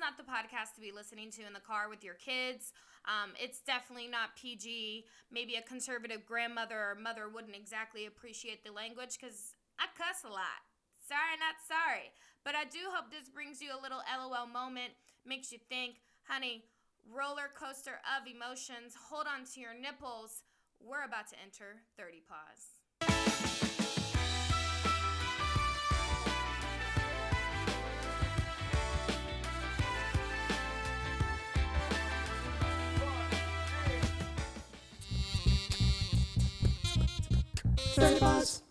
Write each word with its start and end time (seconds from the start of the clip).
not 0.00 0.16
the 0.16 0.24
podcast 0.24 0.74
to 0.74 0.80
be 0.80 0.90
listening 0.90 1.30
to 1.36 1.46
in 1.46 1.52
the 1.52 1.60
car 1.60 1.88
with 1.88 2.02
your 2.02 2.16
kids. 2.16 2.72
Um, 3.04 3.36
it's 3.36 3.60
definitely 3.60 4.08
not 4.08 4.34
PG. 4.40 5.04
Maybe 5.30 5.54
a 5.56 5.62
conservative 5.62 6.24
grandmother 6.26 6.76
or 6.76 6.96
mother 6.96 7.28
wouldn't 7.28 7.54
exactly 7.54 8.06
appreciate 8.06 8.64
the 8.64 8.72
language 8.72 9.20
because 9.20 9.54
I 9.78 9.86
cuss 9.96 10.24
a 10.24 10.32
lot. 10.32 10.64
Sorry, 11.06 11.36
not 11.36 11.60
sorry. 11.60 12.12
But 12.44 12.56
I 12.56 12.64
do 12.64 12.88
hope 12.88 13.12
this 13.12 13.28
brings 13.28 13.60
you 13.60 13.70
a 13.76 13.80
little 13.80 14.00
LOL 14.08 14.46
moment, 14.46 14.96
makes 15.26 15.52
you 15.52 15.58
think, 15.68 16.00
honey, 16.24 16.64
roller 17.04 17.52
coaster 17.52 18.00
of 18.08 18.24
emotions. 18.24 18.96
Hold 19.10 19.26
on 19.28 19.44
to 19.52 19.60
your 19.60 19.74
nipples. 19.74 20.42
We're 20.80 21.04
about 21.04 21.28
to 21.28 21.36
enter 21.44 21.84
30 21.98 22.24
pause. 22.24 23.49
Thirty 37.94 38.18
pause. 38.20 38.62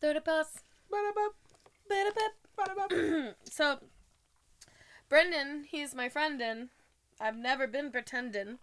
30 0.00 0.20
pause. 0.20 0.60
Ba-da-ba, 0.90 1.28
Ba-da-ba. 1.88 2.28
ba-da-ba. 2.56 3.34
So, 3.50 3.78
Brendan, 5.08 5.64
he's 5.68 5.94
my 5.94 6.08
friend, 6.08 6.40
and 6.40 6.68
I've 7.20 7.36
never 7.36 7.66
been 7.66 7.90
pretending 7.90 8.58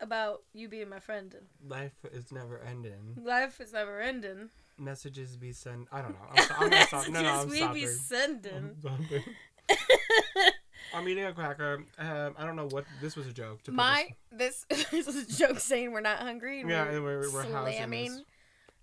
about 0.00 0.42
you 0.54 0.68
being 0.68 0.88
my 0.88 1.00
friend. 1.00 1.34
Life 1.66 1.92
is 2.12 2.30
never 2.32 2.60
ending. 2.60 3.16
life 3.22 3.60
is 3.60 3.72
never 3.72 4.00
ending. 4.00 4.50
Messages 4.78 5.36
be 5.36 5.52
sent. 5.52 5.88
I 5.90 6.02
don't 6.02 6.12
know. 6.12 6.26
I'm, 6.36 6.42
so- 6.44 6.54
I'm 6.58 6.70
gonna 6.70 6.86
stop. 6.86 7.08
No, 7.08 7.22
no, 7.22 7.28
I'm 7.40 7.48
we 7.48 7.56
stopping. 7.56 7.74
be 7.82 7.86
sending. 7.86 8.54
I'm 8.54 8.76
stopping. 8.80 9.24
I'm 10.94 11.06
eating 11.08 11.24
a 11.24 11.32
cracker. 11.34 11.84
Um, 11.98 12.34
I 12.38 12.46
don't 12.46 12.54
know 12.56 12.68
what. 12.70 12.84
This 13.02 13.14
was 13.16 13.26
a 13.26 13.32
joke. 13.32 13.62
To 13.64 13.72
put 13.72 13.74
My 13.74 14.08
this 14.30 14.64
this 14.70 15.06
was 15.06 15.16
a 15.16 15.26
joke 15.26 15.58
saying 15.58 15.90
we're 15.92 16.00
not 16.00 16.20
hungry. 16.20 16.60
And 16.60 16.70
Yeah, 16.70 16.84
we're, 16.84 16.90
and 16.92 17.04
we're- 17.04 17.28
we're 17.32 17.42
housing 17.52 17.74
slamming 17.74 18.22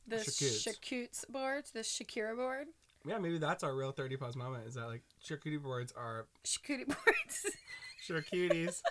the 0.07 0.17
charcutes. 0.17 0.61
charcutes 0.61 1.25
board, 1.25 1.65
the 1.73 1.79
Shakira 1.81 2.35
board, 2.35 2.67
yeah, 3.07 3.19
maybe 3.19 3.37
that's 3.37 3.63
our 3.63 3.75
real 3.75 3.91
30 3.91 4.17
pause 4.17 4.35
moment. 4.35 4.67
Is 4.67 4.75
that 4.75 4.87
like 4.87 5.03
charcuterie 5.23 5.61
boards 5.61 5.93
are 5.95 6.25
charcuterie 6.43 6.87
boards. 6.87 7.45
charcuteries. 8.07 8.81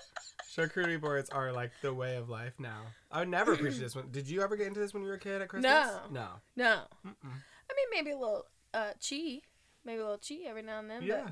charcuterie 0.57 1.01
boards 1.01 1.31
are 1.31 1.53
like 1.53 1.73
the 1.83 1.93
way 1.93 2.17
of 2.17 2.29
life 2.29 2.55
now. 2.59 2.83
I 3.11 3.21
would 3.21 3.29
never 3.29 3.53
appreciate 3.55 3.83
this 3.83 3.97
one. 3.97 4.09
Did 4.11 4.29
you 4.29 4.43
ever 4.43 4.57
get 4.57 4.69
into 4.69 4.81
this 4.81 4.95
when 4.95 5.03
you 5.03 5.09
were 5.09 5.15
a 5.15 5.21
kid 5.21 5.43
at 5.43 5.49
Christmas? 5.49 5.73
No. 5.73 6.01
No. 6.13 6.29
no, 6.57 6.81
Mm-mm. 7.07 7.15
I 7.25 7.75
mean 7.75 7.87
maybe 7.93 8.13
a 8.13 8.19
little 8.19 8.45
uh 8.73 8.93
chi, 9.01 9.41
maybe 9.85 9.99
a 10.01 10.05
little 10.05 10.19
chi 10.19 10.49
every 10.49 10.63
now 10.63 10.79
and 10.79 10.91
then. 10.91 11.03
Yeah. 11.03 11.29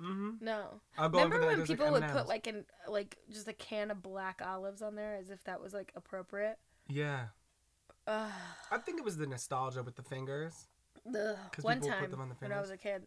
Mm-hmm. 0.00 0.30
No. 0.44 0.80
I'll 0.98 1.08
go 1.08 1.18
in 1.18 1.24
Remember 1.24 1.46
when 1.46 1.56
There's, 1.58 1.68
like, 1.68 1.78
people 1.78 1.92
would 1.92 2.02
M&Ms. 2.02 2.16
put 2.18 2.28
like 2.28 2.46
an 2.46 2.64
like 2.88 3.16
just 3.30 3.48
a 3.48 3.52
can 3.52 3.90
of 3.90 4.02
black 4.02 4.42
olives 4.44 4.82
on 4.82 4.96
there 4.96 5.14
as 5.14 5.30
if 5.30 5.42
that 5.44 5.62
was 5.62 5.72
like 5.72 5.92
appropriate? 5.96 6.58
Yeah. 6.88 7.26
Ugh. 8.06 8.32
I 8.70 8.78
think 8.78 8.98
it 8.98 9.04
was 9.04 9.16
the 9.16 9.26
nostalgia 9.26 9.82
with 9.82 9.96
the 9.96 10.02
fingers. 10.02 10.66
'Cause 11.04 11.64
One 11.64 11.80
time 11.80 12.10
the 12.10 12.16
when 12.16 12.52
I 12.52 12.60
was 12.60 12.70
a 12.70 12.76
kid, 12.76 13.06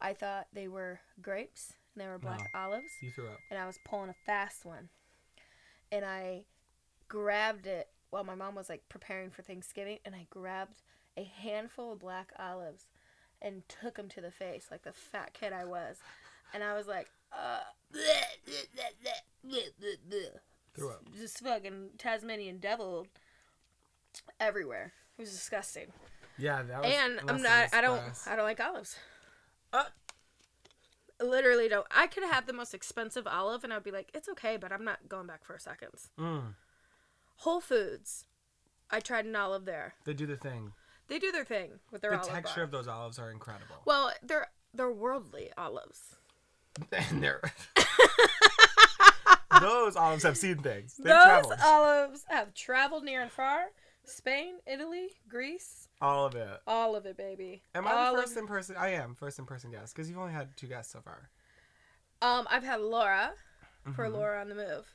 I 0.00 0.14
thought 0.14 0.48
they 0.52 0.68
were 0.68 1.00
grapes 1.22 1.74
and 1.94 2.02
they 2.02 2.08
were 2.08 2.18
black 2.18 2.50
olives, 2.54 2.92
You 3.00 3.10
threw 3.10 3.28
up. 3.28 3.38
and 3.50 3.58
I 3.58 3.66
was 3.66 3.78
pulling 3.84 4.10
a 4.10 4.14
fast 4.14 4.64
one, 4.64 4.88
and 5.92 6.04
I 6.04 6.44
grabbed 7.08 7.66
it 7.66 7.88
while 8.10 8.24
my 8.24 8.34
mom 8.34 8.54
was 8.54 8.68
like 8.68 8.88
preparing 8.88 9.30
for 9.30 9.42
Thanksgiving, 9.42 10.00
and 10.04 10.14
I 10.14 10.26
grabbed 10.28 10.82
a 11.16 11.24
handful 11.24 11.92
of 11.92 12.00
black 12.00 12.32
olives 12.38 12.88
and 13.40 13.68
took 13.68 13.94
them 13.96 14.08
to 14.10 14.20
the 14.20 14.30
face 14.30 14.68
like 14.70 14.82
the 14.82 14.92
fat 14.92 15.32
kid 15.32 15.52
I 15.52 15.64
was, 15.64 15.98
and 16.52 16.62
I 16.64 16.74
was 16.74 16.86
like, 16.86 17.08
uh, 17.32 17.62
Threw 20.74 20.90
up. 20.90 21.04
just 21.14 21.38
fucking 21.40 21.90
Tasmanian 21.96 22.58
devil 22.58 23.06
everywhere. 24.40 24.92
It 25.18 25.22
was 25.22 25.30
disgusting. 25.32 25.86
Yeah, 26.38 26.62
that 26.62 26.82
was. 26.82 26.92
and 26.94 27.20
I'm 27.30 27.42
not. 27.42 27.72
I 27.74 27.80
don't. 27.80 27.96
express. 27.98 28.26
I 28.26 28.36
don't 28.36 28.44
like 28.44 28.60
olives. 28.60 28.96
Uh. 29.72 29.84
Literally 31.18 31.66
don't. 31.68 31.86
I 31.90 32.06
could 32.08 32.24
have 32.24 32.46
the 32.46 32.52
most 32.52 32.74
expensive 32.74 33.26
olive, 33.26 33.64
and 33.64 33.72
I'd 33.72 33.82
be 33.82 33.90
like, 33.90 34.10
it's 34.12 34.28
okay, 34.28 34.58
but 34.58 34.70
I'm 34.70 34.84
not 34.84 35.08
going 35.08 35.26
back 35.26 35.44
for 35.46 35.58
seconds. 35.58 36.10
Mm, 36.20 36.54
Whole 37.36 37.60
Foods. 37.62 38.26
I 38.90 39.00
tried 39.00 39.24
an 39.24 39.34
olive 39.34 39.64
there. 39.64 39.94
they 40.04 40.12
do 40.12 40.26
the 40.26 40.36
thing. 40.36 40.72
They 41.08 41.18
do 41.18 41.32
their 41.32 41.44
thing 41.44 41.70
with 41.90 42.02
their 42.02 42.10
The 42.10 42.18
texture 42.18 42.56
bar. 42.56 42.64
of 42.64 42.70
those 42.70 42.86
olives 42.88 43.18
are 43.18 43.30
incredible. 43.30 43.76
Well, 43.86 44.12
they're 44.22 44.48
they're 44.74 44.90
worldly 44.92 45.50
olives. 45.56 46.16
and 46.92 47.22
they're. 47.22 47.40
those 49.60 49.96
olives 49.96 50.22
have 50.22 50.36
seen 50.36 50.58
things. 50.58 50.96
They've 50.98 51.06
Those 51.06 51.24
traveled. 51.24 51.54
olives 51.64 52.24
have 52.28 52.52
traveled 52.52 53.04
near 53.04 53.22
and 53.22 53.30
far. 53.30 53.66
Spain, 54.06 54.56
Italy, 54.66 55.10
Greece, 55.28 55.88
All 56.00 56.24
of 56.26 56.34
it. 56.34 56.60
all 56.66 56.94
of 56.96 57.06
it, 57.06 57.16
baby. 57.16 57.62
Am 57.74 57.86
I 57.86 57.90
the 58.12 58.18
of- 58.18 58.24
first 58.24 58.36
in 58.36 58.46
person? 58.46 58.76
I 58.76 58.90
am 58.90 59.14
first 59.14 59.38
in 59.38 59.46
person 59.46 59.70
guest 59.70 59.94
because 59.94 60.08
you've 60.08 60.18
only 60.18 60.32
had 60.32 60.56
two 60.56 60.66
guests 60.68 60.92
so 60.92 61.00
far. 61.00 61.30
Um, 62.22 62.46
I've 62.50 62.62
had 62.64 62.80
Laura 62.80 63.34
for 63.94 64.06
Mhm. 64.08 64.12
Laura 64.12 64.40
on 64.40 64.48
the 64.48 64.54
Move. 64.54 64.94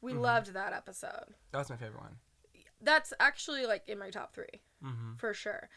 We 0.00 0.12
Mhm. 0.12 0.20
loved 0.20 0.46
that 0.54 0.72
episode. 0.72 1.34
That 1.52 1.58
was 1.58 1.70
my 1.70 1.76
favorite 1.76 2.00
one. 2.00 2.18
That's 2.80 3.12
actually 3.20 3.66
like 3.66 3.86
in 3.88 3.98
my 3.98 4.10
top 4.10 4.32
three 4.34 4.62
hmm 4.80 5.14
for 5.16 5.34
sure. 5.34 5.68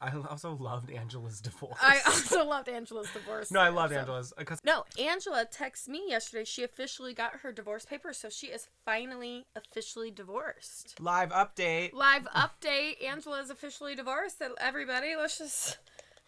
I 0.00 0.10
also 0.30 0.54
loved 0.54 0.90
Angela's 0.90 1.40
divorce. 1.40 1.76
I 1.82 2.00
also 2.06 2.44
loved 2.44 2.68
Angela's 2.68 3.10
divorce. 3.12 3.50
no, 3.50 3.60
I 3.60 3.68
loved 3.68 3.92
episode. 3.92 4.00
Angela's 4.00 4.32
because 4.38 4.60
No, 4.64 4.84
Angela 4.98 5.44
texted 5.46 5.88
me 5.88 6.04
yesterday. 6.08 6.44
She 6.44 6.62
officially 6.62 7.12
got 7.12 7.36
her 7.42 7.52
divorce 7.52 7.84
papers, 7.84 8.16
so 8.16 8.28
she 8.30 8.46
is 8.46 8.68
finally 8.84 9.46
officially 9.54 10.10
divorced. 10.10 10.98
live 11.00 11.30
update. 11.30 11.92
Live 11.92 12.26
update: 12.34 13.04
Angela 13.04 13.40
is 13.40 13.50
officially 13.50 13.94
divorced. 13.94 14.42
Everybody, 14.58 15.16
let's 15.16 15.36
just 15.38 15.76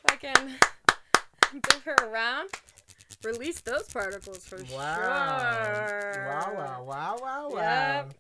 fucking 0.09 0.55
give 1.71 1.83
her 1.85 1.97
a 2.03 2.09
round. 2.09 2.51
Release 3.25 3.61
those 3.61 3.85
particles 3.85 4.45
for 4.45 4.59
Wow. 4.75 4.97
sure. 5.87 6.27
Wow! 6.29 6.55
Wow! 6.57 6.85
Wow! 6.85 7.17
Wow! 7.21 7.49
Wow! 7.51 7.57
Yep. 8.07 8.15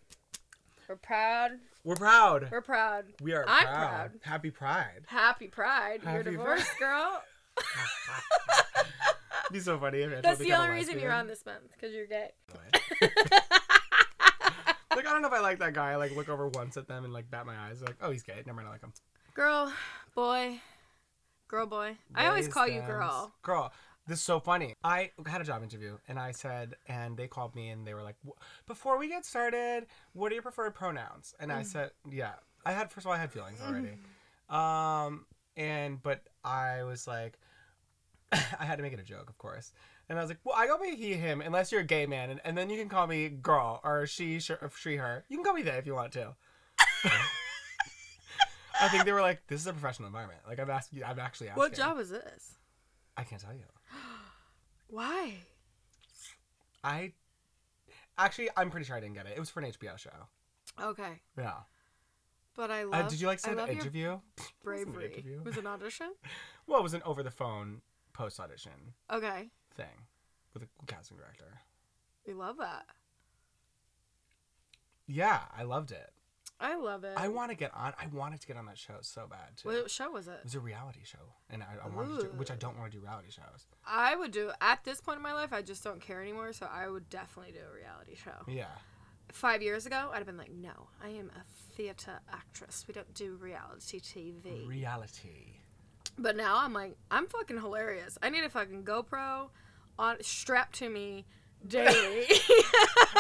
We're 0.88 0.96
proud. 0.96 1.52
We're 1.84 1.96
proud. 1.96 2.48
We're 2.50 2.60
proud. 2.60 3.04
we 3.20 3.32
are 3.32 3.44
I'm 3.46 3.64
proud. 3.64 3.88
proud. 3.88 4.10
Happy 4.22 4.50
Pride. 4.50 5.02
Happy 5.06 5.48
Pride. 5.48 6.00
You're 6.02 6.12
Happy 6.12 6.30
divorced, 6.30 6.78
girl. 6.78 7.22
It'd 7.58 9.52
be 9.52 9.60
so 9.60 9.78
funny 9.78 9.98
if 9.98 10.04
Angela 10.04 10.22
That's 10.22 10.38
the 10.38 10.52
only 10.52 10.70
reason 10.70 10.98
you're 10.98 11.12
on 11.12 11.26
this 11.26 11.44
month 11.44 11.70
because 11.72 11.94
you're 11.94 12.06
gay. 12.06 12.30
like 13.00 15.06
I 15.06 15.12
don't 15.12 15.22
know 15.22 15.28
if 15.28 15.34
I 15.34 15.40
like 15.40 15.58
that 15.60 15.74
guy. 15.74 15.92
I 15.92 15.96
like 15.96 16.14
look 16.16 16.28
over 16.28 16.48
once 16.48 16.76
at 16.76 16.88
them 16.88 17.04
and 17.04 17.12
like 17.12 17.30
bat 17.30 17.46
my 17.46 17.56
eyes. 17.56 17.82
Like, 17.82 17.96
oh, 18.00 18.10
he's 18.10 18.22
gay. 18.22 18.42
Never 18.46 18.56
mind, 18.56 18.68
I 18.68 18.72
like 18.72 18.82
him. 18.82 18.92
Girl, 19.34 19.72
boy, 20.14 20.60
girl, 21.48 21.66
boy. 21.66 21.96
I 22.14 22.26
always 22.26 22.48
call 22.48 22.68
you 22.68 22.80
girl. 22.82 23.32
Girl. 23.42 23.72
This 24.06 24.18
is 24.18 24.24
so 24.24 24.40
funny. 24.40 24.74
I 24.82 25.10
had 25.26 25.40
a 25.40 25.44
job 25.44 25.62
interview 25.62 25.96
and 26.08 26.18
I 26.18 26.32
said, 26.32 26.74
and 26.88 27.16
they 27.16 27.28
called 27.28 27.54
me 27.54 27.68
and 27.70 27.86
they 27.86 27.94
were 27.94 28.02
like, 28.02 28.16
before 28.66 28.98
we 28.98 29.08
get 29.08 29.24
started, 29.24 29.86
what 30.12 30.32
are 30.32 30.34
your 30.34 30.42
preferred 30.42 30.74
pronouns? 30.74 31.34
And 31.38 31.50
Mm. 31.50 31.56
I 31.58 31.62
said, 31.62 31.90
yeah. 32.10 32.32
I 32.66 32.72
had 32.72 32.90
first 32.90 33.06
of 33.06 33.10
all, 33.10 33.16
I 33.16 33.20
had 33.20 33.30
feelings 33.32 33.60
already. 33.64 33.98
Um, 34.48 35.26
and 35.56 36.02
but 36.02 36.22
I 36.44 36.82
was 36.82 37.06
like, 37.06 37.38
I 38.32 38.64
had 38.64 38.76
to 38.76 38.82
make 38.82 38.92
it 38.92 38.98
a 39.00 39.04
joke, 39.04 39.28
of 39.30 39.38
course. 39.38 39.72
And 40.08 40.18
I 40.18 40.22
was 40.22 40.30
like, 40.30 40.40
well, 40.44 40.56
I 40.56 40.66
go 40.66 40.78
by 40.78 40.94
he, 40.96 41.14
him, 41.14 41.40
unless 41.40 41.70
you're 41.70 41.80
a 41.82 41.84
gay 41.84 42.06
man, 42.06 42.30
and, 42.30 42.40
and 42.44 42.58
then 42.58 42.68
you 42.70 42.76
can 42.78 42.88
call 42.88 43.06
me 43.06 43.28
girl 43.28 43.80
or 43.84 44.06
she, 44.06 44.40
sh- 44.40 44.50
or 44.50 44.70
she, 44.76 44.96
her. 44.96 45.24
You 45.28 45.36
can 45.36 45.44
call 45.44 45.54
me 45.54 45.62
they 45.62 45.70
if 45.72 45.86
you 45.86 45.94
want 45.94 46.12
to. 46.12 46.34
I 48.80 48.88
think 48.88 49.04
they 49.04 49.12
were 49.12 49.20
like, 49.20 49.46
this 49.46 49.60
is 49.60 49.66
a 49.66 49.72
professional 49.72 50.06
environment. 50.08 50.40
Like 50.46 50.58
I've 50.58 50.70
asked, 50.70 50.90
I've 51.06 51.18
actually 51.18 51.48
asked. 51.48 51.58
What 51.58 51.72
job 51.74 51.98
is 51.98 52.10
this? 52.10 52.54
I 53.16 53.22
can't 53.24 53.40
tell 53.40 53.52
you. 53.54 53.62
Why? 54.92 55.32
I 56.84 57.12
actually, 58.18 58.50
I'm 58.58 58.70
pretty 58.70 58.84
sure 58.84 58.94
I 58.94 59.00
didn't 59.00 59.14
get 59.14 59.24
it. 59.24 59.32
It 59.34 59.40
was 59.40 59.48
for 59.48 59.60
an 59.60 59.72
HBO 59.72 59.96
show. 59.96 60.10
Okay, 60.78 61.22
Yeah. 61.38 61.60
but 62.54 62.70
I 62.70 62.84
Uh, 62.84 63.08
did 63.08 63.18
you 63.18 63.26
like 63.26 63.40
the 63.40 63.66
interview? 63.70 64.20
It 64.38 64.52
bravery. 64.62 65.06
interview. 65.14 65.42
Was 65.42 65.56
an 65.56 65.66
audition? 65.66 66.12
Well, 66.66 66.78
it 66.78 66.82
was 66.82 66.92
an 66.94 67.02
over 67.04 67.22
the 67.22 67.30
phone 67.30 67.80
post 68.12 68.38
audition 68.38 68.92
Okay, 69.10 69.50
thing 69.74 70.06
with 70.52 70.62
a 70.64 70.68
casting 70.86 71.16
director. 71.16 71.58
we 72.26 72.34
love 72.34 72.58
that. 72.58 72.84
Yeah, 75.06 75.40
I 75.56 75.62
loved 75.64 75.90
it. 75.90 76.12
I 76.62 76.76
love 76.76 77.04
it. 77.04 77.12
I 77.16 77.28
want 77.28 77.50
to 77.50 77.56
get 77.56 77.72
on. 77.74 77.92
I 78.00 78.06
wanted 78.06 78.40
to 78.40 78.46
get 78.46 78.56
on 78.56 78.66
that 78.66 78.78
show 78.78 78.94
so 79.00 79.26
bad 79.28 79.56
too. 79.56 79.68
What 79.68 79.90
show 79.90 80.10
was 80.12 80.28
it? 80.28 80.38
It 80.38 80.44
was 80.44 80.54
a 80.54 80.60
reality 80.60 81.00
show, 81.04 81.18
and 81.50 81.62
I, 81.62 81.84
I 81.84 81.88
wanted 81.88 82.20
to, 82.20 82.26
which 82.36 82.50
I 82.50 82.56
don't 82.56 82.78
want 82.78 82.92
to 82.92 82.98
do 82.98 83.04
reality 83.04 83.30
shows. 83.30 83.66
I 83.86 84.16
would 84.16 84.30
do 84.30 84.50
at 84.60 84.84
this 84.84 85.00
point 85.00 85.16
in 85.16 85.22
my 85.22 85.32
life. 85.32 85.52
I 85.52 85.62
just 85.62 85.82
don't 85.84 86.00
care 86.00 86.22
anymore, 86.22 86.52
so 86.52 86.68
I 86.72 86.88
would 86.88 87.10
definitely 87.10 87.52
do 87.52 87.58
a 87.68 87.74
reality 87.74 88.14
show. 88.14 88.46
Yeah, 88.46 88.66
Five 89.32 89.62
years 89.62 89.86
ago, 89.86 90.10
I'd 90.12 90.18
have 90.18 90.26
been 90.26 90.36
like, 90.36 90.52
no, 90.52 90.88
I 91.02 91.08
am 91.08 91.30
a 91.34 91.42
theater 91.74 92.20
actress. 92.30 92.84
We 92.86 92.92
don't 92.92 93.12
do 93.14 93.36
reality 93.36 93.98
TV. 93.98 94.68
reality. 94.68 95.60
But 96.18 96.36
now 96.36 96.58
I'm 96.58 96.74
like, 96.74 96.98
I'm 97.10 97.26
fucking 97.26 97.58
hilarious. 97.58 98.18
I 98.22 98.28
need 98.28 98.44
a 98.44 98.50
fucking 98.50 98.84
GoPro 98.84 99.48
on 99.98 100.16
strapped 100.20 100.74
to 100.80 100.90
me 100.90 101.24
daily. 101.66 102.26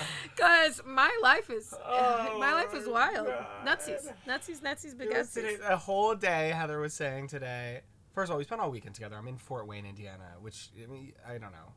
Cause 0.36 0.80
my 0.86 1.10
life 1.22 1.50
is 1.50 1.74
oh 1.84 2.36
my 2.38 2.52
life 2.52 2.74
is 2.74 2.86
Oh, 2.86 2.92
wild. 2.92 3.26
God. 3.26 3.46
Nutsies, 3.66 4.12
nutsies, 4.26 4.60
nutsies, 4.60 4.96
big 4.96 5.08
It 5.10 5.16
was 5.18 5.32
today, 5.32 5.56
nutsies. 5.56 5.70
a 5.70 5.76
whole 5.76 6.14
day. 6.14 6.50
Heather 6.50 6.78
was 6.80 6.94
saying 6.94 7.28
today. 7.28 7.80
First 8.12 8.28
of 8.30 8.32
all, 8.32 8.38
we 8.38 8.44
spent 8.44 8.60
all 8.60 8.70
weekend 8.70 8.94
together. 8.94 9.16
I'm 9.16 9.28
in 9.28 9.36
Fort 9.38 9.66
Wayne, 9.66 9.86
Indiana, 9.86 10.24
which 10.40 10.70
I, 10.82 10.86
mean, 10.86 11.12
I 11.26 11.32
don't 11.38 11.52
know. 11.52 11.72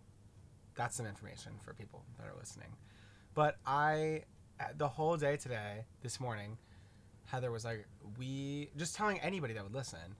That's 0.75 0.95
some 0.95 1.05
information 1.05 1.53
for 1.63 1.73
people 1.73 2.03
that 2.17 2.25
are 2.27 2.35
listening. 2.39 2.69
But 3.33 3.57
I, 3.65 4.23
uh, 4.59 4.65
the 4.77 4.87
whole 4.87 5.17
day 5.17 5.37
today, 5.37 5.85
this 6.01 6.19
morning, 6.19 6.57
Heather 7.25 7.51
was 7.51 7.63
like, 7.65 7.85
"We 8.17 8.69
just 8.77 8.95
telling 8.95 9.19
anybody 9.19 9.53
that 9.53 9.63
would 9.63 9.73
listen." 9.75 10.15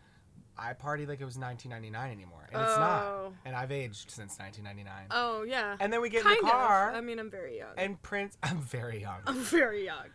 I 0.62 0.74
partied 0.74 1.08
like 1.08 1.20
it 1.20 1.26
was 1.26 1.40
1999 1.40 2.12
anymore, 2.12 2.48
and 2.54 2.62
it's 2.62 2.78
not. 2.78 3.04
Oh. 3.04 3.34
And 3.46 3.56
I've 3.56 3.72
aged 3.72 4.12
since 4.12 4.38
1999. 4.38 5.08
Oh 5.10 5.42
yeah. 5.42 5.76
and 5.80 5.92
then 5.92 6.02
we 6.02 6.10
get 6.10 6.22
kind 6.22 6.38
in 6.38 6.46
the 6.46 6.52
car, 6.52 6.92
of. 6.92 6.96
I 6.96 7.02
mean, 7.02 7.18
I'm 7.18 7.32
very 7.32 7.58
young. 7.58 7.74
and 7.78 8.00
Prince. 8.04 8.38
I'm 8.44 8.62
very 8.62 9.02
young. 9.02 9.22
I'm 9.26 9.40
very 9.40 9.86
young. 9.86 10.06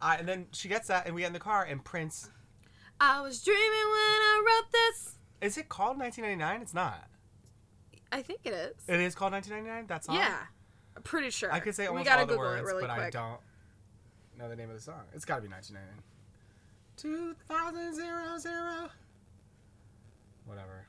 I, 0.00 0.16
and 0.16 0.28
then 0.28 0.46
she 0.50 0.68
gets 0.68 0.88
that, 0.88 1.06
and 1.06 1.14
we 1.14 1.20
get 1.20 1.28
in 1.28 1.32
the 1.32 1.38
car, 1.38 1.62
and 1.64 1.84
Prince. 1.84 2.30
I 2.98 3.20
was 3.20 3.42
dreaming 3.44 3.62
when 3.62 3.62
I 3.70 4.42
wrote 4.44 4.72
this. 4.72 5.18
Is 5.40 5.56
it 5.56 5.68
called 5.68 5.98
1999? 5.98 6.62
It's 6.62 6.74
not. 6.74 7.08
I 8.10 8.22
think 8.22 8.40
it 8.44 8.52
is. 8.52 8.74
It 8.88 9.00
is 9.00 9.14
called 9.14 9.32
1999. 9.32 9.86
That's 9.86 10.08
all. 10.08 10.16
Yeah, 10.16 10.36
I'm 10.96 11.02
pretty 11.02 11.30
sure. 11.30 11.52
I 11.52 11.60
could 11.60 11.76
say 11.76 11.84
we 11.84 11.88
almost 11.88 12.06
gotta 12.06 12.22
all 12.22 12.26
the 12.26 12.32
Google 12.32 12.48
words, 12.48 12.62
it 12.62 12.64
really 12.64 12.82
but. 12.82 12.90
I 12.90 13.10
don't 13.10 13.38
know 14.36 14.48
the 14.48 14.56
name 14.56 14.68
of 14.68 14.74
the 14.74 14.82
song. 14.82 15.02
It's 15.14 15.24
got 15.24 15.36
to 15.36 15.42
be 15.42 15.48
1999. 15.48 16.02
2000 16.96 17.94
zero 17.94 18.38
zero. 18.38 18.90
Whatever. 20.46 20.86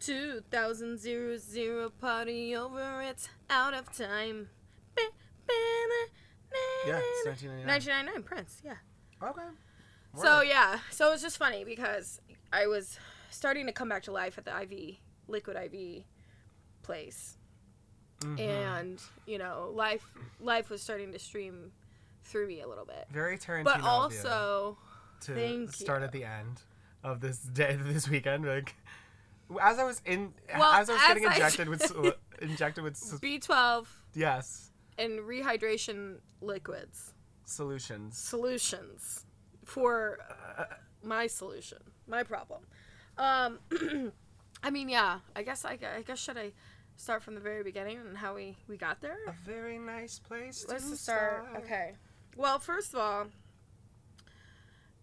2000 0.00 0.98
zero 0.98 1.36
zero 1.36 1.90
party 1.90 2.54
over. 2.54 3.02
It's 3.02 3.28
out 3.50 3.74
of 3.74 3.86
time. 3.96 4.48
Ba- 4.94 5.02
ba- 5.46 5.52
na- 5.52 6.86
Yeah, 6.86 7.00
it's 7.02 7.26
1999. 7.26 7.66
1999 7.66 8.22
Prince. 8.22 8.60
Yeah. 8.64 8.76
Okay. 9.22 9.42
So 10.16 10.40
yeah, 10.40 10.78
so 10.90 11.08
it 11.08 11.12
was 11.12 11.22
just 11.22 11.36
funny 11.36 11.64
because 11.64 12.20
I 12.52 12.66
was 12.66 12.98
starting 13.30 13.66
to 13.66 13.72
come 13.72 13.88
back 13.88 14.02
to 14.04 14.12
life 14.12 14.38
at 14.38 14.44
the 14.44 14.52
IV 14.62 14.96
liquid 15.28 15.56
IV 15.56 16.04
place, 16.82 17.36
Mhm. 18.20 18.40
and 18.40 19.02
you 19.26 19.38
know, 19.38 19.70
life 19.74 20.06
life 20.40 20.70
was 20.70 20.82
starting 20.82 21.12
to 21.12 21.18
stream 21.18 21.72
through 22.24 22.46
me 22.46 22.60
a 22.62 22.66
little 22.68 22.84
bit. 22.86 23.06
very 23.10 23.36
Tarantino. 23.38 23.64
But 23.64 23.80
also, 23.82 24.78
to 25.20 25.68
start 25.68 26.00
you. 26.00 26.06
at 26.06 26.12
the 26.12 26.24
end 26.24 26.62
of 27.12 27.20
this 27.20 27.38
day, 27.38 27.76
this 27.82 28.08
weekend, 28.08 28.44
like 28.46 28.74
as 29.62 29.78
I 29.78 29.84
was 29.84 30.00
in, 30.04 30.34
Well, 30.56 30.72
as 30.72 30.90
I 30.90 30.92
was 30.94 31.02
getting 31.08 31.24
as 31.24 31.30
I- 31.30 31.34
injected 31.36 31.68
with, 31.68 32.14
injected 32.42 32.84
with, 32.84 32.94
b12 33.20 33.86
yes, 34.14 34.70
and 34.98 35.20
rehydration 35.20 36.16
liquids 36.40 37.14
solutions. 37.44 38.18
solutions 38.18 39.24
for 39.64 40.18
my 41.02 41.26
solution, 41.26 41.78
my 42.06 42.22
problem. 42.22 42.62
Um, 43.16 43.58
I 44.62 44.70
mean, 44.70 44.88
yeah, 44.88 45.20
I 45.34 45.42
guess 45.42 45.64
I, 45.64 45.78
I 45.96 46.02
guess 46.06 46.18
should 46.18 46.36
I 46.36 46.52
start 46.96 47.22
from 47.22 47.34
the 47.34 47.40
very 47.40 47.62
beginning 47.62 47.98
and 47.98 48.16
how 48.16 48.34
we 48.34 48.56
we 48.68 48.76
got 48.76 49.00
there? 49.00 49.16
A 49.26 49.32
very 49.46 49.78
nice 49.78 50.18
place. 50.18 50.66
Let's 50.68 50.84
to 50.84 50.90
just 50.90 51.02
start. 51.04 51.46
Okay. 51.58 51.94
Well, 52.36 52.58
first 52.58 52.92
of 52.94 53.00
all, 53.00 53.26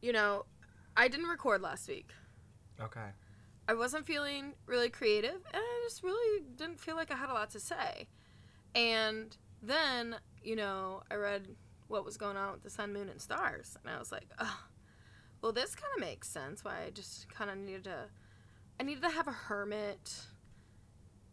you 0.01 0.13
know, 0.13 0.45
I 0.97 1.07
didn't 1.07 1.27
record 1.27 1.61
last 1.61 1.87
week. 1.87 2.11
Okay. 2.81 3.09
I 3.67 3.73
wasn't 3.73 4.05
feeling 4.05 4.53
really 4.67 4.89
creative, 4.89 5.33
and 5.33 5.55
I 5.55 5.81
just 5.87 6.03
really 6.03 6.43
didn't 6.55 6.79
feel 6.79 6.95
like 6.95 7.11
I 7.11 7.15
had 7.15 7.29
a 7.29 7.33
lot 7.33 7.49
to 7.51 7.59
say. 7.59 8.07
And 8.75 9.35
then, 9.61 10.17
you 10.43 10.55
know, 10.55 11.01
I 11.09 11.15
read 11.15 11.47
what 11.87 12.05
was 12.05 12.17
going 12.17 12.37
on 12.37 12.51
with 12.51 12.63
the 12.63 12.69
sun, 12.69 12.93
moon, 12.93 13.09
and 13.09 13.19
stars, 13.19 13.77
and 13.83 13.93
I 13.93 13.97
was 13.97 14.11
like, 14.11 14.27
oh, 14.39 14.59
well, 15.41 15.51
this 15.51 15.75
kind 15.75 15.91
of 15.95 16.01
makes 16.01 16.29
sense. 16.29 16.63
Why 16.63 16.83
I 16.85 16.89
just 16.91 17.27
kind 17.33 17.49
of 17.49 17.57
needed 17.57 17.85
to, 17.85 18.05
I 18.79 18.83
needed 18.83 19.03
to 19.03 19.09
have 19.09 19.27
a 19.27 19.31
hermit 19.31 20.13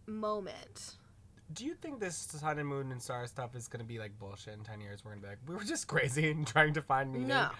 moment. 0.06 0.96
Do 1.52 1.66
you 1.66 1.74
think 1.74 2.00
this 2.00 2.16
sun 2.16 2.58
and 2.58 2.68
moon 2.68 2.92
and 2.92 3.02
star 3.02 3.26
stuff 3.26 3.54
is 3.54 3.68
gonna 3.68 3.84
be 3.84 3.98
like 3.98 4.18
bullshit 4.18 4.54
in 4.54 4.64
ten 4.64 4.80
years? 4.80 5.04
We're 5.04 5.12
gonna 5.12 5.22
be 5.22 5.28
like, 5.28 5.38
we 5.46 5.54
were 5.54 5.64
just 5.64 5.86
crazy 5.86 6.30
and 6.30 6.46
trying 6.46 6.72
to 6.74 6.82
find 6.82 7.12
meaning. 7.12 7.28
No. 7.28 7.50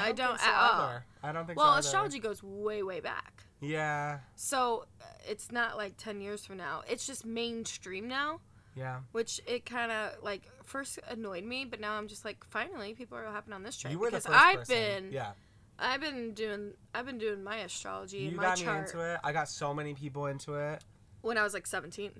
I 0.00 0.04
think 0.06 0.16
don't 0.16 0.40
so 0.40 0.46
at 0.46 0.54
all. 0.54 0.80
either. 0.82 1.04
I 1.22 1.32
don't 1.32 1.46
think 1.46 1.58
Well, 1.58 1.72
so. 1.74 1.78
astrology 1.80 2.18
goes 2.18 2.42
way, 2.42 2.82
way 2.82 3.00
back. 3.00 3.44
Yeah, 3.60 4.18
So 4.34 4.86
uh, 5.00 5.04
it's 5.28 5.50
not 5.50 5.76
like 5.76 5.96
10 5.96 6.20
years 6.20 6.44
from 6.44 6.58
now. 6.58 6.82
It's 6.88 7.06
just 7.06 7.24
mainstream 7.24 8.06
now, 8.06 8.40
yeah. 8.74 8.98
which 9.12 9.40
it 9.46 9.64
kind 9.64 9.90
of 9.90 10.22
like 10.22 10.42
first 10.64 10.98
annoyed 11.08 11.44
me, 11.44 11.64
but 11.64 11.80
now 11.80 11.94
I'm 11.94 12.06
just 12.06 12.24
like 12.24 12.44
finally 12.44 12.92
people 12.94 13.16
are 13.16 13.24
hopping 13.24 13.54
on 13.54 13.62
this 13.62 13.76
train 13.78 13.92
you 13.92 13.98
were 13.98 14.10
the 14.10 14.18
because 14.18 14.26
first 14.26 14.38
I've 14.44 14.56
person. 14.58 14.74
been 15.04 15.12
Yeah, 15.12 15.30
I've 15.78 16.00
been 16.02 16.34
doing 16.34 16.72
I've 16.94 17.06
been 17.06 17.16
doing 17.18 17.42
my 17.42 17.56
astrology 17.58 18.18
you 18.18 18.32
my 18.32 18.42
got 18.42 18.58
chart 18.58 18.76
me 18.76 18.82
into 18.82 19.00
it. 19.14 19.20
I 19.24 19.32
got 19.32 19.48
so 19.48 19.72
many 19.72 19.94
people 19.94 20.26
into 20.26 20.54
it. 20.54 20.84
when 21.22 21.38
I 21.38 21.42
was 21.42 21.54
like 21.54 21.66
17. 21.66 22.10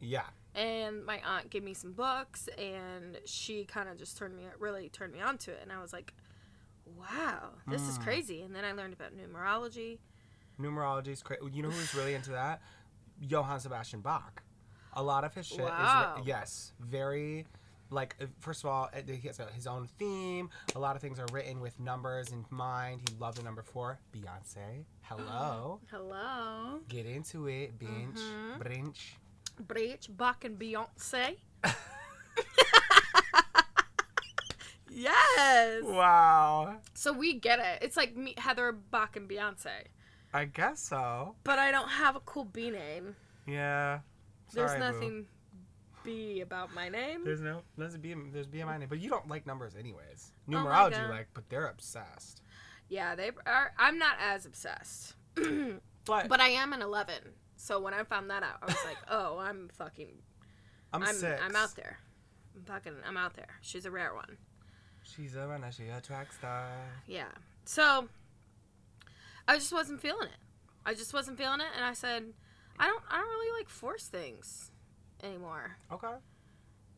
Yeah, 0.00 0.22
And 0.54 1.04
my 1.04 1.20
aunt 1.26 1.50
gave 1.50 1.62
me 1.64 1.74
some 1.74 1.92
books 1.92 2.48
and 2.56 3.18
she 3.26 3.64
kind 3.64 3.88
of 3.90 3.98
just 3.98 4.16
turned 4.16 4.34
me 4.36 4.44
really 4.58 4.88
turned 4.88 5.12
me 5.12 5.20
onto 5.20 5.50
it 5.50 5.58
and 5.60 5.70
I 5.72 5.82
was 5.82 5.92
like 5.92 6.14
wow, 6.96 7.50
this 7.66 7.82
is 7.82 7.98
Mm. 7.98 8.04
crazy. 8.04 8.42
And 8.42 8.54
then 8.54 8.64
I 8.64 8.72
learned 8.72 8.92
about 8.94 9.12
numerology. 9.16 9.98
numerology 10.60 11.08
is 11.08 11.22
crazy. 11.22 11.42
You 11.52 11.62
know 11.62 11.70
who's 11.70 11.94
really 11.94 12.14
into 12.14 12.30
that? 12.30 12.60
Johann 13.20 13.60
Sebastian 13.60 14.00
Bach. 14.00 14.42
A 14.94 15.02
lot 15.02 15.22
of 15.24 15.34
his 15.34 15.46
shit 15.46 15.60
Wow. 15.60 16.14
is 16.16 16.20
re- 16.20 16.26
yes, 16.28 16.72
very 16.80 17.46
like 17.90 18.16
uh, 18.20 18.26
first 18.40 18.64
of 18.64 18.70
all, 18.70 18.90
uh, 18.92 19.00
he 19.10 19.26
has 19.28 19.40
his 19.54 19.66
own 19.66 19.86
theme. 19.98 20.50
A 20.74 20.78
lot 20.78 20.94
of 20.94 21.00
things 21.00 21.18
are 21.18 21.26
written 21.32 21.60
with 21.60 21.78
numbers 21.80 22.32
in 22.32 22.44
mind. 22.50 23.00
He 23.08 23.14
loved 23.16 23.38
the 23.38 23.42
number 23.42 23.62
four. 23.62 23.98
Beyonce, 24.12 24.84
hello. 25.02 25.80
Hello. 25.90 26.80
Get 26.88 27.06
into 27.06 27.46
it, 27.48 27.78
binge, 27.78 28.18
Mhm. 28.18 28.58
brinch. 28.58 29.14
Breach, 29.66 30.08
Bach, 30.14 30.44
and 30.44 30.58
Beyonce. 30.58 31.36
yes. 34.98 35.82
Wow. 35.84 36.76
So 36.94 37.12
we 37.12 37.34
get 37.34 37.58
it. 37.58 37.78
It's 37.82 37.96
like 37.96 38.16
me, 38.16 38.34
Heather, 38.38 38.72
Bach, 38.72 39.16
and 39.16 39.28
Beyonce. 39.28 39.70
I 40.32 40.44
guess 40.44 40.80
so. 40.80 41.34
But 41.44 41.58
I 41.58 41.70
don't 41.70 41.88
have 41.88 42.16
a 42.16 42.20
cool 42.20 42.44
B 42.44 42.70
name. 42.70 43.16
Yeah. 43.46 44.00
There's 44.52 44.70
Sorry, 44.70 44.80
boo. 44.80 44.92
nothing 44.92 45.26
B 46.04 46.40
about 46.40 46.74
my 46.74 46.88
name. 46.88 47.24
There's 47.24 47.40
no. 47.40 47.62
There's 47.76 47.94
a 47.94 47.98
B. 47.98 48.14
There's 48.32 48.46
BMI 48.46 48.78
name, 48.80 48.88
but 48.88 48.98
you 49.00 49.08
don't 49.10 49.28
like 49.28 49.46
numbers 49.46 49.74
anyways. 49.78 50.32
Oh 50.48 50.52
Numerology, 50.52 50.92
God. 50.92 51.10
like, 51.10 51.28
but 51.34 51.48
they're 51.48 51.66
obsessed. 51.68 52.42
yeah, 52.88 53.14
they 53.14 53.30
are. 53.46 53.72
I'm 53.78 53.98
not 53.98 54.16
as 54.20 54.46
obsessed, 54.46 55.14
But, 55.34 56.28
but 56.28 56.40
I 56.40 56.48
am 56.48 56.72
an 56.72 56.80
11. 56.80 57.16
So 57.56 57.80
when 57.80 57.92
I 57.92 58.02
found 58.04 58.30
that 58.30 58.42
out, 58.42 58.58
I 58.62 58.66
was 58.66 58.84
like, 58.86 58.96
oh, 59.10 59.38
I'm 59.38 59.68
fucking. 59.76 60.08
I'm, 60.92 61.02
I'm. 61.02 61.14
six. 61.14 61.40
I'm 61.44 61.54
out 61.56 61.74
there. 61.76 61.98
I'm 62.56 62.62
fucking. 62.62 62.94
I'm 63.06 63.16
out 63.16 63.34
there. 63.34 63.48
She's 63.60 63.84
a 63.84 63.90
rare 63.90 64.14
one. 64.14 64.38
She's 65.14 65.34
a 65.36 65.46
runner. 65.46 65.70
She 65.72 65.88
a 65.88 66.00
track 66.00 66.32
star. 66.32 66.68
Yeah. 67.06 67.28
So 67.64 68.08
I 69.46 69.56
just 69.56 69.72
wasn't 69.72 70.00
feeling 70.00 70.28
it. 70.28 70.38
I 70.84 70.94
just 70.94 71.12
wasn't 71.12 71.38
feeling 71.38 71.60
it, 71.60 71.66
and 71.76 71.84
I 71.84 71.92
said, 71.92 72.24
I 72.78 72.86
don't. 72.86 73.02
I 73.10 73.18
don't 73.18 73.28
really 73.28 73.58
like 73.60 73.68
force 73.68 74.06
things 74.06 74.70
anymore. 75.22 75.76
Okay. 75.92 76.08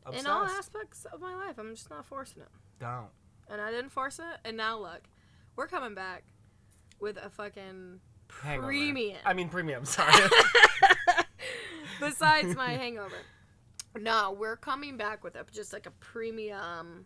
Obsessed. 0.05 0.25
In 0.25 0.31
all 0.31 0.43
aspects 0.45 1.05
of 1.05 1.21
my 1.21 1.35
life, 1.35 1.57
I'm 1.57 1.75
just 1.75 1.89
not 1.89 2.05
forcing 2.05 2.41
it. 2.41 2.49
Don't. 2.79 3.09
And 3.49 3.61
I 3.61 3.71
didn't 3.71 3.91
force 3.91 4.19
it, 4.19 4.39
and 4.45 4.55
now 4.57 4.79
look, 4.79 5.01
we're 5.55 5.67
coming 5.67 5.93
back 5.93 6.23
with 6.99 7.17
a 7.17 7.29
fucking 7.29 7.99
Hangover. 8.43 8.67
premium. 8.67 9.17
I 9.25 9.33
mean 9.33 9.49
premium. 9.49 9.85
Sorry. 9.85 10.13
Besides 11.99 12.55
my 12.55 12.69
hangover. 12.71 13.15
No, 13.99 14.35
we're 14.39 14.55
coming 14.55 14.95
back 14.97 15.23
with 15.23 15.35
a, 15.35 15.45
just 15.51 15.73
like 15.73 15.85
a 15.85 15.91
premium 15.91 17.05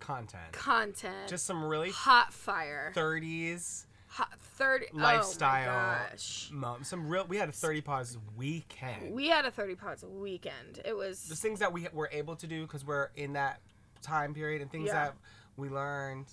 Content. 0.00 0.52
content. 0.52 1.28
Just 1.28 1.44
some 1.46 1.62
really 1.64 1.90
hot 1.90 2.32
fire. 2.32 2.92
30s 2.94 3.84
Hot 4.12 4.32
30 4.40 4.86
lifestyle. 4.94 5.68
Oh 5.68 6.08
gosh. 6.10 6.48
mo- 6.50 6.78
Some 6.82 7.08
real. 7.08 7.26
We 7.26 7.36
had 7.36 7.50
a 7.50 7.52
30 7.52 7.82
pause 7.82 8.16
weekend. 8.36 9.12
We 9.12 9.28
had 9.28 9.44
a 9.44 9.50
30 9.50 9.74
pods 9.74 10.02
weekend. 10.02 10.80
It 10.84 10.96
was 10.96 11.28
the 11.28 11.36
things 11.36 11.58
that 11.58 11.72
we 11.74 11.86
were 11.92 12.08
able 12.10 12.34
to 12.36 12.46
do 12.46 12.62
because 12.62 12.86
we're 12.86 13.10
in 13.16 13.34
that 13.34 13.60
time 14.00 14.32
period 14.32 14.62
and 14.62 14.70
things 14.70 14.86
Yeah. 14.86 14.94
that 14.94 15.14
we 15.58 15.68
learned. 15.68 16.26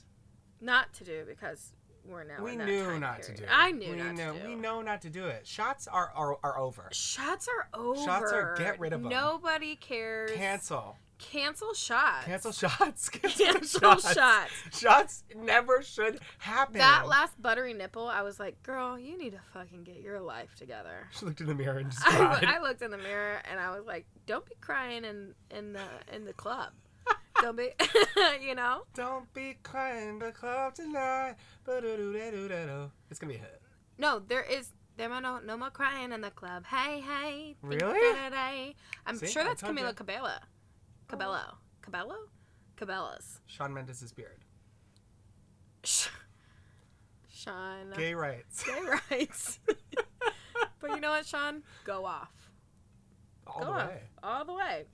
not 0.61 0.93
to 0.93 1.03
do 1.03 1.25
because 1.27 1.73
we're 2.05 2.23
now 2.23 2.41
we 2.41 2.53
in 2.53 2.59
that 2.59 2.65
knew 2.67 2.97
not 2.99 3.21
to 3.23 3.33
do. 3.35 3.43
it. 3.43 3.49
I 3.51 3.71
knew 3.71 3.89
we 3.91 3.95
not 3.97 4.15
know, 4.15 4.33
to 4.33 4.39
do. 4.39 4.47
We 4.47 4.55
know 4.55 4.81
not 4.81 5.01
to 5.01 5.09
do 5.09 5.25
it. 5.25 5.45
Shots 5.45 5.87
are 5.87 6.11
are, 6.15 6.37
are 6.43 6.57
over. 6.57 6.87
Shots 6.93 7.49
are 7.49 7.67
over. 7.77 8.01
Shots 8.01 8.31
are- 8.31 8.55
get 8.57 8.79
rid 8.79 8.93
of 8.93 9.03
'em. 9.03 9.09
Nobody 9.09 9.75
cares. 9.75 10.31
Cancel. 10.31 10.97
Cancel 11.17 11.73
shots. 11.73 12.25
Cancel 12.25 12.51
shots. 12.51 13.09
Cancel, 13.09 13.45
Cancel 13.45 13.79
shots. 13.79 14.13
shots. 14.13 14.79
Shots 14.79 15.23
never 15.35 15.81
should 15.81 16.19
happen. 16.39 16.77
That 16.77 17.07
last 17.07 17.41
buttery 17.41 17.73
nipple, 17.73 18.07
I 18.07 18.21
was 18.21 18.39
like, 18.39 18.61
girl, 18.63 18.99
you 18.99 19.17
need 19.17 19.31
to 19.31 19.39
fucking 19.53 19.83
get 19.83 20.01
your 20.01 20.19
life 20.19 20.55
together. 20.55 21.07
She 21.11 21.25
looked 21.25 21.41
in 21.41 21.47
the 21.47 21.55
mirror 21.55 21.77
and 21.79 21.91
just 21.91 22.05
I, 22.05 22.15
cried. 22.15 22.45
I 22.45 22.61
looked 22.61 22.81
in 22.81 22.91
the 22.91 22.97
mirror 22.97 23.41
and 23.49 23.59
I 23.59 23.75
was 23.75 23.85
like, 23.85 24.05
don't 24.25 24.45
be 24.45 24.55
crying 24.61 25.05
in 25.05 25.33
in 25.51 25.73
the 25.73 25.85
in 26.13 26.25
the 26.25 26.33
club. 26.33 26.71
don't 27.41 27.55
be, 27.55 27.69
you 28.41 28.55
know. 28.55 28.81
Don't 28.93 29.31
be 29.33 29.57
crying 29.63 30.09
in 30.09 30.19
the 30.19 30.31
club 30.31 30.75
tonight. 30.75 31.35
It's 31.67 33.19
gonna 33.19 33.33
be 33.33 33.37
a 33.37 33.39
hit. 33.39 33.61
No, 33.97 34.19
there 34.19 34.43
is 34.43 34.71
there 34.97 35.11
are 35.11 35.21
no 35.21 35.39
no 35.39 35.57
more 35.57 35.69
crying 35.69 36.11
in 36.11 36.21
the 36.21 36.31
club. 36.31 36.65
Hey 36.65 37.01
hey. 37.01 37.55
Really? 37.61 38.75
I'm 39.05 39.17
See, 39.17 39.27
sure 39.27 39.43
that's 39.43 39.61
Camila. 39.61 39.95
Cabello. 39.95 40.31
Cabello. 41.07 41.57
Cabello. 41.81 42.15
Cabela's. 42.77 43.39
Shawn 43.45 43.73
Mendes' 43.73 44.11
beard. 44.11 44.43
Sh- 45.83 46.07
Sean. 47.29 47.91
Gay 47.95 48.13
rights. 48.13 48.63
Gay 48.63 48.79
rights. 49.11 49.59
but 50.81 50.89
you 50.91 50.99
know 50.99 51.11
what, 51.11 51.25
Sean? 51.25 51.63
Go 51.85 52.05
off. 52.05 52.31
All 53.47 53.59
Go 53.59 53.65
the 53.65 53.71
off. 53.71 53.87
way. 53.89 54.01
All 54.23 54.45
the 54.45 54.53
way. 54.53 54.85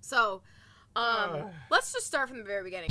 So, 0.00 0.42
um, 0.96 1.04
Ugh. 1.04 1.50
let's 1.70 1.92
just 1.92 2.06
start 2.06 2.28
from 2.28 2.38
the 2.38 2.44
very 2.44 2.64
beginning. 2.64 2.90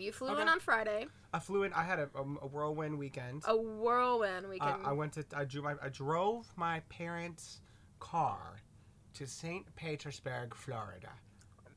You 0.00 0.12
flew 0.12 0.38
in 0.38 0.48
on 0.48 0.60
Friday, 0.60 1.06
I 1.34 1.38
flew 1.38 1.62
in. 1.64 1.72
I 1.74 1.82
had 1.84 1.98
a, 1.98 2.08
um, 2.18 2.38
a 2.40 2.46
whirlwind 2.46 2.98
weekend. 2.98 3.42
a 3.46 3.54
whirlwind 3.56 4.46
Uh, 4.46 4.48
weekend. 4.48 4.86
I 4.86 4.92
went 4.92 5.12
to. 5.14 5.24
I 5.36 5.44
drew 5.44 5.60
my. 5.62 5.74
I 5.82 5.90
drove 5.90 6.46
my 6.56 6.80
parents' 6.88 7.60
car 7.98 8.56
to 9.14 9.26
St. 9.26 9.66
Petersburg, 9.76 10.54
Florida. 10.54 11.10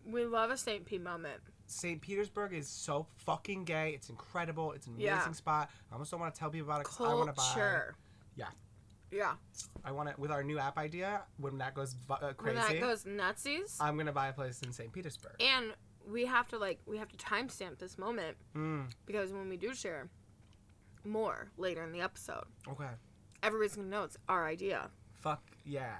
we 0.05 0.25
love 0.25 0.51
a 0.51 0.57
St. 0.57 0.85
P 0.85 0.97
moment. 0.97 1.41
St. 1.65 2.01
Petersburg 2.01 2.53
is 2.53 2.67
so 2.67 3.07
fucking 3.25 3.63
gay. 3.63 3.91
It's 3.93 4.09
incredible. 4.09 4.73
It's 4.73 4.85
an 4.87 4.93
amazing 4.93 5.07
Yeah. 5.15 5.31
spot. 5.31 5.69
I 5.89 5.93
almost 5.93 6.11
don't 6.11 6.19
want 6.19 6.33
to 6.33 6.39
tell 6.39 6.49
people 6.49 6.67
about 6.67 6.81
it 6.81 6.87
'cause 6.87 6.99
I 7.01 7.13
want 7.13 7.27
to 7.29 7.33
buy. 7.33 7.43
Culture. 7.43 7.95
Yeah. 8.35 8.49
Yeah. 9.11 9.35
I 9.83 9.91
want 9.91 10.09
to 10.09 10.19
with 10.19 10.29
our 10.31 10.43
new 10.43 10.59
app 10.59 10.77
idea 10.77 11.23
when 11.37 11.57
that 11.59 11.73
goes 11.73 11.95
uh, 12.09 12.33
When 12.39 12.55
that 12.55 12.79
goes 12.79 13.05
nutsies. 13.05 13.77
I'm 13.79 13.97
gonna 13.97 14.11
buy 14.11 14.27
a 14.27 14.33
place 14.33 14.61
in 14.61 14.71
St. 14.73 14.91
Petersburg. 14.91 15.35
and 15.41 15.73
we 16.09 16.25
have 16.25 16.47
to 16.49 16.57
like 16.57 16.79
we 16.85 16.97
have 16.97 17.09
to 17.09 17.17
timestamp 17.17 17.77
this 17.79 17.97
moment 17.97 18.37
Mm, 18.55 18.85
because 19.05 19.31
when 19.31 19.49
we 19.49 19.57
do 19.57 19.73
share 19.73 20.09
more 21.05 21.49
later 21.57 21.83
in 21.83 21.91
the 21.91 22.01
episode, 22.01 22.45
okay. 22.67 22.87
everybody's 23.41 23.75
gonna 23.75 23.87
know 23.89 24.03
it's 24.03 24.17
our 24.29 24.45
idea. 24.47 24.89
Fuck 25.21 25.41
yeah. 25.65 25.95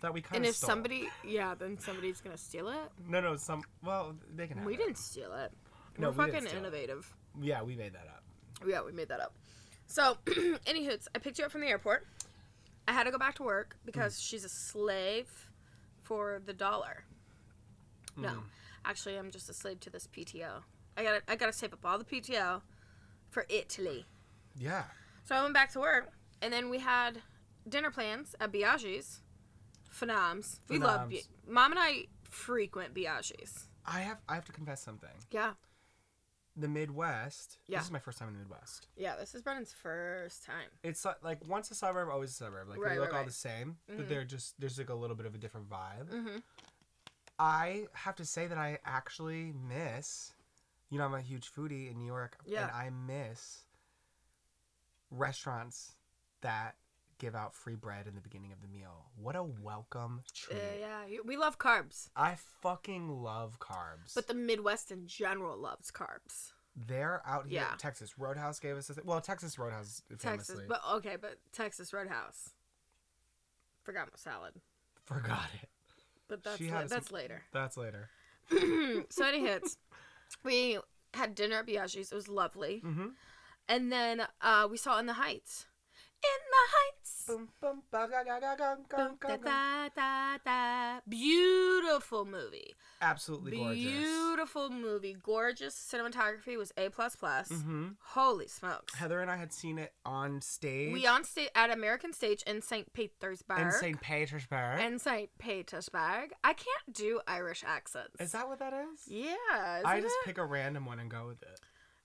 That 0.00 0.12
we 0.12 0.20
kind 0.20 0.32
of 0.34 0.36
And 0.36 0.46
if 0.46 0.54
somebody, 0.56 1.08
yeah, 1.24 1.54
then 1.54 1.78
somebody's 1.78 2.20
gonna 2.20 2.36
steal 2.36 2.68
it. 2.68 2.90
No, 3.08 3.20
no. 3.20 3.36
Some. 3.36 3.62
Well, 3.82 4.14
they 4.34 4.46
can. 4.46 4.58
Have 4.58 4.66
We 4.66 4.74
it. 4.74 4.78
didn't 4.78 4.98
steal 4.98 5.32
it. 5.34 5.50
No, 5.98 6.10
We're 6.10 6.26
we 6.26 6.32
fucking 6.32 6.46
steal 6.48 6.56
it. 6.56 6.58
innovative. 6.58 7.14
Yeah, 7.40 7.62
we 7.62 7.74
made 7.76 7.94
that 7.94 8.06
up. 8.08 8.22
Yeah, 8.66 8.82
we 8.82 8.92
made 8.92 9.08
that 9.08 9.20
up. 9.20 9.34
So, 9.86 10.18
any 10.66 10.84
hoots, 10.84 11.08
I 11.14 11.18
picked 11.18 11.38
you 11.38 11.44
up 11.44 11.52
from 11.52 11.60
the 11.62 11.68
airport. 11.68 12.06
I 12.86 12.92
had 12.92 13.04
to 13.04 13.10
go 13.10 13.18
back 13.18 13.36
to 13.36 13.42
work 13.42 13.76
because 13.84 14.14
Mm. 14.16 14.28
she's 14.28 14.44
a 14.44 14.48
slave 14.48 15.28
for 16.02 16.40
the 16.44 16.52
dollar. 16.52 17.04
No, 18.16 18.28
Mm. 18.28 18.42
actually, 18.84 19.16
I'm 19.18 19.30
just 19.30 19.48
a 19.48 19.54
slave 19.54 19.80
to 19.80 19.90
this 19.90 20.06
PTO. 20.06 20.62
I 20.96 21.02
got 21.02 21.12
to 21.26 21.32
I 21.32 21.36
got 21.36 21.46
to 21.46 21.52
save 21.52 21.72
up 21.72 21.84
all 21.84 21.98
the 21.98 22.04
PTO 22.04 22.62
for 23.30 23.44
Italy. 23.48 24.06
Yeah. 24.56 24.84
So 25.24 25.34
I 25.34 25.42
went 25.42 25.54
back 25.54 25.70
to 25.72 25.80
work, 25.80 26.12
and 26.42 26.52
then 26.52 26.70
we 26.70 26.78
had 26.78 27.22
dinner 27.68 27.90
plans 27.90 28.34
at 28.40 28.52
Biaggi's. 28.52 29.20
Phenoms. 29.92 30.58
We 30.68 30.78
love 30.78 31.08
Bi- 31.10 31.22
Mom 31.46 31.70
and 31.72 31.78
I 31.80 32.06
frequent 32.28 32.94
Biaggi's. 32.94 33.68
I 33.86 34.00
have. 34.00 34.18
I 34.28 34.34
have 34.34 34.44
to 34.46 34.52
confess 34.52 34.82
something. 34.82 35.10
Yeah. 35.30 35.54
The 36.56 36.68
Midwest. 36.68 37.58
Yeah. 37.66 37.78
This 37.78 37.86
is 37.86 37.92
my 37.92 37.98
first 37.98 38.18
time 38.18 38.28
in 38.28 38.34
the 38.34 38.40
Midwest. 38.40 38.86
Yeah, 38.96 39.16
this 39.16 39.34
is 39.34 39.42
Brennan's 39.42 39.72
first 39.72 40.44
time. 40.44 40.68
It's 40.84 41.04
like, 41.04 41.16
like 41.22 41.46
once 41.48 41.70
a 41.70 41.74
suburb, 41.74 42.08
always 42.08 42.30
a 42.30 42.34
suburb. 42.34 42.68
Like 42.68 42.78
Right, 42.78 42.90
they 42.94 42.98
look 42.98 43.08
right, 43.10 43.14
all 43.14 43.20
right. 43.20 43.26
the 43.26 43.32
same, 43.34 43.78
Mhm. 43.90 43.96
but 43.96 44.08
they're 44.08 44.24
just 44.24 44.54
there's 44.60 44.78
like 44.78 44.88
a 44.88 44.94
little 44.94 45.16
bit 45.16 45.26
of 45.26 45.34
a 45.34 45.38
different 45.38 45.68
vibe. 45.68 46.08
Mm-hmm. 46.10 46.36
I 47.38 47.86
have 47.92 48.16
to 48.16 48.24
say 48.24 48.46
that 48.46 48.58
I 48.58 48.78
actually 48.84 49.52
miss. 49.68 50.32
You 50.90 50.98
know, 50.98 51.04
I'm 51.04 51.14
a 51.14 51.20
huge 51.20 51.50
foodie 51.52 51.90
in 51.90 51.98
New 51.98 52.06
York, 52.06 52.36
Yeah. 52.46 52.62
and 52.64 52.70
I 52.72 52.90
miss 52.90 53.64
restaurants 55.10 55.92
that 56.40 56.76
give 57.18 57.34
out 57.34 57.54
free 57.54 57.74
bread 57.74 58.06
in 58.06 58.14
the 58.14 58.20
beginning 58.20 58.52
of 58.52 58.60
the 58.60 58.68
meal. 58.68 59.06
What 59.16 59.36
a 59.36 59.42
welcome 59.42 60.22
treat! 60.34 60.56
Uh, 60.58 60.78
yeah, 61.08 61.18
we 61.24 61.36
love 61.36 61.58
carbs, 61.58 62.08
I 62.16 62.36
fucking 62.60 63.08
love 63.22 63.58
carbs. 63.60 64.14
but 64.14 64.26
the 64.26 64.34
Midwest 64.34 64.90
in 64.90 65.06
general 65.06 65.56
loves 65.56 65.90
carbs. 65.90 66.52
they're 66.76 67.22
out 67.24 67.46
here. 67.46 67.60
Yeah. 67.60 67.76
Texas 67.78 68.18
Roadhouse 68.18 68.58
gave 68.58 68.76
us. 68.76 68.90
A, 68.90 68.94
well, 69.04 69.20
Texas 69.20 69.58
Roadhouse 69.58 70.02
famously 70.08 70.30
Texas, 70.56 70.60
but 70.68 70.80
okay, 70.96 71.16
but 71.20 71.36
Texas 71.52 71.92
Roadhouse. 71.92 72.50
Forgot 73.84 74.06
my 74.06 74.16
salad, 74.16 74.54
forgot 75.04 75.48
it. 75.62 75.68
But 76.28 76.42
that's 76.44 76.60
la- 76.60 76.78
some- 76.80 76.88
that's 76.88 77.12
later. 77.12 77.42
That's 77.52 77.76
later. 77.76 78.08
so 79.10 79.24
any 79.26 79.40
hits, 79.40 79.78
we 80.44 80.78
had 81.14 81.34
dinner 81.34 81.56
at 81.60 81.66
Biaggi's. 81.66 82.12
It 82.12 82.14
was 82.14 82.28
lovely, 82.28 82.82
Mm-hmm. 82.84 83.06
and 83.68 83.90
then 83.92 84.26
uh, 84.40 84.68
we 84.70 84.76
saw 84.76 84.98
In 84.98 85.06
the 85.06 85.14
Heights. 85.14 85.66
In 86.22 86.40
the 86.50 86.64
Heights. 86.76 87.03
Beautiful 91.08 92.24
movie. 92.24 92.74
Absolutely 93.00 93.56
gorgeous. 93.56 93.82
Beautiful 93.84 94.70
movie. 94.70 95.16
Gorgeous 95.22 95.74
cinematography 95.74 96.56
was 96.56 96.72
A 96.76 96.88
plus 96.88 97.16
plus. 97.16 97.48
Mm-hmm. 97.48 97.88
Holy 98.00 98.46
smokes. 98.48 98.94
Heather 98.94 99.20
and 99.20 99.30
I 99.30 99.36
had 99.36 99.52
seen 99.52 99.78
it 99.78 99.92
on 100.04 100.40
stage. 100.40 100.92
We 100.92 101.06
on 101.06 101.24
stage 101.24 101.50
at 101.54 101.70
American 101.70 102.12
Stage 102.12 102.42
in 102.46 102.62
St. 102.62 102.92
Petersburg. 102.92 103.58
in 103.60 103.72
St. 103.72 104.00
Petersburg. 104.00 104.80
In 104.80 104.98
St. 104.98 105.30
Petersburg. 105.38 106.32
I 106.42 106.52
can't 106.54 106.92
do 106.92 107.20
Irish 107.26 107.64
accents. 107.66 108.20
is 108.20 108.32
that 108.32 108.48
what 108.48 108.58
that 108.60 108.72
is? 108.72 109.00
Yeah. 109.08 109.34
I 109.84 110.00
just 110.00 110.16
it? 110.22 110.26
pick 110.26 110.38
a 110.38 110.44
random 110.44 110.86
one 110.86 110.98
and 110.98 111.10
go 111.10 111.26
with 111.26 111.42
it, 111.42 111.60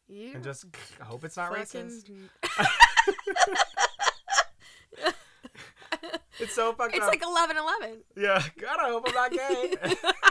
you 0.08 0.34
and 0.36 0.44
just 0.44 0.66
hope 1.02 1.24
it's 1.24 1.38
not 1.38 1.56
fucking- 1.56 1.90
racist. 1.90 2.10
It's 6.40 6.54
so 6.56 6.72
fucked 6.72 6.94
up. 6.94 6.96
It's 6.96 7.04
up. 7.06 7.10
like 7.10 7.22
11 7.22 7.58
11. 7.58 7.98
yeah, 8.16 8.42
God, 8.62 8.78
I 8.80 8.90
hope 8.90 9.04
I'm 9.08 9.14
not 9.14 9.32
gay. 9.32 9.74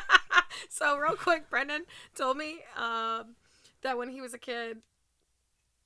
so 0.70 0.96
real 0.96 1.14
quick, 1.16 1.50
Brendan 1.50 1.84
told 2.14 2.38
me 2.38 2.60
um, 2.78 3.34
that 3.82 3.98
when 3.98 4.08
he 4.08 4.22
was 4.22 4.32
a 4.32 4.38
kid, 4.38 4.78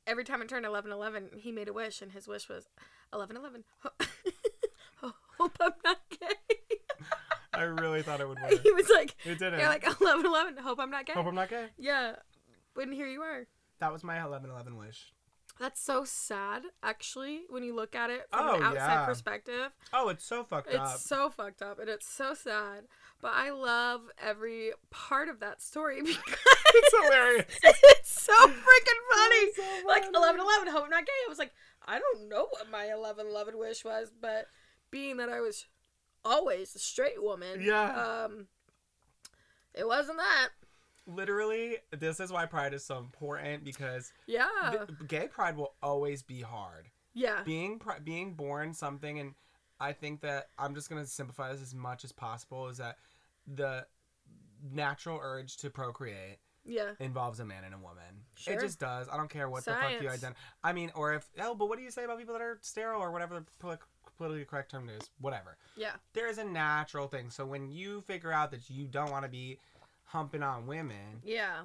every 0.06 0.22
time 0.22 0.40
it 0.40 0.48
turned 0.48 0.64
11 0.64 0.92
11, 0.92 1.30
he 1.38 1.50
made 1.50 1.66
a 1.68 1.72
wish, 1.72 2.00
and 2.02 2.12
his 2.12 2.28
wish 2.28 2.48
was 2.48 2.68
11 3.12 3.36
11. 3.36 3.64
Hope 5.38 5.56
I'm 5.60 5.72
not 5.84 5.98
gay. 6.08 6.76
I 7.52 7.62
really 7.62 8.02
thought 8.02 8.20
it 8.20 8.28
would 8.28 8.40
work. 8.40 8.62
he 8.62 8.70
was 8.70 8.88
like, 8.94 9.16
It 9.24 9.40
didn't. 9.40 9.58
you're 9.58 9.68
like 9.68 9.84
11 10.00 10.24
11. 10.24 10.56
Hope 10.58 10.78
I'm 10.78 10.90
not 10.90 11.04
gay. 11.04 11.14
hope 11.14 11.26
I'm 11.26 11.34
not 11.34 11.50
gay. 11.50 11.66
yeah. 11.78 12.16
When 12.74 12.92
here 12.92 13.08
you 13.08 13.22
are. 13.22 13.46
That 13.80 13.92
was 13.92 14.04
my 14.04 14.18
11/11 14.18 14.78
wish. 14.78 15.12
That's 15.58 15.80
so 15.80 16.04
sad, 16.04 16.62
actually, 16.82 17.42
when 17.48 17.62
you 17.62 17.74
look 17.74 17.94
at 17.94 18.10
it 18.10 18.26
from 18.32 18.48
Oh, 18.48 18.54
an 18.56 18.62
outside 18.62 18.94
yeah. 18.94 19.04
perspective. 19.06 19.70
Oh, 19.92 20.08
it's 20.08 20.24
so 20.24 20.42
fucked 20.44 20.68
It's 20.68 20.76
up. 20.76 20.94
It's 20.94 21.04
so 21.08 21.30
fucked 21.30 21.62
up 21.62 21.78
and 21.78 21.88
it's 21.88 22.08
so 22.08 22.34
sad. 22.34 22.84
But 23.20 23.32
I 23.34 23.50
love 23.50 24.00
every 24.20 24.72
part 24.90 25.28
of 25.28 25.40
that 25.40 25.62
story 25.62 26.02
because 26.02 26.38
It's 26.74 26.94
hilarious. 27.04 27.46
it's 27.62 28.22
so 28.22 28.32
freaking 28.32 29.02
funny. 29.14 29.52
So 29.54 29.62
Like 29.86 30.02
funny. 30.04 30.16
11 30.16 30.40
11, 30.40 30.68
hope 30.72 30.84
I'm 30.84 30.90
not 30.90 31.06
gay. 31.06 31.12
I 31.26 31.28
was 31.28 31.38
like, 31.38 31.52
I 31.86 31.98
don't 31.98 32.28
know 32.28 32.46
what 32.50 32.70
my 32.70 32.90
11 32.92 33.26
11 33.26 33.58
wish 33.58 33.84
was, 33.84 34.10
but 34.20 34.46
being 34.90 35.18
that 35.18 35.28
I 35.28 35.40
was 35.40 35.66
always 36.24 36.74
a 36.74 36.78
straight 36.78 37.22
woman, 37.22 37.60
Yeah. 37.62 38.24
um, 38.24 38.46
it 39.74 39.86
wasn't 39.86 40.18
that. 40.18 40.48
Literally, 41.06 41.78
this 41.90 42.20
is 42.20 42.30
why 42.30 42.46
pride 42.46 42.74
is 42.74 42.84
so 42.84 42.98
important 42.98 43.64
because 43.64 44.12
Yeah. 44.26 44.86
gay 45.08 45.26
pride 45.28 45.56
will 45.56 45.74
always 45.82 46.22
be 46.22 46.40
hard. 46.42 46.90
yeah. 47.14 47.42
Being 47.42 47.80
being 48.04 48.34
born 48.34 48.72
something, 48.72 49.18
and 49.18 49.34
I 49.80 49.92
think 49.92 50.20
that 50.22 50.48
I'm 50.58 50.74
just 50.74 50.88
gonna 50.88 51.06
simplify 51.06 51.52
this 51.52 51.60
as 51.60 51.74
much 51.74 52.04
as 52.04 52.12
possible. 52.12 52.68
Is 52.68 52.78
that 52.78 52.98
the 53.46 53.86
natural 54.62 55.18
urge 55.20 55.56
to 55.58 55.70
procreate 55.70 56.38
Yeah. 56.64 56.94
involves 57.00 57.40
a 57.40 57.44
man 57.44 57.64
and 57.64 57.74
a 57.74 57.78
woman. 57.78 58.24
Sure. 58.34 58.54
It 58.54 58.60
just 58.60 58.78
does. 58.78 59.08
I 59.08 59.16
don't 59.16 59.28
care 59.28 59.48
what 59.50 59.64
the 59.64 59.72
fuck 59.72 60.00
you 60.00 60.08
identify. 60.08 60.38
I 60.62 60.72
mean, 60.72 60.92
or 60.94 61.12
if 61.14 61.28
oh, 61.40 61.54
but 61.56 61.66
what 61.66 61.76
do 61.78 61.84
you 61.84 61.90
say 61.90 62.04
about 62.04 62.18
people 62.18 62.34
that 62.34 62.42
are 62.42 62.58
sterile 62.62 63.00
or 63.00 63.10
whatever 63.10 63.40
the 63.40 63.46
poli- 63.58 63.78
politically 64.16 64.44
correct 64.44 64.70
term 64.70 64.88
is? 64.88 65.10
Whatever. 65.18 65.58
Yeah. 65.76 65.96
There 66.12 66.28
is 66.28 66.38
a 66.38 66.44
natural 66.44 67.08
thing. 67.08 67.30
So 67.30 67.44
when 67.44 67.68
you 67.68 68.02
figure 68.02 68.30
out 68.32 68.52
that 68.52 68.70
you 68.70 68.86
don't 68.86 69.10
want 69.10 69.24
to 69.24 69.28
be 69.28 69.58
humping 70.12 70.42
on 70.42 70.66
women, 70.66 71.20
Yeah. 71.24 71.62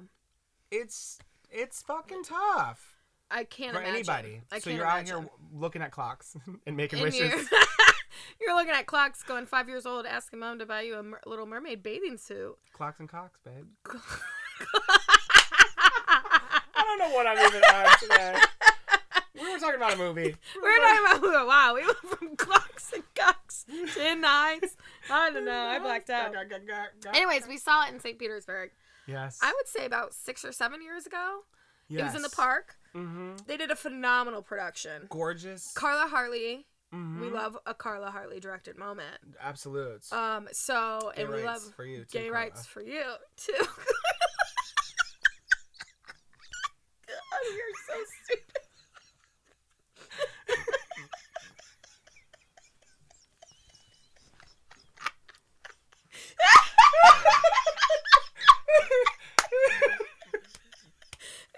it's 0.70 1.18
it's 1.50 1.82
fucking 1.82 2.24
tough 2.24 2.94
I 3.30 3.44
can't 3.44 3.72
for 3.74 3.80
imagine. 3.80 3.94
anybody. 3.96 4.40
I 4.50 4.58
so 4.58 4.70
you're 4.70 4.82
imagine. 4.84 5.14
out 5.16 5.20
here 5.22 5.30
looking 5.54 5.82
at 5.82 5.90
clocks 5.92 6.34
and 6.66 6.76
making 6.76 6.98
And 7.00 7.04
wishes. 7.06 7.20
you're, 7.20 7.40
You're 8.40 8.54
looking 8.56 8.72
at 8.72 8.86
clocks 8.86 9.22
going 9.22 9.46
five 9.46 9.68
years 9.68 9.84
old, 9.86 10.06
asking 10.06 10.38
mom 10.40 10.58
to 10.60 10.66
buy 10.66 10.80
you 10.82 10.96
a 10.96 11.02
mer- 11.02 11.20
Little 11.26 11.46
Mermaid 11.46 11.82
bathing 11.82 12.16
suit. 12.16 12.56
Clocks 12.72 12.98
and 13.00 13.08
cocks, 13.08 13.38
babe. 13.44 13.66
I 15.80 16.82
don't 16.84 16.98
know 16.98 17.14
what 17.14 17.26
I'm 17.26 17.38
even 17.38 17.62
on 17.62 17.98
today. 18.00 18.40
We 19.40 19.52
were 19.52 19.58
talking 19.58 19.76
about 19.76 19.94
a 19.94 19.96
movie. 19.98 20.34
We 20.56 20.60
were 20.62 20.76
talking 21.08 21.28
about 21.30 21.46
wow. 21.46 21.72
We 21.74 21.84
went 21.86 21.98
from 21.98 22.36
clocks 22.36 22.92
and 22.92 23.02
cocks 23.14 23.64
to 23.64 24.06
in. 24.06 24.24
I 24.24 24.58
don't 25.10 25.44
know. 25.44 25.52
I 25.52 25.78
blacked 25.78 26.10
out. 26.10 26.34
Anyways, 27.14 27.46
we 27.48 27.56
saw 27.56 27.86
it 27.86 27.92
in 27.94 28.00
St. 28.00 28.18
Petersburg. 28.18 28.70
Yes. 29.06 29.38
I 29.42 29.52
would 29.56 29.68
say 29.68 29.86
about 29.86 30.12
six 30.14 30.44
or 30.44 30.52
seven 30.52 30.82
years 30.82 31.06
ago. 31.06 31.40
Yes. 31.88 32.00
It 32.00 32.04
was 32.04 32.14
in 32.16 32.22
the 32.22 32.28
park. 32.30 32.76
Mm-hmm. 32.94 33.36
They 33.46 33.56
did 33.56 33.70
a 33.70 33.76
phenomenal 33.76 34.42
production. 34.42 35.02
Gorgeous. 35.08 35.72
Carla 35.72 36.08
Hartley. 36.08 36.66
Mhm. 36.94 37.20
We 37.20 37.28
love 37.30 37.56
a 37.66 37.74
Carla 37.74 38.10
Hartley 38.10 38.40
directed 38.40 38.76
moment. 38.78 39.18
Absolutes. 39.42 40.10
Um. 40.12 40.48
So 40.52 41.12
Gay 41.14 41.22
and 41.22 41.32
we 41.32 41.42
love 41.44 41.62
for 41.76 41.84
you 41.84 41.98
too, 42.00 42.06
gay 42.10 42.28
Carla. 42.28 42.32
rights 42.44 42.66
for 42.66 42.80
you 42.82 43.02
too. 43.36 43.52
God, 43.58 43.66
you're 47.54 47.76
so 47.86 48.04
stupid. 48.24 48.62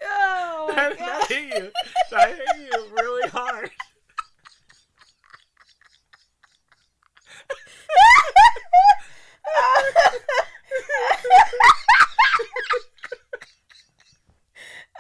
Oh 0.03 0.67
my 0.69 0.75
that, 0.75 0.99
god. 0.99 1.07
that 1.09 1.29
hit 1.29 1.55
you. 1.63 1.71
That 2.11 2.29
hit 2.37 2.71
you 2.73 2.87
really 2.97 3.29
hard. 3.31 3.71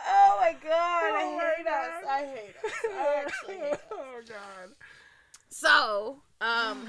oh 0.08 0.38
my 0.40 0.56
god, 0.62 1.10
Oh 1.12 1.37
my 1.38 1.44
I 1.44 1.56
hate 1.56 1.66
us. 1.66 1.88
God. 2.04 2.10
I 2.10 2.26
hate 2.26 2.54
us. 2.64 2.72
I 2.99 3.22
actually 3.25 3.54
hate 3.56 3.72
us. 3.72 3.78
oh 3.92 4.20
god. 4.28 4.70
So, 5.50 6.22
um, 6.40 6.86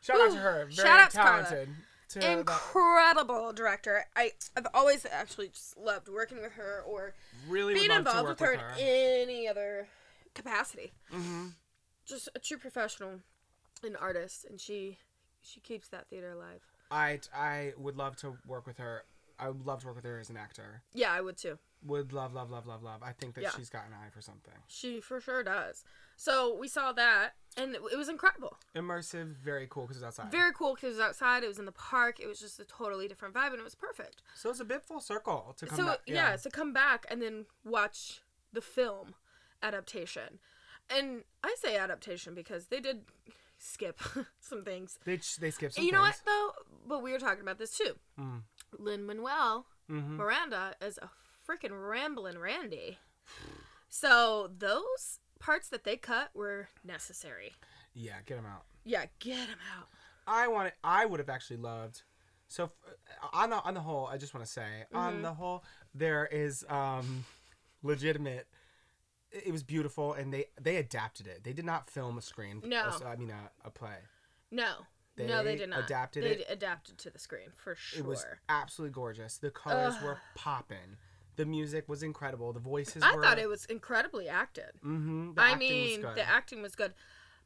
Shout 0.00 0.20
out 0.20 0.30
Ooh, 0.30 0.34
to 0.34 0.38
her. 0.40 0.64
Very 0.64 0.74
shout 0.74 1.00
out 1.00 1.10
to 1.10 1.16
Carla. 1.18 1.42
talented. 1.44 1.68
To 2.10 2.18
that- 2.20 2.38
incredible 2.38 3.52
director. 3.52 4.04
I 4.16 4.32
I've 4.56 4.66
always 4.72 5.04
actually 5.28 5.48
just 5.48 5.76
loved 5.76 6.08
working 6.08 6.40
with 6.40 6.52
her 6.52 6.82
or 6.86 7.14
really 7.48 7.74
being 7.74 7.88
would 7.88 8.04
love 8.04 8.04
to 8.04 8.10
involved 8.10 8.28
with 8.40 8.40
her, 8.40 8.68
with 8.70 8.78
in 8.78 9.28
any 9.28 9.48
other 9.48 9.88
capacity. 10.34 10.92
hmm 11.10 11.48
Just 12.06 12.28
a 12.34 12.38
true 12.38 12.58
professional, 12.58 13.20
an 13.84 13.96
artist, 13.96 14.46
and 14.48 14.60
she 14.60 14.98
she 15.42 15.60
keeps 15.60 15.88
that 15.88 16.08
theater 16.08 16.30
alive. 16.30 16.62
I 16.90 17.20
I 17.34 17.72
would 17.76 17.96
love 17.96 18.16
to 18.16 18.38
work 18.46 18.66
with 18.66 18.78
her. 18.78 19.04
I 19.38 19.48
would 19.48 19.66
love 19.66 19.80
to 19.80 19.86
work 19.86 19.96
with 19.96 20.04
her 20.04 20.18
as 20.18 20.30
an 20.30 20.36
actor. 20.36 20.82
Yeah, 20.94 21.12
I 21.12 21.20
would 21.20 21.36
too. 21.36 21.58
Would 21.84 22.12
love, 22.12 22.34
love, 22.34 22.50
love, 22.50 22.66
love, 22.66 22.82
love. 22.82 23.02
I 23.02 23.12
think 23.12 23.34
that 23.34 23.42
Yeah. 23.42 23.50
she's 23.56 23.70
got 23.70 23.86
an 23.86 23.92
eye 23.92 24.10
for 24.10 24.20
something. 24.20 24.52
She 24.66 25.00
for 25.00 25.20
sure 25.20 25.42
does. 25.44 25.84
So 26.16 26.56
we 26.58 26.66
saw 26.66 26.92
that, 26.92 27.34
and 27.56 27.76
it, 27.76 27.80
it 27.92 27.96
was 27.96 28.08
incredible. 28.08 28.58
Immersive, 28.74 29.36
very 29.36 29.68
cool 29.70 29.84
because 29.84 29.98
it's 29.98 30.04
outside. 30.04 30.32
Very 30.32 30.52
cool 30.52 30.74
because 30.74 30.94
it 30.96 30.98
was 30.98 31.06
outside. 31.08 31.44
It 31.44 31.48
was 31.48 31.60
in 31.60 31.64
the 31.66 31.72
park. 31.72 32.18
It 32.18 32.26
was 32.26 32.40
just 32.40 32.58
a 32.58 32.64
totally 32.64 33.06
different 33.06 33.34
vibe, 33.34 33.50
and 33.52 33.60
it 33.60 33.64
was 33.64 33.76
perfect. 33.76 34.22
so 34.34 34.50
it's 34.50 34.58
a 34.60 34.64
bit 34.64 34.82
full 34.82 35.00
circle 35.00 35.54
to 35.58 35.66
come 35.66 35.76
so 35.76 35.86
back. 35.86 36.00
yeah. 36.06 36.34
so 36.36 36.50
come 36.50 36.72
back 36.72 37.06
and 37.10 37.22
then 37.22 37.46
watch 37.64 38.22
the 38.52 38.60
film 38.60 39.14
adaptation 39.62 40.38
and 40.88 41.24
i 41.44 41.54
say 41.60 41.76
adaptation 41.76 42.32
because 42.34 42.66
they 42.66 42.80
did 42.80 43.02
skip 43.58 44.00
some 44.40 44.62
things 44.64 44.98
They 45.04 45.18
they 45.40 45.50
skip 45.50 45.72
some 45.72 45.84
you 45.84 45.90
know 45.92 46.00
what 46.00 46.20
though 46.24 46.52
but 46.86 47.02
we 47.02 47.10
were 47.12 47.18
talking 47.18 47.42
about 47.42 47.58
this 47.58 47.76
too 47.76 47.94
Mm. 48.18 48.42
Lin-Manuel 48.78 49.66
Mm-hmm. 49.90 50.16
miranda 50.18 50.74
is 50.82 50.98
a 51.02 51.08
freaking 51.48 51.88
rambling 51.88 52.38
randy 52.38 52.98
so 53.88 54.50
those 54.58 55.20
parts 55.38 55.68
that 55.68 55.84
they 55.84 55.96
cut 55.96 56.30
were 56.34 56.68
necessary 56.84 57.52
Yeah, 57.94 58.16
get 58.26 58.36
them 58.36 58.46
out. 58.46 58.64
yeah 58.84 59.06
get 59.18 59.48
them 59.48 59.58
out 59.78 59.86
I 60.30 60.46
want. 60.48 60.74
I 60.84 61.06
would 61.06 61.20
have 61.20 61.30
actually 61.30 61.56
loved. 61.56 62.02
So 62.48 62.70
on 63.32 63.48
the 63.48 63.56
on 63.62 63.72
the 63.72 63.80
whole, 63.80 64.06
I 64.08 64.18
just 64.18 64.34
want 64.34 64.44
to 64.44 64.52
say 64.52 64.84
Mm-hmm. 64.92 64.96
on 64.98 65.22
the 65.22 65.32
whole, 65.32 65.64
there 65.94 66.28
is 66.30 66.66
um, 66.68 67.24
legitimate. 67.82 68.46
It 69.32 69.44
it 69.46 69.52
was 69.52 69.62
beautiful, 69.62 70.12
and 70.12 70.30
they 70.30 70.44
they 70.60 70.76
adapted 70.76 71.26
it. 71.28 71.44
They 71.44 71.54
did 71.54 71.64
not 71.64 71.88
film 71.88 72.18
a 72.18 72.20
screen. 72.20 72.60
No. 72.62 72.90
I 73.06 73.16
mean 73.16 73.30
a, 73.30 73.50
a 73.66 73.70
play. 73.70 73.96
no 74.50 74.86
no 75.16 75.42
they 75.42 75.52
They 75.52 75.56
did 75.56 75.70
not 75.70 75.84
adapted 75.84 76.24
they 76.24 76.30
it. 76.32 76.46
adapted 76.50 76.98
to 76.98 77.10
the 77.10 77.18
screen 77.18 77.48
for 77.56 77.74
sure 77.74 77.98
It 78.00 78.04
was 78.04 78.26
absolutely 78.50 78.92
gorgeous. 78.92 79.38
The 79.38 79.50
colors 79.50 79.94
Ugh. 79.96 80.04
were 80.04 80.18
popping. 80.34 80.98
The 81.38 81.46
music 81.46 81.88
was 81.88 82.02
incredible. 82.02 82.52
The 82.52 82.60
voices. 82.60 83.02
i 83.02 83.16
were, 83.16 83.22
thought 83.22 83.38
it 83.38 83.48
was 83.48 83.64
incredibly 83.66 84.28
acted 84.28 84.72
Mm-hmm. 84.84 85.30
I 85.38 85.54
mean, 85.54 86.02
the 86.02 86.28
acting 86.28 86.60
was 86.60 86.74
good. 86.74 86.92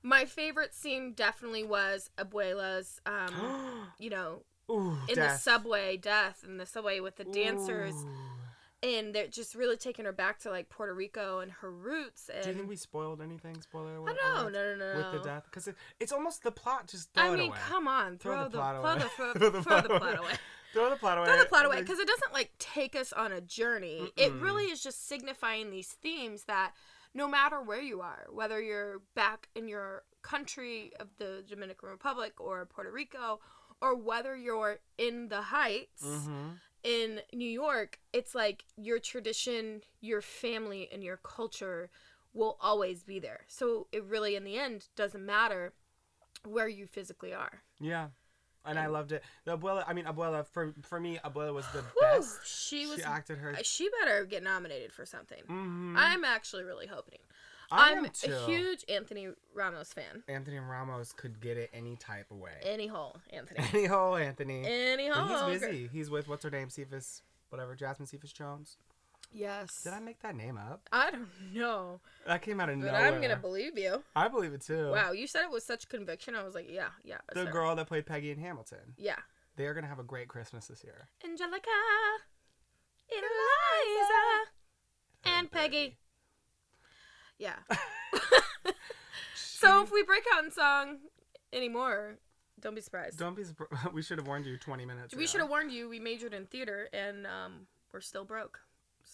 My 0.02 0.24
favorite 0.24 0.74
scene 0.74 1.12
definitely 1.12 1.62
was 1.62 2.10
Abuela's, 2.18 3.00
um, 3.06 3.86
you 4.00 4.10
know, 4.10 4.42
Ooh, 4.70 4.96
in 5.08 5.14
death. 5.14 5.34
the 5.34 5.38
subway 5.38 5.96
death 5.96 6.42
in 6.44 6.56
the 6.56 6.66
subway 6.66 6.98
with 6.98 7.16
the 7.16 7.24
dancers, 7.24 7.94
Ooh. 7.94 8.88
and 8.88 9.14
they're 9.14 9.28
just 9.28 9.54
really 9.54 9.76
taking 9.76 10.04
her 10.06 10.12
back 10.12 10.38
to 10.40 10.50
like 10.50 10.68
Puerto 10.70 10.92
Rico 10.94 11.38
and 11.40 11.52
her 11.60 11.70
roots. 11.70 12.28
And 12.32 12.42
Do 12.42 12.48
you 12.50 12.56
think 12.56 12.68
we 12.68 12.76
spoiled 12.76 13.20
anything? 13.20 13.60
Spoiler 13.60 13.96
alert! 13.96 14.16
I 14.24 14.40
alert. 14.40 14.52
know, 14.52 14.58
no, 14.58 14.74
no, 14.76 14.92
no, 14.92 14.96
With 15.12 15.22
the 15.22 15.28
death, 15.28 15.44
because 15.44 15.68
it, 15.68 15.76
it's 16.00 16.12
almost 16.12 16.42
the 16.42 16.50
plot. 16.50 16.88
Just 16.88 17.10
I 17.16 17.30
mean, 17.36 17.50
away. 17.50 17.58
come 17.68 17.86
on, 17.86 18.18
Throw 18.18 18.32
throw, 18.34 18.42
the 18.44 18.48
the, 18.48 18.58
plot 18.58 18.74
throw 18.74 18.90
away. 18.90 18.98
the 18.98 19.08
throw, 19.16 19.32
Throw 19.34 19.50
the 19.50 19.62
throw 19.62 19.80
the 19.82 19.88
plot 19.88 20.00
plot 20.00 20.18
away. 20.18 20.32
Throw 20.72 20.90
the 20.90 20.96
plot 20.96 21.18
away. 21.18 21.26
Throw 21.26 21.38
the 21.38 21.48
plot 21.48 21.66
away 21.66 21.80
because 21.80 21.98
it 21.98 22.06
doesn't 22.06 22.32
like 22.32 22.50
take 22.58 22.96
us 22.96 23.12
on 23.12 23.32
a 23.32 23.40
journey. 23.40 24.12
It 24.16 24.30
Mm-mm. 24.30 24.42
really 24.42 24.64
is 24.64 24.82
just 24.82 25.06
signifying 25.06 25.70
these 25.70 25.88
themes 25.88 26.44
that 26.44 26.72
no 27.14 27.28
matter 27.28 27.60
where 27.60 27.80
you 27.80 28.00
are, 28.00 28.26
whether 28.30 28.60
you're 28.60 29.02
back 29.14 29.48
in 29.54 29.68
your 29.68 30.04
country 30.22 30.92
of 30.98 31.08
the 31.18 31.44
Dominican 31.46 31.90
Republic 31.90 32.40
or 32.40 32.64
Puerto 32.64 32.90
Rico, 32.90 33.40
or 33.80 33.94
whether 33.94 34.36
you're 34.36 34.78
in 34.96 35.28
the 35.28 35.42
Heights 35.42 36.04
Mhm. 36.04 36.58
in 36.82 37.20
New 37.32 37.48
York, 37.48 37.98
it's 38.12 38.34
like 38.34 38.64
your 38.76 38.98
tradition, 38.98 39.82
your 40.00 40.22
family, 40.22 40.88
and 40.90 41.02
your 41.02 41.18
culture 41.18 41.90
will 42.32 42.56
always 42.60 43.02
be 43.02 43.18
there. 43.18 43.44
So 43.46 43.88
it 43.92 44.04
really, 44.04 44.36
in 44.36 44.44
the 44.44 44.56
end, 44.56 44.88
doesn't 44.96 45.24
matter 45.24 45.74
where 46.44 46.68
you 46.68 46.86
physically 46.86 47.34
are. 47.34 47.62
Yeah, 47.78 48.08
and 48.64 48.78
I 48.78 48.86
loved 48.86 49.12
it. 49.12 49.22
The 49.44 49.56
abuela. 49.56 49.84
I 49.86 49.92
mean, 49.92 50.04
abuela. 50.04 50.46
For 50.46 50.72
for 50.82 51.00
me, 51.00 51.18
abuela 51.24 51.52
was 51.54 51.66
the 51.72 51.82
best. 52.00 52.40
she 52.46 52.86
was. 52.86 52.96
She 52.98 53.02
acted 53.04 53.38
her. 53.38 53.54
She 53.62 53.88
better 54.00 54.24
get 54.24 54.42
nominated 54.42 54.92
for 54.92 55.04
something. 55.06 55.42
Mhm. 55.48 55.94
I'm 55.96 56.24
actually 56.24 56.64
really 56.64 56.86
hoping. 56.86 57.18
I 57.70 57.92
I'm 57.94 58.04
too. 58.10 58.32
a 58.34 58.44
huge 58.44 58.84
Anthony 58.88 59.28
Ramos 59.54 59.92
fan. 59.94 60.22
Anthony 60.28 60.58
Ramos 60.58 61.14
could 61.14 61.40
get 61.40 61.56
it 61.56 61.70
any 61.72 61.96
type 61.96 62.30
of 62.30 62.36
way. 62.36 62.52
Any 62.62 62.86
hole, 62.86 63.16
Anthony. 63.30 63.60
Any 63.72 63.86
hole, 63.86 64.16
Anthony. 64.16 64.62
Any 64.66 65.08
But 65.08 65.16
hole. 65.18 65.48
he's 65.48 65.60
busy. 65.60 65.88
He's 65.90 66.10
with 66.10 66.28
what's 66.28 66.44
her 66.44 66.50
name, 66.50 66.68
Cephas, 66.68 67.22
whatever, 67.48 67.74
Jasmine 67.74 68.06
Cephas 68.06 68.32
Jones. 68.32 68.76
Yes. 69.32 69.82
Did 69.82 69.92
I 69.92 70.00
make 70.00 70.20
that 70.20 70.36
name 70.36 70.58
up? 70.58 70.88
I 70.92 71.10
don't 71.10 71.28
know, 71.54 72.00
That 72.26 72.42
came 72.42 72.60
out 72.60 72.68
of 72.68 72.78
but 72.80 72.86
nowhere. 72.86 73.00
I'm 73.00 73.20
gonna 73.20 73.36
believe 73.36 73.78
you. 73.78 74.02
I 74.14 74.28
believe 74.28 74.52
it 74.52 74.62
too. 74.62 74.90
Wow, 74.90 75.12
you 75.12 75.26
said 75.26 75.44
it 75.44 75.50
with 75.50 75.62
such 75.62 75.88
conviction. 75.88 76.34
I 76.34 76.42
was 76.44 76.54
like, 76.54 76.68
yeah, 76.70 76.88
yeah. 77.04 77.18
The 77.34 77.46
her. 77.46 77.50
girl 77.52 77.74
that 77.76 77.88
played 77.88 78.06
Peggy 78.06 78.30
in 78.30 78.38
Hamilton. 78.38 78.94
Yeah. 78.96 79.16
They 79.56 79.66
are 79.66 79.74
gonna 79.74 79.86
have 79.86 79.98
a 79.98 80.04
great 80.04 80.28
Christmas 80.28 80.66
this 80.66 80.82
year. 80.84 81.08
Angelica, 81.24 81.68
Eliza, 83.10 84.50
and 85.24 85.50
Peggy. 85.50 85.98
Yeah. 87.38 87.56
so 89.34 89.82
if 89.82 89.92
we 89.92 90.02
break 90.02 90.24
out 90.34 90.44
in 90.44 90.50
song 90.50 90.98
anymore, 91.52 92.18
don't 92.60 92.74
be 92.74 92.80
surprised. 92.80 93.18
Don't 93.18 93.36
be 93.36 93.44
surprised. 93.44 93.72
We 93.92 94.02
should 94.02 94.18
have 94.18 94.26
warned 94.26 94.46
you 94.46 94.56
20 94.56 94.84
minutes. 94.84 95.14
we 95.14 95.26
should 95.26 95.40
have 95.40 95.50
warned 95.50 95.72
you. 95.72 95.88
We 95.88 95.98
majored 95.98 96.34
in 96.34 96.46
theater, 96.46 96.88
and 96.92 97.26
um, 97.26 97.66
we're 97.92 98.00
still 98.00 98.24
broke. 98.24 98.60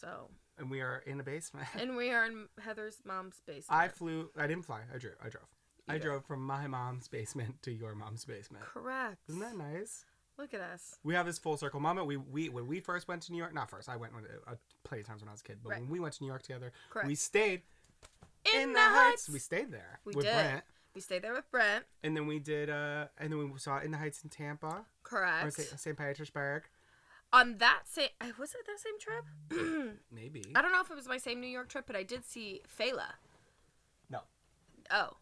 So, 0.00 0.28
And 0.58 0.70
we 0.70 0.80
are 0.80 1.02
in 1.06 1.18
the 1.18 1.24
basement. 1.24 1.66
and 1.78 1.96
we 1.96 2.10
are 2.10 2.26
in 2.26 2.46
Heather's 2.60 2.98
mom's 3.04 3.40
basement. 3.46 3.80
I 3.80 3.88
flew. 3.88 4.30
I 4.36 4.46
didn't 4.46 4.64
fly. 4.64 4.80
I 4.94 4.98
drove. 4.98 5.14
I 5.20 5.28
drove. 5.28 5.44
You 5.88 5.94
I 5.94 5.98
drove. 5.98 6.02
drove 6.02 6.24
from 6.26 6.44
my 6.44 6.66
mom's 6.66 7.08
basement 7.08 7.62
to 7.62 7.72
your 7.72 7.94
mom's 7.94 8.24
basement. 8.24 8.64
Correct. 8.64 9.18
Isn't 9.28 9.40
that 9.40 9.56
nice? 9.56 10.04
Look 10.38 10.54
at 10.54 10.60
us. 10.60 10.98
We 11.02 11.14
have 11.14 11.26
this 11.26 11.38
full 11.38 11.56
circle 11.56 11.80
moment. 11.80 12.06
We 12.06 12.16
we 12.16 12.48
when 12.48 12.66
we 12.68 12.78
first 12.80 13.08
went 13.08 13.22
to 13.22 13.32
New 13.32 13.38
York. 13.38 13.52
Not 13.54 13.68
first. 13.70 13.88
I 13.88 13.96
went 13.96 14.14
when, 14.14 14.24
uh, 14.46 14.54
plenty 14.84 15.00
of 15.00 15.06
times 15.08 15.20
when 15.22 15.28
I 15.28 15.32
was 15.32 15.40
a 15.40 15.44
kid. 15.44 15.58
But 15.62 15.70
Right. 15.70 15.80
when 15.80 15.90
we 15.90 15.98
went 15.98 16.14
to 16.14 16.22
New 16.22 16.28
York 16.28 16.42
together, 16.42 16.72
Correct. 16.90 17.08
we 17.08 17.14
stayed 17.16 17.62
In, 18.54 18.72
the 18.72 18.78
Heights. 18.80 19.28
We 19.28 19.40
stayed 19.40 19.72
there 19.72 19.98
We 20.04 20.14
with 20.14 20.24
did. 20.26 20.32
Brent, 20.34 20.64
We 20.94 21.00
stayed 21.00 21.22
there 21.22 21.32
with 21.34 21.50
Brent. 21.50 21.84
and 22.04 22.16
then 22.16 22.26
we 22.28 22.38
did. 22.38 22.70
uh 22.70 23.08
And 23.18 23.32
then 23.32 23.50
we 23.52 23.58
saw 23.58 23.80
In 23.80 23.90
the 23.90 23.98
Heights 23.98 24.22
in 24.22 24.30
Tampa 24.30 24.86
Correct. 25.02 25.44
or. 25.46 25.50
St. 25.50 25.80
St. 25.80 25.98
Petersburg. 25.98 26.68
On 27.32 27.58
that 27.58 27.82
same, 27.84 28.08
uh, 28.20 28.26
was 28.38 28.54
it 28.54 28.66
that 28.66 28.78
same 28.80 28.98
trip? 28.98 29.98
Maybe. 30.12 30.44
I 30.54 30.62
don't 30.62 30.72
know 30.72 30.80
if 30.80 30.90
it 30.90 30.96
was 30.96 31.06
my 31.08 31.18
same 31.18 31.40
New 31.40 31.46
York 31.48 31.68
trip, 31.68 31.84
but 31.86 31.94
I 31.96 32.02
did 32.02 32.24
see 32.24 32.62
Fela. 32.78 33.12
No. 34.08 34.20
Oh, 34.90 35.16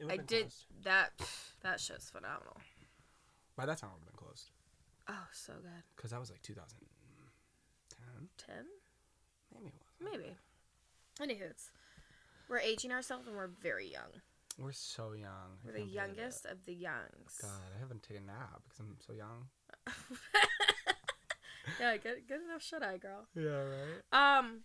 It 0.00 0.04
I 0.04 0.12
would've 0.12 0.26
did 0.26 0.40
closed. 0.42 0.64
that. 0.84 1.10
That 1.62 1.80
show's 1.80 2.10
phenomenal. 2.12 2.58
By 3.56 3.64
that 3.64 3.78
time, 3.78 3.88
it 3.88 3.92
would 3.94 4.00
have 4.00 4.06
been 4.14 4.16
closed 4.26 4.50
Oh, 5.08 5.26
so 5.32 5.54
good. 5.62 5.82
because 5.96 6.10
that 6.10 6.20
was 6.20 6.28
like 6.30 6.42
2010. 6.42 8.28
Ten, 8.36 8.64
Maybe 9.54 9.68
it 9.68 9.74
was. 9.74 10.10
maybe. 10.12 10.36
Anywho's, 11.22 11.70
we're 12.50 12.58
aging 12.58 12.92
ourselves 12.92 13.26
and 13.28 13.34
we're 13.36 13.46
very 13.62 13.86
young. 13.90 14.10
We're 14.58 14.72
so 14.72 15.12
young. 15.14 15.56
We're 15.64 15.72
the 15.72 15.78
can't 15.78 15.88
believe 15.88 15.88
it. 15.88 15.94
youngest 15.94 16.44
of 16.46 16.64
the 16.66 16.74
youngs. 16.74 17.38
God, 17.40 17.50
I 17.74 17.78
haven't 17.80 18.02
taken 18.02 18.24
a 18.24 18.26
nap 18.26 18.60
because 18.64 18.80
I'm 18.80 18.96
so 19.06 19.12
young. 19.14 19.46
yeah, 21.80 21.96
good, 21.96 22.26
good 22.28 22.40
enough 22.42 22.62
shut 22.62 22.82
eye, 22.82 22.98
girl. 22.98 23.26
Yeah, 23.34 23.62
right. 24.12 24.38
Um, 24.38 24.60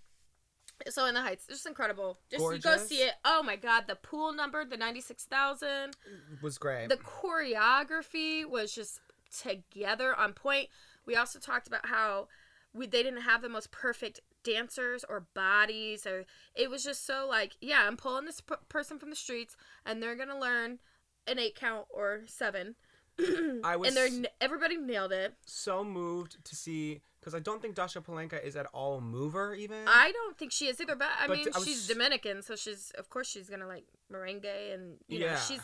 so 0.87 1.05
in 1.05 1.13
the 1.13 1.21
Heights, 1.21 1.45
it's 1.49 1.59
just 1.59 1.67
incredible. 1.67 2.19
Just 2.31 2.43
you 2.43 2.59
go 2.59 2.77
see 2.77 2.97
it. 3.03 3.13
Oh 3.25 3.43
my 3.43 3.55
God, 3.55 3.85
the 3.87 3.95
pool 3.95 4.33
number, 4.33 4.63
the 4.65 4.77
ninety 4.77 5.01
six 5.01 5.25
thousand. 5.25 5.95
was 6.41 6.57
great. 6.57 6.89
The 6.89 6.97
choreography 6.97 8.45
was 8.45 8.73
just 8.73 8.99
together 9.37 10.15
on 10.15 10.33
point. 10.33 10.69
We 11.05 11.15
also 11.15 11.39
talked 11.39 11.67
about 11.67 11.87
how 11.87 12.27
we 12.73 12.87
they 12.87 13.03
didn't 13.03 13.21
have 13.21 13.41
the 13.41 13.49
most 13.49 13.71
perfect 13.71 14.19
dancers 14.43 15.03
or 15.09 15.27
bodies 15.33 16.05
or 16.07 16.25
it 16.55 16.69
was 16.69 16.83
just 16.83 17.05
so 17.05 17.27
like 17.27 17.57
yeah 17.59 17.83
i'm 17.85 17.97
pulling 17.97 18.23
this 18.23 18.39
p- 18.39 18.55
person 18.69 18.97
from 18.97 19.09
the 19.09 19.15
streets 19.15 19.57
and 19.85 20.01
they're 20.01 20.15
gonna 20.15 20.39
learn 20.39 20.79
an 21.27 21.37
eight 21.37 21.55
count 21.55 21.85
or 21.89 22.21
seven 22.25 22.75
I 23.63 23.75
was 23.75 23.95
and 23.95 23.97
they're 24.23 24.29
everybody 24.41 24.77
nailed 24.77 25.11
it 25.11 25.33
so 25.45 25.83
moved 25.83 26.37
to 26.45 26.55
see 26.55 27.01
because 27.19 27.35
I 27.35 27.39
don't 27.39 27.61
think 27.61 27.75
Dascha 27.75 28.03
Polanco 28.03 28.41
is 28.43 28.55
at 28.55 28.65
all 28.73 28.97
a 28.97 29.01
mover 29.01 29.53
even. 29.53 29.77
i 29.87 30.11
don't 30.11 30.37
think 30.37 30.51
she 30.51 30.67
is 30.67 30.79
either 30.79 30.95
but 30.95 31.07
i 31.21 31.27
But 31.27 31.37
mean 31.37 31.47
I 31.53 31.57
was- 31.59 31.67
she's 31.67 31.87
dominican 31.87 32.41
so 32.41 32.55
she's 32.55 32.91
of 32.97 33.09
course 33.09 33.27
she's 33.29 33.49
gonna 33.49 33.67
like 33.67 33.85
merengue 34.11 34.73
and 34.73 34.97
you 35.07 35.19
know 35.19 35.25
Yeah. 35.27 35.39
she's 35.39 35.61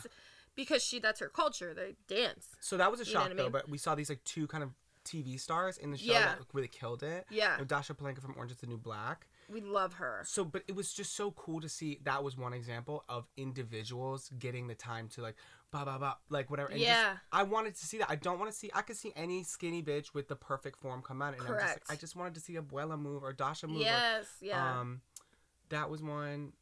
because 0.54 0.82
she 0.82 0.98
that's 1.00 1.20
her 1.20 1.28
culture 1.28 1.72
they 1.74 1.96
dance 2.14 2.46
so 2.60 2.76
that 2.76 2.90
was 2.90 3.00
a 3.00 3.04
You 3.04 3.14
know 3.14 3.20
shock 3.20 3.22
what 3.28 3.32
I 3.32 3.34
though. 3.36 3.42
mean? 3.44 3.52
But 3.52 3.68
we 3.68 3.78
saw 3.78 3.94
these 3.94 4.08
like 4.10 4.22
two 4.24 4.46
kind 4.46 4.62
of 4.62 4.70
TV 5.04 5.38
stars 5.38 5.78
in 5.78 5.92
the 5.92 5.98
show 5.98 6.12
Yeah. 6.12 6.26
that 6.34 6.38
really 6.52 6.66
killed 6.68 7.02
it. 7.02 7.26
yeah 7.30 7.58
Dascha 7.60 7.96
Polanco 7.96 8.20
from 8.20 8.34
Orange 8.36 8.50
Is 8.52 8.58
the 8.58 8.66
New 8.66 8.76
Black. 8.78 9.28
we 9.48 9.60
love 9.60 9.94
her 9.94 10.24
So, 10.26 10.44
but 10.44 10.62
it 10.66 10.74
was 10.74 10.92
just 10.92 11.14
so 11.14 11.30
cool 11.30 11.60
to 11.60 11.68
see. 11.68 12.00
That 12.02 12.24
was 12.24 12.36
one 12.36 12.52
example 12.52 13.04
of 13.08 13.28
individuals 13.36 14.30
getting 14.38 14.66
the 14.66 14.74
time 14.74 15.08
to 15.10 15.22
like, 15.22 15.36
ba 15.72 15.84
ba 15.84 15.98
ba, 15.98 16.16
like 16.30 16.50
whatever. 16.50 16.70
And 16.70 16.80
Yeah. 16.80 17.12
Just, 17.12 17.20
I 17.32 17.42
wanted 17.42 17.74
to 17.76 17.86
see 17.86 17.98
that. 17.98 18.08
I 18.10 18.16
don't 18.16 18.38
want 18.38 18.50
to 18.50 18.56
see. 18.56 18.70
I 18.74 18.82
could 18.82 18.96
see 18.96 19.12
any 19.16 19.42
skinny 19.42 19.82
bitch 19.82 20.14
with 20.14 20.28
the 20.28 20.36
perfect 20.36 20.78
form 20.78 21.02
come 21.02 21.20
out, 21.22 21.34
and 21.34 21.42
I'm 21.42 21.48
just 21.48 21.60
like, 21.66 21.82
I 21.90 21.96
just 21.96 22.16
wanted 22.16 22.34
to 22.34 22.40
see 22.40 22.54
Abuela 22.54 22.98
move 22.98 23.22
or 23.24 23.32
Dascha 23.34 23.68
move. 23.68 23.78
or- 23.78 23.84
yes 23.84 24.26
yeah 24.40 24.80
Um, 24.80 25.00
that 25.70 25.90
was 25.90 26.02
one. 26.02 26.52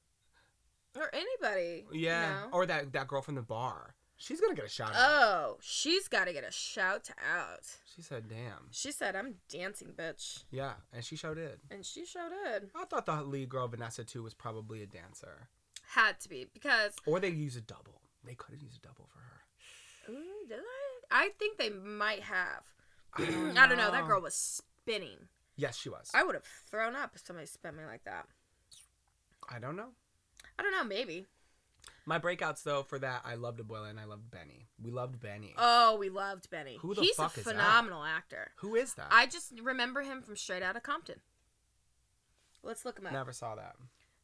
or 0.96 1.10
anybody 1.14 1.84
Yeah. 1.92 2.28
you 2.28 2.34
know? 2.46 2.48
Or 2.52 2.66
that 2.66 2.92
that 2.92 3.08
girl 3.08 3.20
from 3.22 3.34
the 3.34 3.42
bar. 3.42 3.94
She's 4.16 4.40
gonna 4.40 4.54
get 4.54 4.64
a 4.64 4.68
shout 4.68 4.94
out. 4.94 4.96
oh 4.96 5.56
she's 5.60 6.06
got 6.06 6.26
to 6.26 6.32
get 6.32 6.44
a 6.44 6.50
shout 6.52 7.10
out 7.30 7.66
She 7.94 8.00
said, 8.00 8.28
"Damn." 8.28 8.68
she 8.70 8.92
said 8.92 9.16
i'm 9.16 9.34
dancing 9.48 9.88
bitch 9.88 10.44
Yeah, 10.52 10.74
and 10.92 11.04
she 11.04 11.16
showed 11.16 11.36
it. 11.36 11.58
and 11.68 11.84
she 11.84 12.06
showed 12.06 12.30
it 12.46 12.70
I 12.76 12.84
thought 12.84 13.06
the 13.06 13.22
lead 13.24 13.48
girl 13.48 13.66
Vanessa 13.66 14.04
too 14.04 14.22
was 14.22 14.32
probably 14.32 14.82
a 14.82 14.86
dancer, 14.86 15.48
had 15.88 16.20
to 16.20 16.28
be 16.28 16.46
because 16.54 16.94
or 17.06 17.18
they 17.18 17.28
use 17.30 17.56
a 17.56 17.60
double. 17.60 18.00
They 18.24 18.34
could 18.34 18.52
have 18.54 18.62
used 18.62 18.78
a 18.78 18.88
double 18.88 19.08
for 19.12 19.18
her. 19.18 20.12
Ooh, 20.12 20.48
did 20.48 20.58
I? 20.58 21.24
I 21.24 21.28
think 21.38 21.58
they 21.58 21.70
might 21.70 22.20
have. 22.22 22.64
I 23.16 23.24
don't 23.26 23.58
I 23.58 23.66
don't 23.68 23.78
know. 23.78 23.90
That 23.90 24.06
girl 24.06 24.20
was 24.20 24.34
spinning. 24.34 25.28
Yes, 25.56 25.76
she 25.78 25.88
was. 25.88 26.10
I 26.14 26.24
would 26.24 26.34
have 26.34 26.44
thrown 26.68 26.96
up 26.96 27.12
if 27.14 27.24
somebody 27.24 27.46
spun 27.46 27.76
me 27.76 27.84
like 27.84 28.04
that. 28.04 28.26
I 29.48 29.58
don't 29.58 29.76
know. 29.76 29.90
I 30.58 30.62
don't 30.62 30.72
know. 30.72 30.84
Maybe. 30.84 31.26
My 32.06 32.18
breakouts 32.18 32.62
though 32.62 32.82
for 32.82 32.98
that, 32.98 33.22
I 33.24 33.34
loved 33.36 33.60
Abuela 33.60 33.88
and 33.90 33.98
I 34.00 34.04
loved 34.04 34.30
Benny. 34.30 34.66
We 34.82 34.90
loved 34.90 35.20
Benny. 35.20 35.54
Oh, 35.56 35.96
we 35.96 36.10
loved 36.10 36.50
Benny. 36.50 36.76
Who 36.80 36.94
the 36.94 37.02
He's 37.02 37.14
fuck 37.16 37.36
a 37.36 37.40
is 37.40 37.44
that? 37.46 37.52
phenomenal 37.52 38.02
actor. 38.04 38.50
Who 38.56 38.74
is 38.74 38.94
that? 38.94 39.06
I 39.10 39.26
just 39.26 39.52
remember 39.62 40.02
him 40.02 40.20
from 40.22 40.36
Straight 40.36 40.62
Outta 40.62 40.80
Compton. 40.80 41.20
Let's 42.62 42.84
look 42.84 42.98
him 42.98 43.06
up. 43.06 43.12
never 43.12 43.32
saw 43.32 43.54
that. 43.54 43.76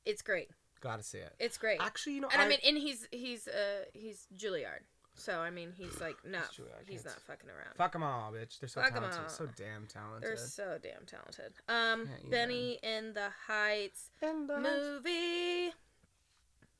It's 0.04 0.22
great. 0.22 0.48
Gotta 0.80 1.02
see 1.02 1.18
it. 1.18 1.34
It's 1.38 1.58
great. 1.58 1.78
Actually, 1.80 2.14
you 2.14 2.20
know, 2.22 2.28
and 2.32 2.40
I, 2.40 2.48
mean, 2.48 2.58
and 2.66 2.76
he's 2.78 3.06
he's 3.10 3.46
uh 3.48 3.84
he's 3.92 4.26
Juilliard. 4.36 4.80
So 5.14 5.38
I 5.40 5.50
mean, 5.50 5.72
he's 5.76 6.00
like 6.00 6.16
not 6.24 6.50
Juilliard 6.52 6.88
he's 6.88 7.04
not 7.04 7.20
fucking 7.26 7.50
around. 7.50 7.74
fuck 7.76 7.92
them 7.92 8.02
all, 8.02 8.32
bitch. 8.32 8.58
They're 8.60 8.68
so 8.68 8.80
Fuck 8.80 8.92
'em 8.96 9.02
talented. 9.02 9.20
all. 9.22 9.28
So 9.28 9.48
damn 9.56 9.86
talented. 9.86 10.22
They're 10.22 10.36
so 10.38 10.78
damn 10.82 11.04
talented. 11.06 11.52
Um, 11.68 12.08
Benny 12.30 12.78
in 12.82 13.12
the 13.12 13.28
Heights 13.46 14.10
And 14.22 14.48
the 14.48 14.58
movie. 14.58 15.72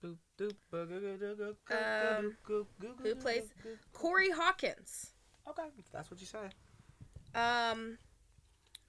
Boop, 0.03 0.17
doop, 0.39 0.55
boo, 0.71 0.87
goo, 0.87 1.01
goo, 1.01 1.17
goo, 1.19 1.35
goo, 1.37 1.57
goo, 1.67 1.77
Um, 1.77 2.37
goo, 2.47 2.67
goo, 2.81 2.89
goo, 2.89 2.95
who 2.97 3.15
goo, 3.15 3.21
plays- 3.21 3.51
goo, 3.63 3.71
goo. 3.73 3.79
Corey 3.93 4.31
Hawkins. 4.31 5.11
Okay, 5.47 5.69
if 5.79 5.91
that's 5.93 6.11
what 6.11 6.19
you 6.21 6.27
say. 6.27 6.49
Um, 7.35 7.99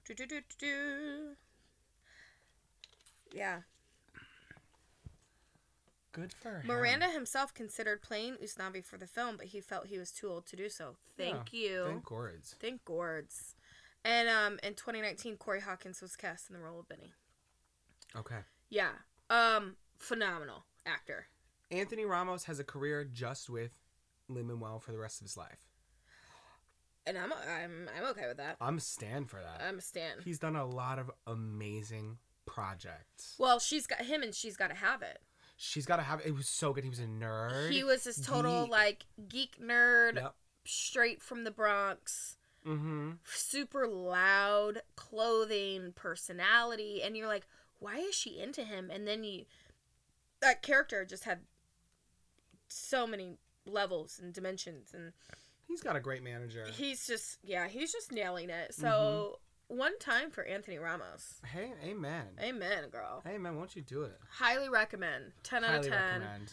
do 0.06 0.14
do 0.14 0.24
do 0.26 0.40
do. 0.58 1.36
Yeah, 3.34 3.60
Good 6.12 6.34
for 6.40 6.60
him. 6.60 6.66
Miranda 6.66 7.08
himself 7.08 7.54
considered 7.54 8.02
playing 8.02 8.36
Usnavi 8.36 8.84
for 8.84 8.98
the 8.98 9.06
film, 9.06 9.36
but 9.36 9.46
he 9.46 9.60
felt 9.60 9.86
he 9.86 9.98
was 9.98 10.12
too 10.12 10.28
old 10.28 10.46
to 10.46 10.56
do 10.56 10.68
so. 10.68 10.96
Thank 11.16 11.52
you. 11.52 11.84
Thank 11.86 12.04
gourds. 12.04 12.54
Thank 12.60 12.84
gourds. 12.84 13.54
And 14.04 14.28
um, 14.28 14.58
in 14.62 14.74
2019, 14.74 15.36
Corey 15.36 15.60
Hawkins 15.60 16.02
was 16.02 16.16
cast 16.16 16.50
in 16.50 16.54
the 16.54 16.60
role 16.60 16.80
of 16.80 16.88
Benny. 16.88 17.12
Okay. 18.16 18.40
Yeah. 18.68 18.90
Um, 19.30 19.76
phenomenal 19.98 20.64
actor. 20.84 21.26
Anthony 21.70 22.04
Ramos 22.04 22.44
has 22.44 22.58
a 22.58 22.64
career 22.64 23.04
just 23.04 23.48
with 23.48 23.78
Lin 24.28 24.46
Manuel 24.46 24.80
for 24.80 24.92
the 24.92 24.98
rest 24.98 25.20
of 25.20 25.26
his 25.26 25.36
life. 25.36 25.68
And 27.06 27.18
I'm 27.18 27.32
I'm 27.32 27.88
I'm 27.96 28.10
okay 28.10 28.28
with 28.28 28.36
that. 28.36 28.56
I'm 28.60 28.76
a 28.76 28.80
stand 28.80 29.28
for 29.28 29.40
that. 29.40 29.64
I'm 29.66 29.78
a 29.78 29.80
stan. 29.80 30.18
He's 30.24 30.38
done 30.38 30.54
a 30.54 30.64
lot 30.64 31.00
of 31.00 31.10
amazing 31.26 32.18
projects. 32.46 33.34
Well, 33.38 33.58
she's 33.58 33.86
got 33.88 34.02
him, 34.02 34.22
and 34.22 34.32
she's 34.32 34.56
got 34.56 34.68
to 34.68 34.76
have 34.76 35.02
it. 35.02 35.18
She's 35.64 35.86
got 35.86 35.96
to 35.96 36.02
have 36.02 36.20
it. 36.26 36.34
was 36.34 36.48
so 36.48 36.72
good. 36.72 36.82
He 36.82 36.90
was 36.90 36.98
a 36.98 37.04
nerd. 37.06 37.70
He 37.70 37.84
was 37.84 38.02
this 38.04 38.20
total 38.24 38.62
geek. 38.64 38.70
like 38.72 39.06
geek 39.28 39.60
nerd, 39.62 40.16
Yep. 40.16 40.34
straight 40.64 41.22
from 41.22 41.44
the 41.44 41.50
Bronx. 41.52 42.36
Mm-hmm. 42.66 43.12
super 43.24 43.88
loud 43.88 44.82
clothing 44.94 45.92
personality 45.96 47.02
and 47.02 47.16
you're 47.16 47.26
like 47.26 47.44
why 47.80 47.96
is 47.96 48.14
she 48.14 48.38
into 48.38 48.62
him 48.62 48.88
and 48.88 49.04
then 49.04 49.24
you 49.24 49.46
that 50.40 50.62
character 50.62 51.04
just 51.04 51.24
had 51.24 51.40
so 52.68 53.04
many 53.04 53.32
levels 53.66 54.20
and 54.22 54.32
dimensions 54.32 54.92
and 54.94 55.12
He's 55.66 55.80
got 55.82 55.96
a 55.96 56.00
great 56.00 56.22
manager. 56.22 56.64
he's 56.72 57.04
just 57.04 57.38
yeah 57.42 57.66
he's 57.66 57.90
just 57.92 58.12
nailing 58.12 58.48
it 58.48 58.72
so 58.74 59.40
one 59.72 59.98
time 59.98 60.30
for 60.30 60.44
anthony 60.44 60.78
ramos 60.78 61.34
Hey, 61.46 61.72
amen. 61.84 62.24
amen 62.42 62.88
girl 62.90 63.22
Hey, 63.24 63.34
Amen. 63.36 63.56
Won't 63.56 63.74
you 63.74 63.82
do 63.82 64.02
it? 64.02 64.18
highly 64.30 64.68
recommend 64.68 65.32
10 65.42 65.64
out 65.64 65.70
Highly 65.70 65.86
of 65.88 65.92
10 65.94 66.02
recommend. 66.20 66.52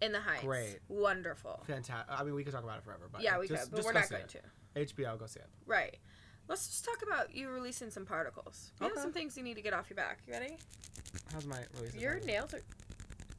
in 0.00 0.12
the 0.12 0.20
heights 0.20 0.44
Great. 0.44 0.78
wonderful 0.88 1.62
Fantastic. 1.66 2.06
I 2.18 2.22
mean, 2.24 2.34
we 2.34 2.44
could 2.44 2.52
talk 2.52 2.62
about 2.64 2.78
it 2.78 2.84
forever, 2.84 3.08
but 3.10 3.22
yeah 3.22 3.38
we 3.38 3.48
just, 3.48 3.64
could 3.64 3.70
but 3.70 3.76
just 3.78 3.86
we're 3.86 3.92
not 3.92 4.10
going 4.10 4.22
it. 4.22 4.42
to 4.84 4.94
HBO, 4.94 5.18
go 5.18 5.26
see 5.26 5.40
it. 5.40 5.46
right 5.66 5.96
let's 6.48 6.66
just 6.68 6.84
talk 6.84 7.02
about 7.02 7.34
you 7.34 7.48
releasing 7.50 7.90
some 7.90 8.04
particles 8.06 8.72
you 8.80 8.86
Okay. 8.86 8.94
have 8.94 9.02
some 9.02 9.12
things 9.12 9.36
you 9.36 9.42
need 9.42 9.54
to 9.54 9.62
get 9.62 9.72
off 9.72 9.88
your 9.90 9.96
back 9.96 10.18
you 10.26 10.32
ready 10.32 10.56
How's 11.32 11.46
my 11.46 11.58
release? 11.78 11.94
Your 11.94 12.20
nails 12.20 12.52
are. 12.54 12.60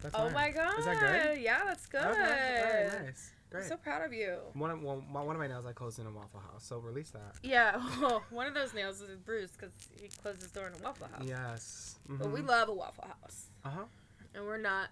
That's 0.01 0.15
Oh 0.15 0.25
mine. 0.25 0.33
my 0.33 0.49
god! 0.51 0.79
Is 0.79 0.85
that 0.85 0.99
good? 1.35 1.41
Yeah, 1.41 1.61
that's 1.65 1.85
good. 1.87 2.01
Very 2.01 3.05
nice. 3.05 3.31
I'm 3.55 3.63
so 3.63 3.77
proud 3.77 4.03
of 4.05 4.13
you. 4.13 4.37
One 4.53 4.69
of, 4.71 4.81
one, 4.81 5.11
one 5.11 5.35
of 5.35 5.39
my 5.39 5.47
nails 5.47 5.65
I 5.65 5.73
closed 5.73 5.97
in 5.99 6.05
a 6.05 6.11
Waffle 6.11 6.39
House, 6.39 6.63
so 6.63 6.77
release 6.79 7.09
that. 7.11 7.33
Yeah, 7.43 7.81
well, 8.01 8.23
one 8.29 8.45
of 8.47 8.53
those 8.53 8.73
nails 8.73 9.01
is 9.01 9.17
bruised 9.17 9.57
because 9.57 9.73
he 9.99 10.07
closed 10.21 10.41
his 10.41 10.51
door 10.51 10.67
in 10.67 10.73
a 10.73 10.83
Waffle 10.83 11.07
House. 11.07 11.23
Yes. 11.27 11.95
But 12.07 12.31
we 12.31 12.41
Mhm. 12.41 12.47
love 12.47 12.69
a 12.69 12.73
Waffle 12.73 13.05
House, 13.21 13.47
Uh-huh. 13.65 13.85
and 14.35 14.45
we're 14.45 14.57
not, 14.57 14.89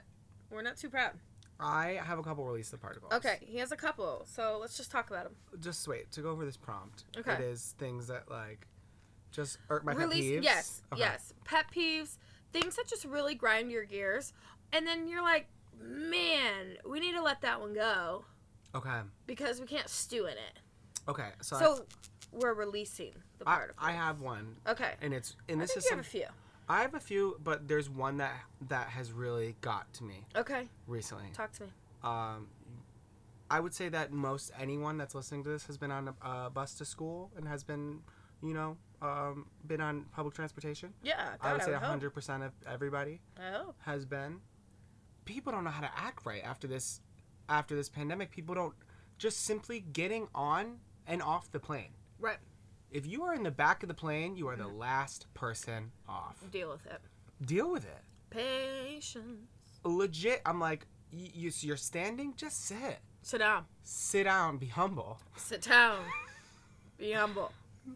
we're 0.49 0.61
not 0.63 0.77
too 0.77 0.89
proud. 0.89 1.11
I 1.59 1.99
have 2.03 2.19
a 2.19 2.23
couple 2.23 2.45
release 2.45 2.69
the 2.69 2.77
particles. 2.77 3.11
Okay, 3.13 3.39
he 3.41 3.57
has 3.57 3.71
a 3.71 3.75
couple, 3.77 4.25
so 4.27 4.57
let's 4.61 4.77
just 4.77 4.91
talk 4.91 5.09
about 5.09 5.23
them. 5.23 5.35
Just 5.59 5.87
wait 5.87 6.11
to 6.11 6.21
go 6.21 6.29
over 6.29 6.45
this 6.45 6.57
prompt. 6.57 7.03
Okay. 7.17 7.33
It 7.33 7.41
is 7.41 7.73
things 7.79 8.07
that 8.07 8.29
like 8.29 8.67
just 9.31 9.57
irk 9.69 9.83
my 9.83 9.93
Release, 9.93 10.25
pet 10.35 10.39
peeves. 10.39 10.43
yes, 10.43 10.81
Okay. 10.93 10.99
yes, 11.01 11.33
pet 11.45 11.65
peeves, 11.71 12.17
things 12.53 12.75
that 12.75 12.87
just 12.87 13.05
really 13.05 13.33
grind 13.35 13.71
your 13.71 13.85
gears, 13.85 14.33
and 14.71 14.85
then 14.85 15.07
you're 15.07 15.21
like, 15.23 15.47
man, 15.79 16.77
we 16.87 16.99
need 16.99 17.13
to 17.13 17.21
let 17.21 17.41
that 17.41 17.59
one 17.59 17.73
go 17.73 18.25
Okay. 18.77 18.99
because 19.25 19.59
we 19.59 19.67
can't 19.67 19.89
stew 19.89 20.25
in 20.25 20.33
it. 20.33 20.59
Okay. 21.07 21.29
So, 21.41 21.57
So 21.59 21.85
we're 22.31 22.53
releasing 22.53 23.13
the 23.39 23.47
I, 23.47 23.55
particles. 23.55 23.79
I, 23.81 23.89
I 23.89 23.93
have 23.93 24.21
one, 24.21 24.55
Okay. 24.67 24.93
and 25.01 25.13
it's 25.13 25.35
and 25.49 25.59
I 25.59 25.63
this 25.63 25.71
think 25.71 25.77
is 25.79 25.83
you 25.85 25.89
some, 25.89 25.97
have 25.99 26.05
a 26.05 26.09
few. 26.09 26.25
I 26.69 26.81
have 26.81 26.93
a 26.95 26.99
few, 26.99 27.39
but 27.43 27.67
there's 27.67 27.89
one 27.89 28.17
that 28.17 28.33
that 28.67 28.87
has 28.89 29.11
really 29.13 29.55
got 29.61 29.91
to 29.93 30.03
me 30.03 30.25
Okay, 30.35 30.67
recently. 30.85 31.27
talk 31.33 31.51
to 31.53 31.63
me. 31.63 31.69
Um, 32.03 32.47
I 33.49 33.61
would 33.61 33.73
say 33.73 33.87
that 33.89 34.11
most 34.11 34.51
anyone 34.59 34.97
that's 34.97 35.15
listening 35.15 35.43
to 35.45 35.49
this 35.49 35.65
has 35.67 35.77
been 35.77 35.91
on 35.91 36.09
a, 36.09 36.27
a 36.29 36.49
bus 36.49 36.73
to 36.75 36.85
school 36.85 37.31
and 37.37 37.47
has 37.47 37.63
been, 37.63 38.01
you 38.43 38.53
know, 38.53 38.75
um, 39.01 39.45
been 39.65 39.79
on 39.79 40.03
public 40.13 40.35
transportation. 40.35 40.93
Yeah, 41.01 41.15
God, 41.41 41.47
I 41.49 41.53
would 41.53 41.63
say 41.63 41.71
hope. 41.71 41.83
hundred 41.83 42.09
percent 42.09 42.43
of 42.43 42.51
everybody 42.69 43.21
I 43.39 43.57
hope. 43.57 43.77
has 43.85 44.03
been. 44.05 44.41
People 45.23 45.53
don't 45.53 45.63
know 45.63 45.69
how 45.69 45.81
to 45.81 45.91
act 45.97 46.25
right 46.25 46.43
after 46.43 46.67
this 46.67 46.99
after 47.49 47.75
this 47.75 47.89
pandemic, 47.89 48.31
people 48.31 48.55
don't 48.55 48.73
just 49.17 49.43
simply 49.45 49.79
getting 49.79 50.27
on 50.35 50.77
and 51.05 51.21
off 51.21 51.51
the 51.51 51.59
plane. 51.59 51.89
Right. 52.19 52.37
If 52.91 53.05
you 53.05 53.23
are 53.23 53.33
in 53.33 53.43
the 53.43 53.51
back 53.51 53.83
of 53.83 53.89
the 53.89 53.95
plane, 53.95 54.35
you 54.35 54.47
are 54.47 54.55
the 54.55 54.63
mm-hmm. 54.63 54.77
last 54.77 55.27
person 55.33 55.91
off. 56.07 56.37
Deal 56.51 56.69
with 56.69 56.85
it. 56.85 57.01
Deal 57.45 57.71
with 57.71 57.85
it. 57.85 58.01
Patience. 58.29 59.49
Legit, 59.83 60.41
I'm 60.45 60.59
like, 60.59 60.85
y- 61.11 61.31
you, 61.33 61.51
you're 61.59 61.77
standing, 61.77 62.33
just 62.35 62.65
sit. 62.65 62.99
Sit 63.21 63.39
down. 63.39 63.65
Sit 63.83 64.23
down, 64.23 64.57
be 64.57 64.67
humble. 64.67 65.19
Sit 65.35 65.61
down. 65.61 65.99
Be 66.97 67.11
humble. 67.11 67.51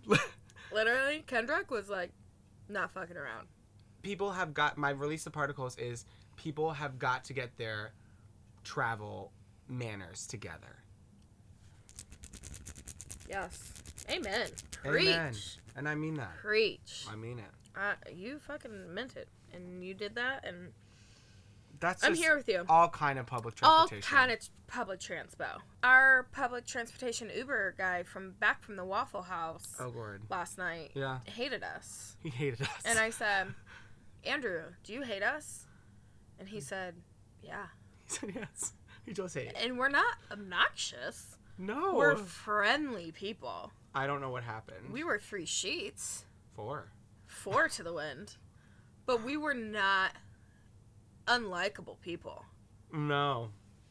Literally, 0.73 1.23
Kendrick 1.25 1.71
was 1.71 1.89
like, 1.89 2.11
not 2.69 2.91
fucking 2.91 3.17
around. 3.17 3.47
people 4.01 4.31
have 4.31 4.53
got 4.53 4.77
my 4.77 4.89
release 4.91 5.25
of 5.25 5.33
particles 5.33 5.77
is 5.77 6.05
people 6.37 6.71
have 6.71 6.97
got 6.97 7.23
to 7.25 7.33
get 7.33 7.57
their 7.57 7.91
travel 8.63 9.31
manners 9.71 10.27
together. 10.27 10.84
Yes. 13.29 13.71
Amen. 14.10 14.47
Preach. 14.84 15.07
Amen. 15.07 15.34
And 15.75 15.88
I 15.88 15.95
mean 15.95 16.15
that. 16.15 16.36
Preach. 16.41 17.05
I 17.10 17.15
mean 17.15 17.39
it. 17.39 17.45
Uh, 17.79 17.93
you 18.13 18.39
fucking 18.39 18.93
meant 18.93 19.15
it, 19.15 19.29
and 19.53 19.81
you 19.84 19.93
did 19.93 20.15
that, 20.15 20.43
and 20.45 20.73
That's 21.79 22.03
I'm 22.03 22.13
here 22.15 22.36
with 22.36 22.49
you. 22.49 22.65
all 22.67 22.89
kind 22.89 23.17
of 23.17 23.25
public 23.25 23.55
transportation. 23.55 24.03
all 24.13 24.19
kind 24.19 24.31
of 24.34 24.39
public 24.67 24.99
transpo. 24.99 25.47
Our 25.81 26.23
public 26.34 26.65
transportation 26.65 27.31
Uber 27.34 27.75
guy 27.77 28.03
from 28.03 28.31
back 28.41 28.62
from 28.62 28.75
the 28.75 28.84
Waffle 28.84 29.21
House 29.21 29.73
Oh 29.79 29.88
lord. 29.95 30.23
last 30.29 30.57
night 30.57 30.91
Yeah. 30.95 31.19
hated 31.23 31.63
us, 31.63 32.17
He 32.21 32.29
hated 32.29 32.62
us. 32.63 32.67
and 32.84 32.99
I 32.99 33.10
said, 33.21 33.53
"Andrew, 34.25 34.63
do 34.84 34.91
you 34.91 35.03
hate 35.03 35.23
us?" 35.23 35.65
And 36.38 36.49
he 36.49 36.60
said, 36.60 36.95
"Yeah." 37.41 37.67
he 38.05 38.13
said 38.13 38.34
yes. 38.36 38.73
He 39.05 39.13
just 39.13 39.35
hated. 39.35 39.55
And 39.55 39.77
we're 39.77 39.89
not 39.89 40.15
obnoxious. 40.31 41.37
No. 41.57 41.95
We're 41.95 42.15
friendly 42.15 43.11
people. 43.11 43.71
I 43.93 44.07
don't 44.07 44.21
know 44.21 44.29
what 44.29 44.43
happened. 44.43 44.91
We 44.91 45.03
were 45.03 45.19
three 45.19 45.45
sheets, 45.45 46.25
four. 46.55 46.91
four 47.25 47.67
to 47.75 47.83
the 47.83 47.93
wind, 47.93 48.37
but 49.05 49.23
we 49.23 49.37
were 49.37 49.53
not 49.53 50.11
unlikable 51.27 51.99
people. 52.01 52.45
No. 52.91 53.49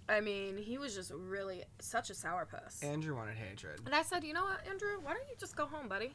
I 0.08 0.20
mean, 0.20 0.56
he 0.56 0.78
was 0.78 0.94
just 0.94 1.12
really 1.14 1.64
such 1.78 2.10
a 2.10 2.14
sourpuss. 2.14 2.82
Andrew 2.82 3.14
wanted 3.14 3.36
hatred. 3.36 3.80
And 3.86 3.94
I 3.94 4.02
said, 4.02 4.24
you 4.24 4.32
know 4.32 4.42
what, 4.42 4.66
Andrew? 4.68 4.98
Why 5.02 5.12
don't 5.12 5.28
you 5.28 5.36
just 5.38 5.54
go 5.54 5.66
home, 5.66 5.88
buddy? 5.88 6.14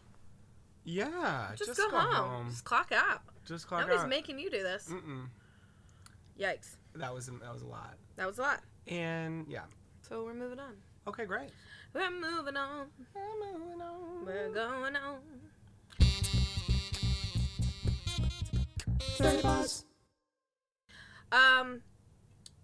Yeah. 0.83 1.51
Just, 1.55 1.77
go, 1.77 1.89
home. 1.89 2.49
Just 2.49 2.65
clock 2.65 2.91
out. 2.91 3.21
Just 3.45 3.67
clock 3.67 3.81
Nobody's 3.81 4.01
out. 4.01 4.09
Nobody's 4.09 4.17
making 4.17 4.39
you 4.39 4.51
do 4.51 4.61
this. 4.61 4.89
Mm-mm. 4.91 5.27
Yikes. 6.39 6.75
That 6.95 7.13
was 7.13 7.27
that 7.27 7.53
was 7.53 7.61
a 7.61 7.67
lot. 7.67 7.95
That 8.17 8.27
was 8.27 8.37
a 8.39 8.41
lot. 8.41 8.61
And 8.87 9.45
yeah. 9.47 9.61
So 10.07 10.23
we're 10.23 10.33
moving 10.33 10.59
on. 10.59 10.73
Okay, 11.07 11.25
great. 11.25 11.49
We're 11.93 12.11
moving 12.11 12.57
on. 12.57 12.87
We're 14.25 14.49
going 14.49 14.95
on. 14.95 15.17
Um, 21.31 21.81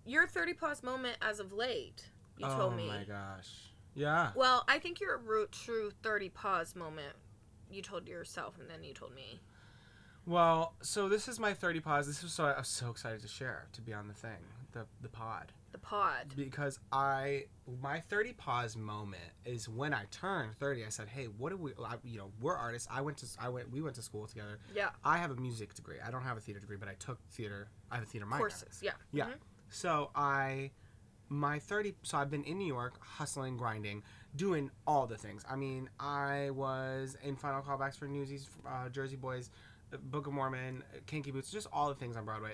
your 0.06 0.28
30 0.28 0.54
pause 0.54 0.84
moment 0.84 1.18
as 1.22 1.40
of 1.40 1.54
late, 1.54 2.10
you 2.38 2.46
oh 2.48 2.58
told 2.58 2.76
me. 2.76 2.88
my 2.88 3.04
gosh. 3.04 3.72
Yeah. 3.94 4.32
Well, 4.36 4.64
I 4.68 4.80
think 4.80 5.00
your 5.00 5.18
root 5.18 5.52
true 5.52 5.92
30 6.04 6.30
pause 6.30 6.76
moment, 6.76 7.16
you 7.70 7.82
told 7.82 8.08
yourself 8.08 8.58
and 8.60 8.70
then 8.70 8.84
you 8.84 8.94
told 8.94 9.14
me. 9.14 9.40
Well, 10.26 10.74
so 10.82 11.10
this 11.10 11.28
is 11.28 11.40
my 11.40 11.54
30 11.54 11.80
pause. 11.80 12.08
This 12.08 12.24
is 12.24 12.32
so 12.32 12.46
I 12.46 12.60
was 12.60 12.68
so 12.68 12.90
excited 12.90 13.22
to 13.22 13.28
share 13.28 13.68
to 13.74 13.82
be 13.82 13.94
on 13.94 14.08
the 14.08 14.14
thing, 14.14 14.38
the 14.72 14.86
the 15.02 15.10
pod, 15.10 15.52
The 15.72 15.78
pod. 15.80 16.34
because 16.36 16.80
I 16.92 17.46
my 17.82 18.00
30 18.02 18.34
pause 18.34 18.76
moment 18.76 19.22
is 19.46 19.70
when 19.70 19.94
I 19.94 20.04
turned 20.12 20.56
30. 20.58 20.86
I 20.86 20.90
said, 20.90 21.08
"Hey, 21.08 21.26
what 21.26 21.50
do 21.52 21.58
we? 21.58 21.72
I, 21.84 21.96
you 22.04 22.18
know, 22.18 22.32
we're 22.42 22.56
artists. 22.56 22.88
I 22.92 23.02
went 23.02 23.18
to 23.20 23.28
I 23.40 23.50
went 23.50 23.72
we 23.72 23.82
went 23.82 23.96
to 23.96 24.02
school 24.02 24.28
together. 24.28 24.60
Yeah. 24.76 24.90
I 25.06 25.18
have 25.18 25.32
a 25.32 25.36
music 25.36 25.74
degree. 25.74 25.98
I 26.06 26.12
don't 26.12 26.24
have 26.24 26.38
a 26.38 26.42
theater 26.42 26.60
degree, 26.60 26.78
but 26.78 26.90
I 26.90 26.96
took 26.96 27.20
theater. 27.32 27.70
I 27.90 27.96
have 27.96 28.04
a 28.04 28.08
theater 28.08 28.26
minor. 28.26 28.40
Courses. 28.42 28.80
Yeah. 28.82 28.92
Yeah. 29.12 29.26
Mhm. 29.28 29.34
So 29.70 30.12
I, 30.14 30.72
my 31.30 31.60
30, 31.60 31.96
so 32.04 32.18
I've 32.18 32.30
been 32.30 32.44
in 32.44 32.58
New 32.58 32.68
York 32.68 33.00
hustling, 33.02 33.56
grinding, 33.56 34.04
doing 34.36 34.70
all 34.86 35.08
the 35.08 35.16
things. 35.18 35.46
I 35.50 35.56
mean, 35.56 35.90
I 35.98 36.50
was 36.50 37.16
in 37.24 37.38
Final 37.38 37.62
Callbacks 37.62 37.96
for 37.98 38.06
Newsies, 38.10 38.50
uh, 38.68 38.90
Jersey 38.90 39.16
Boys, 39.16 39.50
Book 39.98 40.28
of 40.28 40.34
Mormon, 40.34 40.84
Kinky 41.06 41.32
Boots, 41.32 41.52
just 41.52 41.68
all 41.72 41.90
the 41.90 41.96
things 41.96 42.16
on 42.16 42.26
Broadway. 42.26 42.54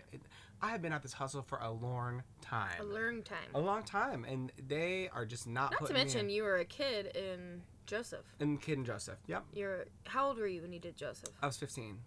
I 0.61 0.69
have 0.69 0.81
been 0.81 0.93
at 0.93 1.03
this 1.03 1.13
hustle 1.13 1.41
for 1.43 1.59
a 1.59 1.71
long 1.71 2.23
time. 2.41 2.79
A 2.79 2.83
long 2.83 3.21
time. 3.21 3.37
A 3.53 3.59
long 3.59 3.83
time. 3.83 4.25
And 4.25 4.51
they 4.67 5.09
are 5.13 5.25
just 5.25 5.47
not, 5.47 5.71
Not 5.71 5.87
to 5.87 5.93
mention, 5.93 6.21
in. 6.21 6.29
you 6.29 6.43
were 6.43 6.57
a 6.57 6.65
kid 6.65 7.15
in 7.15 7.61
Joseph. 7.85 8.25
And 8.39 8.61
Kid 8.61 8.77
and 8.77 8.85
Joseph. 8.85 9.17
Yep. 9.27 9.45
You're 9.53 9.85
how 10.05 10.27
old 10.27 10.37
were 10.37 10.47
you 10.47 10.61
when 10.61 10.73
you 10.73 10.79
did 10.79 10.97
Joseph? 10.97 11.29
I 11.41 11.45
was 11.45 11.57
15. 11.57 11.97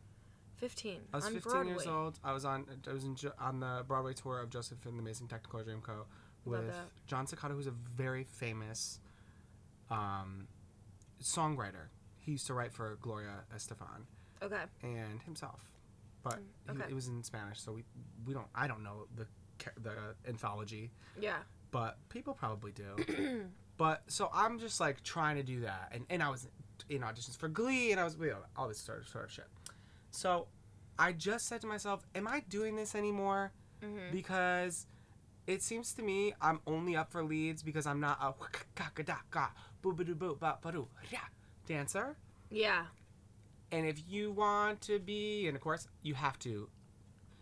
15. 0.57 1.01
I 1.13 1.17
was 1.17 1.27
on 1.27 1.33
15 1.33 1.53
Broadway. 1.53 1.73
years 1.73 1.87
old. 1.87 2.19
I 2.23 2.33
was 2.33 2.45
on 2.45 2.67
I 2.89 2.93
was 2.93 3.05
in, 3.05 3.17
on 3.41 3.61
the 3.61 3.85
Broadway 3.87 4.13
tour 4.13 4.41
of 4.41 4.51
Joseph 4.51 4.85
and 4.85 4.97
the 4.99 5.03
Amazing 5.03 5.29
Technicolor 5.29 5.65
Dreamcoat 5.65 6.05
with. 6.45 6.75
Jon 7.07 7.27
Secada, 7.27 7.53
who's 7.53 7.67
a 7.67 7.75
very 7.97 8.25
famous 8.25 9.01
um, 9.91 10.49
songwriter. 11.23 11.89
He 12.19 12.33
used 12.33 12.47
to 12.49 12.55
write 12.55 12.73
for 12.73 12.99
Gloria 13.01 13.45
Estefan 13.57 14.05
Okay. 14.43 14.63
and 14.83 15.21
himself, 15.23 15.71
but 16.23 16.35
he- 16.67 16.73
Mm, 16.73 16.81
okay. 16.83 16.91
it 16.91 16.95
was 16.95 17.09
in 17.09 17.23
Spanish, 17.23 17.61
so 17.61 17.73
we 17.73 17.85
we 18.27 18.35
don't. 18.35 18.49
I 18.55 18.67
don't 18.67 18.83
know 18.83 19.07
the 19.17 19.27
the 19.83 20.15
anthology, 20.27 20.91
Yeah. 21.19 21.39
but 21.71 21.99
people 22.09 22.33
probably 22.35 22.73
do. 22.73 23.51
but 23.77 24.03
so 24.11 24.31
I'm 24.33 24.59
just 24.59 24.81
like 24.81 25.03
trying 25.03 25.37
to 25.37 25.43
do 25.43 25.61
that, 25.61 25.91
and, 25.93 26.07
and 26.09 26.23
I 26.23 26.31
was 26.31 26.49
in 26.89 27.03
auditions 27.03 27.37
for 27.37 27.49
Glee, 27.49 27.93
and 27.93 28.01
I 28.01 28.05
was 28.05 28.17
you 28.19 28.29
know, 28.31 28.39
all 28.57 28.69
this 28.69 28.79
sort 28.79 29.01
of 29.01 29.09
sort 29.09 29.25
of 29.27 29.31
shit. 29.31 29.47
So 30.11 30.49
I 30.99 31.13
just 31.13 31.47
said 31.47 31.61
to 31.61 31.67
myself, 31.67 32.07
"Am 32.15 32.27
I 32.27 32.41
doing 32.49 32.75
this 32.77 32.95
anymore?" 32.95 33.53
Mhm. 33.83 34.11
Because 34.13 34.87
it 35.47 35.63
seems 35.63 35.93
to 35.95 36.03
me 36.03 36.33
I'm 36.41 36.61
only 36.67 36.97
up 36.97 37.11
for 37.11 37.23
leads 37.25 37.63
because 37.63 37.87
I'm 37.87 38.01
not 38.01 38.19
a 38.21 38.33
dancer. 41.67 42.17
Yeah. 42.51 42.87
And 43.73 43.87
if 43.87 44.03
you 44.09 44.33
want 44.33 44.81
to 44.83 44.99
be, 44.99 45.47
in 45.47 45.55
a 45.57 45.59
chorus, 45.59 45.87
you 46.03 46.15
have 46.15 46.39
to, 46.41 46.69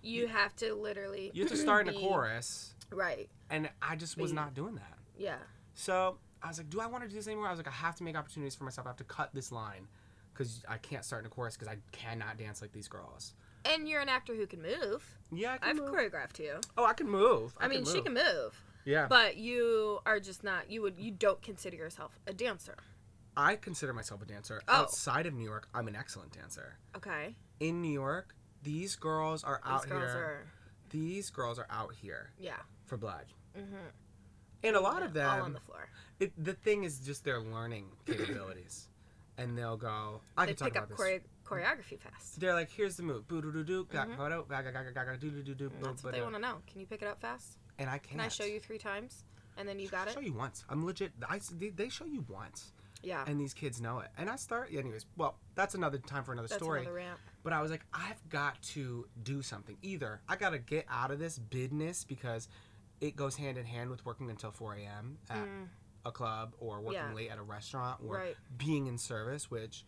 You 0.02 0.26
have 0.26 0.54
to 0.56 0.74
literally. 0.74 1.30
you 1.34 1.42
have 1.44 1.50
to 1.52 1.56
start 1.58 1.88
in 1.88 1.94
a 1.94 1.98
chorus, 2.06 2.74
Right. 2.90 3.28
and 3.50 3.68
I 3.82 3.96
just 3.96 4.16
was 4.18 4.30
Be- 4.32 4.36
not 4.36 4.54
doing 4.54 4.74
that. 4.76 4.98
Yeah. 5.16 5.36
So 5.74 6.18
I 6.42 6.48
was 6.48 6.58
like, 6.58 6.70
do 6.70 6.80
I 6.80 6.86
want 6.86 7.04
to 7.04 7.08
do 7.08 7.16
this 7.16 7.26
anymore? 7.26 7.46
I 7.46 7.50
was 7.50 7.58
like, 7.58 7.68
I 7.68 7.72
have 7.72 7.94
to 7.96 8.04
make 8.04 8.16
opportunities 8.16 8.54
for 8.54 8.64
myself. 8.64 8.86
I 8.86 8.90
have 8.90 8.96
to 8.98 9.04
cut 9.04 9.30
this 9.34 9.50
line 9.50 9.88
because 10.32 10.62
I 10.68 10.76
can't 10.78 11.04
start 11.04 11.22
in 11.22 11.26
a 11.26 11.30
chorus 11.30 11.56
because 11.56 11.68
I 11.68 11.78
cannot 11.92 12.36
dance 12.38 12.60
like 12.62 12.72
these 12.72 12.88
girls. 12.88 13.32
And 13.64 13.88
you're 13.88 14.00
an 14.00 14.08
actor 14.08 14.34
who 14.34 14.46
can 14.46 14.62
move. 14.62 15.04
Yeah, 15.32 15.54
I 15.54 15.58
can 15.58 15.68
I've 15.70 15.76
move. 15.76 15.90
choreographed 15.94 16.38
you. 16.38 16.60
Oh, 16.76 16.84
I 16.84 16.92
can 16.92 17.08
move. 17.08 17.54
I, 17.60 17.68
mean, 17.68 17.84
she 17.84 17.94
move. 17.94 18.04
can 18.04 18.14
move, 18.14 18.62
Yeah, 18.84 19.06
but 19.08 19.36
you 19.36 19.98
are 20.06 20.20
just 20.20 20.44
not. 20.44 20.70
You 20.70 20.82
would. 20.82 20.94
You 20.98 21.10
don't 21.10 21.40
consider 21.42 21.76
yourself 21.76 22.18
a 22.26 22.32
dancer. 22.32 22.76
I 23.38 23.54
consider 23.54 23.92
myself 23.92 24.20
a 24.20 24.24
dancer. 24.26 24.60
Oh. 24.66 24.72
Outside 24.74 25.26
of 25.26 25.32
New 25.32 25.44
York, 25.44 25.68
I'm 25.72 25.86
an 25.86 25.94
excellent 25.94 26.32
dancer. 26.32 26.76
Okay. 26.96 27.36
In 27.60 27.80
New 27.80 27.92
York, 27.92 28.34
these 28.64 28.96
girls 28.96 29.44
are 29.44 29.60
out 29.64 29.84
here. 29.86 29.94
These 29.94 30.00
girls 30.00 30.12
here. 30.12 30.22
are. 30.22 30.46
These 30.90 31.30
girls 31.30 31.58
are 31.60 31.66
out 31.70 31.94
here 31.94 32.30
Yeah. 32.38 32.56
for 32.86 32.96
blood. 32.96 33.26
Mm-hmm. 33.56 33.76
And 34.64 34.74
a 34.74 34.80
lot 34.80 35.04
of 35.04 35.12
them, 35.14 35.30
all 35.30 35.42
on 35.42 35.52
the 35.52 35.60
floor. 35.60 35.88
it, 36.18 36.32
the 36.42 36.52
thing 36.54 36.82
is 36.82 36.98
just 36.98 37.24
their 37.24 37.38
learning 37.40 37.86
capabilities. 38.06 38.88
and 39.36 39.56
they'll 39.56 39.76
go, 39.76 40.20
I 40.36 40.46
They 40.46 40.54
can 40.54 40.56
talk 40.56 40.68
pick 40.72 40.76
up 40.82 40.86
about 40.88 40.98
this. 40.98 41.20
chore- 41.46 41.58
choreography 41.60 42.00
fast. 42.00 42.40
They're 42.40 42.54
like, 42.54 42.70
here's 42.70 42.96
the 42.96 43.04
move. 43.04 43.28
Boo 43.28 43.40
doo 43.40 43.52
doo 43.52 43.62
doo. 43.62 43.86
that's 43.92 44.08
what 46.02 46.12
they 46.12 46.20
want 46.22 46.34
to 46.34 46.40
know. 46.40 46.56
Can 46.66 46.80
you 46.80 46.86
pick 46.86 47.02
it 47.02 47.06
up 47.08 47.20
fast? 47.20 47.56
And 47.78 47.88
I 47.88 47.98
can't. 47.98 48.10
Can 48.10 48.20
I 48.20 48.28
show 48.28 48.44
you 48.44 48.58
three 48.58 48.78
times? 48.78 49.22
And 49.56 49.68
then 49.68 49.78
you 49.78 49.88
got 49.88 50.08
it? 50.08 50.14
show 50.14 50.20
you 50.20 50.32
once. 50.32 50.64
I'm 50.68 50.84
legit. 50.84 51.12
I, 51.28 51.40
they 51.76 51.88
show 51.88 52.04
you 52.04 52.24
once. 52.28 52.72
Yeah. 53.02 53.24
And 53.26 53.40
these 53.40 53.54
kids 53.54 53.80
know 53.80 54.00
it. 54.00 54.08
And 54.18 54.28
I 54.28 54.36
start, 54.36 54.70
anyways, 54.72 55.06
well, 55.16 55.36
that's 55.54 55.74
another 55.74 55.98
time 55.98 56.24
for 56.24 56.32
another 56.32 56.48
That's 56.48 56.62
story. 56.62 56.80
another 56.80 56.96
rant. 56.96 57.18
But 57.44 57.52
I 57.52 57.62
was 57.62 57.70
like, 57.70 57.84
I've 57.94 58.26
got 58.28 58.60
to 58.74 59.06
do 59.22 59.42
something. 59.42 59.76
Either 59.82 60.20
I 60.28 60.36
got 60.36 60.50
to 60.50 60.58
get 60.58 60.84
out 60.90 61.10
of 61.10 61.18
this 61.18 61.38
business 61.38 62.04
because 62.04 62.48
it 63.00 63.14
goes 63.16 63.36
hand 63.36 63.56
in 63.58 63.64
hand 63.64 63.90
with 63.90 64.04
working 64.04 64.28
until 64.30 64.50
4 64.50 64.74
a.m. 64.74 65.18
at 65.30 65.36
Mm, 65.46 65.68
a 66.04 66.10
club 66.12 66.54
or 66.58 66.80
working 66.80 66.94
Yeah. 66.94 67.12
late 67.14 67.30
at 67.30 67.38
a 67.38 67.42
restaurant 67.42 68.00
or 68.04 68.16
right. 68.16 68.36
being 68.56 68.86
in 68.88 68.98
service, 68.98 69.50
which 69.50 69.84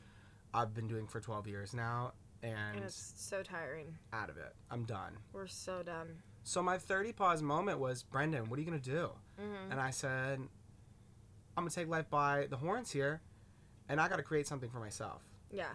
I've 0.55 0.75
been 0.75 0.87
doing 0.87 1.07
for 1.07 1.21
12 1.21 1.47
years 1.49 1.75
now 1.75 2.13
and, 2.43 2.77
And 2.77 2.85
it's 2.85 3.13
so 3.17 3.43
tiring. 3.43 3.97
out 4.13 4.31
of 4.31 4.37
it. 4.37 4.55
I'm 4.71 4.85
done. 4.85 5.19
We're 5.33 5.47
so 5.47 5.83
done. 5.83 6.23
So 6.45 6.63
my 6.63 6.79
30 6.79 7.13
pause 7.13 7.43
moment 7.43 7.79
was, 7.81 8.03
Brendan, 8.03 8.49
what 8.49 8.59
are 8.59 8.63
you 8.63 8.69
going 8.69 8.81
to 8.81 8.91
do? 8.91 9.11
hmm 9.39 9.71
And 9.71 9.81
I 9.81 9.91
said, 9.91 10.41
I'm 11.57 11.69
to 11.69 11.75
take 11.75 11.89
life 11.89 12.09
by 12.11 12.47
the 12.49 12.57
horns 12.57 12.91
here 12.91 13.21
and 13.89 14.01
I 14.01 14.09
got 14.09 14.17
to 14.17 14.23
create 14.23 14.47
something 14.47 14.71
for 14.71 14.79
myself. 14.81 15.23
Yeah. 15.51 15.73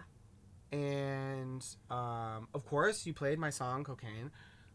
and 0.72 1.64
um, 1.90 2.48
of 2.54 2.64
course 2.66 3.06
you 3.06 3.14
played 3.14 3.38
my 3.38 3.50
song 3.50 3.84
cocaine 3.84 4.30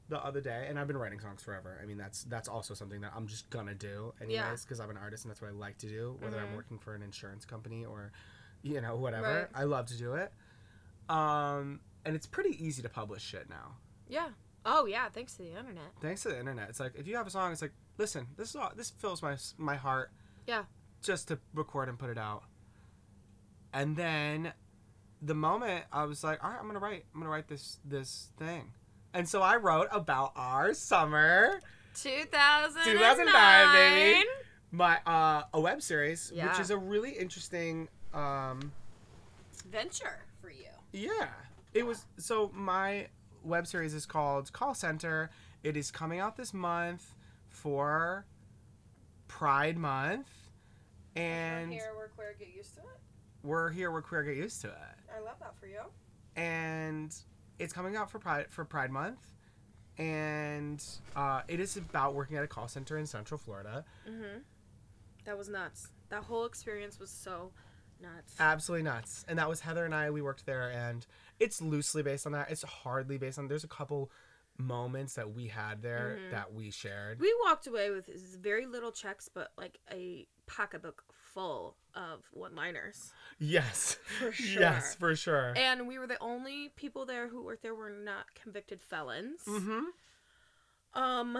the 0.09 0.23
other 0.23 0.41
day, 0.41 0.65
and 0.67 0.77
I've 0.77 0.87
been 0.87 0.97
writing 0.97 1.19
songs 1.21 1.41
forever. 1.41 1.79
I 1.81 1.85
mean, 1.85 1.97
that's 1.97 2.23
that's 2.25 2.47
also 2.49 2.73
something 2.73 2.99
that 3.01 3.13
I'm 3.15 3.27
just 3.27 3.49
gonna 3.49 3.73
do 3.73 4.13
anyways, 4.19 4.35
Yeah. 4.35 4.55
because 4.61 4.79
I'm 4.81 4.89
an 4.89 4.97
artist 4.97 5.23
and 5.23 5.29
that's 5.31 5.41
what 5.41 5.47
I 5.49 5.51
like 5.53 5.77
to 5.79 5.87
do. 5.87 6.17
Whether 6.19 6.37
I'm 6.39 6.49
Mhm. 6.49 6.55
working 6.55 6.79
for 6.79 6.93
an 6.95 7.01
insurance 7.01 7.45
company 7.45 7.85
or, 7.85 8.11
you 8.61 8.81
know, 8.81 8.95
whatever, 8.97 9.49
Right. 9.53 9.61
I 9.61 9.63
love 9.63 9.85
to 9.87 9.97
do 9.97 10.15
it. 10.15 10.33
Um, 11.09 11.79
and 12.05 12.15
it's 12.15 12.27
pretty 12.27 12.61
easy 12.63 12.81
to 12.81 12.89
publish 12.89 13.23
shit 13.23 13.49
now, 13.49 13.77
Yeah. 14.07 14.29
Oh 14.65 14.85
yeah, 14.85 15.09
thanks 15.09 15.33
to 15.37 15.43
the 15.43 15.57
internet. 15.57 15.93
thanks 16.01 16.21
to 16.23 16.29
the 16.29 16.37
internet. 16.39 16.69
It's 16.69 16.79
like 16.79 16.95
if 16.95 17.07
you 17.07 17.15
have 17.15 17.25
a 17.27 17.31
song, 17.31 17.51
it's 17.53 17.61
like, 17.61 17.73
listen, 17.97 18.27
this 18.37 18.49
is 18.49 18.55
all, 18.57 18.71
this 18.75 18.89
fills 18.91 19.21
my 19.21 19.37
my 19.57 19.75
heart. 19.75 20.11
Yeah. 20.45 20.65
Just 21.01 21.27
to 21.29 21.39
record 21.53 21.89
and 21.89 21.97
put 21.97 22.09
it 22.09 22.17
out, 22.17 22.43
and 23.73 23.95
then 23.95 24.53
the 25.21 25.33
moment 25.35 25.85
I 25.91 26.03
was 26.05 26.23
like, 26.23 26.43
all 26.43 26.49
right, 26.51 26.59
I'm 26.59 26.67
gonna 26.67 26.79
write, 26.79 27.05
I'm 27.13 27.19
gonna 27.21 27.31
write 27.31 27.47
this 27.47 27.79
this 27.85 28.29
thing, 28.37 28.71
and 29.13 29.27
so 29.27 29.41
I 29.41 29.55
wrote 29.57 29.87
about 29.91 30.31
our 30.35 30.73
summer. 30.73 31.59
2009. 31.95 32.85
2009, 32.95 33.73
baby. 33.73 34.25
my 34.71 34.97
uh 35.05 35.43
a 35.53 35.59
web 35.59 35.81
series 35.81 36.31
which 36.33 36.59
is 36.59 36.69
a 36.69 36.77
really 36.77 37.11
interesting 37.11 37.89
um 38.13 38.71
Venture 39.69 40.23
for 40.41 40.49
you. 40.49 40.69
yeah 40.93 41.27
it 41.73 41.85
was 41.85 42.05
so 42.17 42.49
my 42.53 43.07
web 43.43 43.67
series 43.67 43.93
is 43.93 44.05
called 44.05 44.53
call 44.53 44.73
center 44.73 45.29
it 45.63 45.75
is 45.75 45.91
coming 45.91 46.19
out 46.19 46.37
this 46.37 46.53
month 46.53 47.13
for 47.49 48.25
pride 49.27 49.77
month 49.77 50.27
and 51.15 51.69
we're 51.69 51.75
here, 51.77 51.91
we're 51.95 52.07
queer. 52.09 52.35
Get 52.39 52.49
used 52.55 52.75
to 52.75 52.81
it. 52.81 52.87
we're 53.43 53.69
here 53.69 53.91
we're 53.91 54.01
queer 54.01 54.23
get 54.23 54.35
used 54.37 54.61
to 54.61 54.67
it 54.67 54.75
I 55.15 55.19
love 55.19 55.35
that 55.39 55.55
for 55.59 55.65
you. 55.67 55.81
and 56.35 57.13
it's 57.59 57.73
coming 57.73 57.95
out 57.95 58.09
for 58.09 58.19
pride 58.19 58.45
for 58.49 58.63
pride 58.65 58.91
month 58.91 59.19
and 59.97 60.83
uh, 61.15 61.41
it 61.47 61.59
is 61.59 61.75
about 61.77 62.13
working 62.15 62.37
at 62.37 62.43
a 62.43 62.47
call 62.47 62.67
center 62.67 62.97
in 62.97 63.05
central 63.05 63.37
florida 63.37 63.85
Mm-hmm. 64.09 64.39
That 65.25 65.37
was 65.37 65.49
nuts. 65.49 65.89
That 66.09 66.23
whole 66.23 66.45
experience 66.45 66.99
was 66.99 67.11
so 67.11 67.51
nuts. 68.01 68.33
absolutely 68.39 68.83
nuts 68.83 69.23
and 69.27 69.37
that 69.37 69.47
was 69.47 69.59
heather 69.59 69.85
and 69.85 69.93
i 69.93 70.09
we 70.09 70.21
worked 70.23 70.45
there 70.47 70.71
and 70.71 71.05
it's 71.39 71.61
loosely 71.61 72.01
based 72.01 72.25
on 72.25 72.31
that 72.31 72.49
it's 72.49 72.63
hardly 72.63 73.17
based 73.19 73.37
on 73.37 73.47
there's 73.47 73.63
a 73.63 73.67
couple 73.67 74.09
moments 74.57 75.13
that 75.15 75.33
we 75.33 75.47
had 75.47 75.81
there 75.83 76.17
Mhm. 76.19 76.31
that 76.31 76.53
we 76.53 76.71
shared 76.71 77.19
we 77.19 77.33
walked 77.45 77.67
away 77.67 77.89
with 77.91 78.07
very 78.41 78.65
little 78.65 78.91
checks, 78.91 79.29
but 79.33 79.51
like 79.57 79.79
a 79.91 80.27
pocketbook 80.55 81.03
full 81.33 81.75
of 81.95 82.23
one-liners. 82.31 83.11
yes 83.39 83.97
For 84.19 84.33
yes 84.59 84.95
for 84.95 85.15
sure 85.15 85.53
And 85.55 85.87
we 85.87 85.97
were 85.97 86.07
the 86.07 86.19
only 86.19 86.69
people 86.75 87.05
there 87.05 87.27
who 87.29 87.41
worked 87.43 87.63
there 87.63 87.73
were 87.75 87.89
not 87.89 88.25
convicted 88.35 88.81
felons. 88.81 89.41
mm-hmm. 89.47 89.81
Um. 90.93 91.37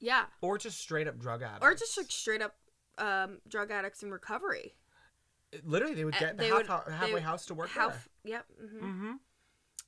Yeah, 0.00 0.24
or 0.40 0.58
just 0.58 0.80
straight 0.80 1.06
up 1.06 1.18
drug 1.18 1.42
addicts 1.42 1.64
or 1.64 1.74
just 1.74 1.96
like 1.96 2.10
straight 2.10 2.42
up 2.42 2.56
um, 2.98 3.38
drug 3.48 3.70
addicts 3.70 4.02
in 4.02 4.10
recovery. 4.10 4.74
literally 5.64 5.94
they 5.94 6.04
would 6.04 6.16
Uh, 6.16 6.18
get 6.18 6.36
the 6.38 6.44
half, 6.46 6.68
would- 6.86 6.92
halfway 6.94 7.20
house 7.20 7.46
to 7.46 7.54
work 7.54 7.68
Half. 7.68 8.08
Yep. 8.24 8.46
hmm 8.58 8.84
mm-hmm. 8.86 9.12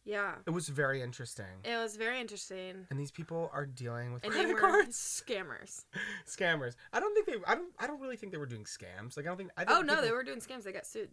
Yeah. 0.04 0.34
it 0.46 0.50
was 0.50 0.68
very 0.68 1.00
interesting 1.02 1.46
It 1.64 1.76
was 1.76 1.96
very 1.96 2.20
interesting. 2.20 2.86
and 2.90 2.98
these 3.00 3.10
people 3.10 3.50
are 3.54 3.64
dealing 3.66 4.12
with 4.12 4.22
And 4.24 4.32
they 4.32 4.40
credit 4.40 4.54
were 4.54 4.60
cards 4.60 5.22
scammers. 5.26 5.84
scammers 6.26 6.74
i 6.92 7.00
don't 7.00 7.14
think 7.14 7.26
they 7.26 7.36
i 7.46 7.54
don't 7.54 7.72
i 7.78 7.86
don't 7.86 8.00
really 8.00 8.16
think 8.16 8.30
they 8.32 8.38
were 8.38 8.46
doing 8.46 8.64
scams 8.64 9.16
like 9.16 9.24
i 9.26 9.28
don't 9.28 9.36
think 9.38 9.50
I 9.56 9.64
think 9.64 9.78
Oh 9.78 9.82
no, 9.82 10.00
they 10.02 10.10
were 10.12 10.22
doing 10.24 10.40
scams. 10.40 10.64
They 10.64 10.72
got 10.72 10.86
sued. 10.86 11.10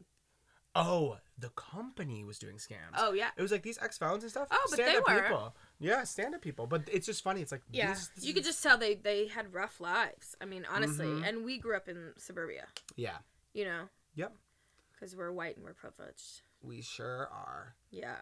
oh 0.76 1.18
the 1.38 1.50
company 1.50 2.24
was 2.24 2.38
doing 2.40 2.56
scams 2.58 2.96
Oh 2.98 3.14
yeah. 3.14 3.30
It 3.38 3.42
was 3.42 3.52
like 3.52 3.64
these 3.64 3.78
ex 3.82 3.98
felons 3.98 4.24
and 4.24 4.32
stuff. 4.32 4.48
Oh, 4.52 4.68
but 4.70 4.78
they 4.78 4.84
stand-up 4.84 5.08
were. 5.10 5.22
people. 5.22 5.56
Yeah, 5.80 6.04
stand 6.04 6.36
up 6.36 6.42
people. 6.42 6.68
But 6.68 6.84
it's 6.92 7.06
just 7.08 7.24
funny. 7.24 7.42
It's 7.42 7.52
like 7.52 7.64
Yeah, 7.72 7.94
these- 7.94 8.10
this 8.16 8.26
you 8.26 8.34
could 8.34 8.44
just 8.44 8.62
tell 8.62 8.78
they 8.78 8.96
they 8.96 9.28
had 9.28 9.54
rough 9.54 9.80
lives. 9.82 10.36
I 10.42 10.46
mean, 10.46 10.66
honestly, 10.72 11.08
Mhm. 11.08 11.28
and 11.28 11.46
we 11.46 11.58
grew 11.58 11.76
up 11.76 11.88
in 11.90 12.14
suburbia. 12.18 12.68
yeah. 12.96 13.18
You 13.54 13.66
know, 13.66 13.90
Yep. 14.16 14.34
because 14.94 15.16
we're 15.16 15.32
white 15.32 15.56
and 15.58 15.66
we're 15.66 15.74
privileged. 15.74 16.42
We 16.62 16.82
sure 16.82 17.28
are. 17.32 17.76
Yeah, 17.90 18.18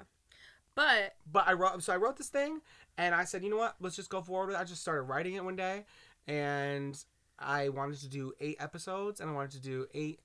but 0.80 1.16
But 1.32 1.48
I 1.48 1.54
wrote 1.54 1.84
so 1.84 1.92
I 1.94 1.98
wrote 1.98 2.18
this 2.18 2.30
thing 2.30 2.62
and 2.98 3.14
I 3.14 3.26
said, 3.26 3.44
you 3.44 3.50
know 3.50 3.58
what? 3.58 3.76
Let's 3.82 3.96
just 3.96 4.10
go 4.10 4.22
forward 4.22 4.48
with 4.48 4.56
it. 4.56 4.60
I 4.60 4.64
just 4.64 4.82
started 4.82 5.04
writing 5.04 5.34
it 5.36 5.44
one 5.44 5.56
day 5.56 5.86
and 6.28 6.98
I 7.38 7.70
wanted 7.70 8.00
to 8.00 8.08
do 8.08 8.34
eight 8.40 8.58
episodes 8.60 9.20
and 9.20 9.30
I 9.30 9.34
wanted 9.34 9.52
to 9.52 9.60
do 9.62 9.88
eight 9.94 10.20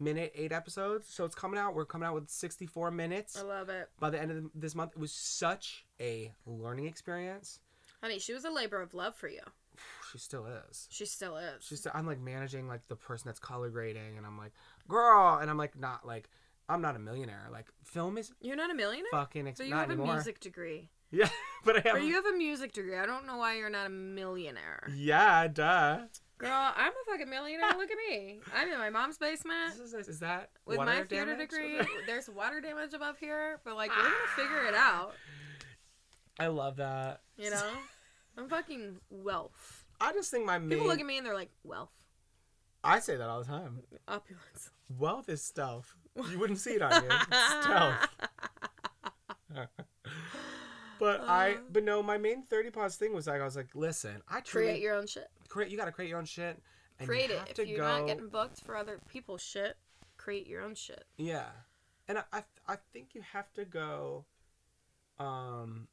minute 0.00 0.32
eight 0.34 0.52
episodes. 0.52 1.06
So 1.08 1.24
it's 1.24 1.34
coming 1.34 1.58
out. 1.58 1.74
We're 1.74 1.84
coming 1.84 2.06
out 2.08 2.14
with 2.14 2.30
sixty 2.30 2.66
four 2.66 2.90
minutes 2.90 3.38
I 3.38 3.42
love 3.42 3.68
it, 3.68 3.90
by 4.00 4.10
the 4.10 4.20
end 4.20 4.30
of 4.30 4.50
this 4.54 4.74
month. 4.74 4.92
It 4.92 4.98
was 4.98 5.12
such 5.12 5.84
a 6.00 6.32
learning 6.46 6.86
experience. 6.86 7.60
honey. 8.02 8.18
She 8.18 8.32
was 8.32 8.44
a 8.44 8.50
labor 8.50 8.80
of 8.80 8.94
love 8.94 9.14
for 9.14 9.28
you. 9.28 9.42
She 10.10 10.16
still 10.16 10.46
is. 10.46 10.88
She 10.90 11.04
still 11.04 11.36
is. 11.36 11.66
She's 11.66 11.86
I'm 11.92 12.06
like 12.06 12.18
managing 12.18 12.66
like 12.66 12.80
the 12.88 12.96
person 12.96 13.28
that's 13.28 13.38
color 13.38 13.68
grading, 13.68 14.16
and 14.16 14.24
I'm 14.24 14.38
like, 14.38 14.52
girl, 14.88 15.36
and 15.36 15.50
I'm 15.50 15.58
like 15.58 15.78
not 15.78 16.06
like 16.06 16.30
I'm 16.68 16.80
not 16.82 16.96
a 16.96 16.98
millionaire. 16.98 17.46
Like 17.50 17.66
film 17.84 18.18
is 18.18 18.32
You're 18.40 18.56
not 18.56 18.70
a 18.70 18.74
millionaire, 18.74 19.10
fucking 19.10 19.44
but 19.56 19.64
you 19.64 19.70
not 19.70 19.80
have 19.80 19.90
anymore. 19.90 20.12
a 20.12 20.14
music 20.16 20.40
degree. 20.40 20.90
Yeah, 21.10 21.30
but 21.64 21.76
I 21.76 21.88
have. 21.88 21.96
Or 21.96 22.00
you 22.00 22.16
have 22.16 22.26
a 22.26 22.36
music 22.36 22.72
degree. 22.74 22.94
I 22.98 23.06
don't 23.06 23.26
know 23.26 23.38
why 23.38 23.56
you're 23.56 23.70
not 23.70 23.86
a 23.86 23.88
millionaire. 23.88 24.86
yeah, 24.94 25.48
duh. 25.48 26.00
Girl, 26.36 26.50
I'm 26.52 26.92
a 26.92 27.10
fucking 27.10 27.30
millionaire. 27.30 27.70
Look 27.78 27.90
at 27.90 27.96
me. 28.10 28.40
I'm 28.54 28.68
in 28.68 28.78
my 28.78 28.90
mom's 28.90 29.16
basement 29.16 29.74
This 29.78 29.94
is, 29.94 30.06
is 30.06 30.20
that 30.20 30.50
with 30.66 30.76
water 30.76 30.90
my 30.92 31.02
theater 31.04 31.32
damage? 31.32 31.48
degree. 31.48 31.80
There's 32.06 32.28
water 32.28 32.60
damage 32.60 32.92
above 32.92 33.16
here, 33.18 33.58
but 33.64 33.74
like 33.74 33.88
we're 33.90 34.02
gonna 34.02 34.14
figure 34.36 34.64
it 34.68 34.74
out. 34.74 35.14
I 36.38 36.48
love 36.48 36.76
that. 36.76 37.22
You 37.38 37.50
know, 37.50 37.70
I'm 38.36 38.48
fucking 38.50 38.96
wealth. 39.08 39.86
I 40.00 40.12
just 40.12 40.30
think 40.30 40.44
my 40.44 40.58
main. 40.58 40.68
People 40.68 40.88
look 40.88 41.00
at 41.00 41.06
me 41.06 41.16
and 41.16 41.26
they're 41.26 41.34
like, 41.34 41.50
wealth, 41.64 41.90
I 42.84 43.00
say 43.00 43.16
that 43.16 43.28
all 43.30 43.40
the 43.40 43.46
time. 43.48 43.80
opulence. 44.06 44.70
Wealth 44.90 45.28
is 45.30 45.42
stealth. 45.42 45.96
You 46.30 46.38
wouldn't 46.38 46.58
see 46.58 46.72
it 46.72 46.82
on 46.82 46.90
you. 47.02 47.08
It's 47.10 47.64
stealth. 47.64 48.08
But 50.98 51.20
I, 51.28 51.52
Uh. 51.52 51.56
but 51.70 51.84
no, 51.84 52.02
my 52.02 52.18
main 52.18 52.42
thirty 52.42 52.70
pause 52.70 52.96
thing 52.96 53.14
was 53.14 53.28
like 53.28 53.40
I 53.40 53.44
was 53.44 53.54
like, 53.54 53.68
listen, 53.74 54.20
I 54.28 54.40
truly 54.40 54.66
Create 54.68 54.82
your 54.82 54.94
own 54.96 55.06
shit. 55.06 55.28
create. 55.48 55.70
You 55.70 55.76
got 55.76 55.84
to 55.84 55.92
create 55.92 56.08
your 56.08 56.18
own 56.18 56.24
shit. 56.24 56.60
And 56.98 57.08
Create 57.08 57.30
it. 57.30 57.56
If 57.56 57.68
you're 57.68 57.78
go, 57.78 57.86
not 57.86 58.06
getting 58.08 58.28
booked 58.28 58.60
for 58.64 58.74
other 58.76 58.98
people's 59.08 59.40
shit, 59.40 59.76
create 60.16 60.48
your 60.48 60.60
own 60.62 60.74
shit. 60.74 61.04
Yeah, 61.16 61.46
and 62.08 62.18
I, 62.18 62.22
I 62.32 62.42
I 62.66 62.76
think 62.92 63.14
you 63.14 63.20
have 63.32 63.52
to 63.52 63.64
go, 63.64 64.24
um, 65.20 65.86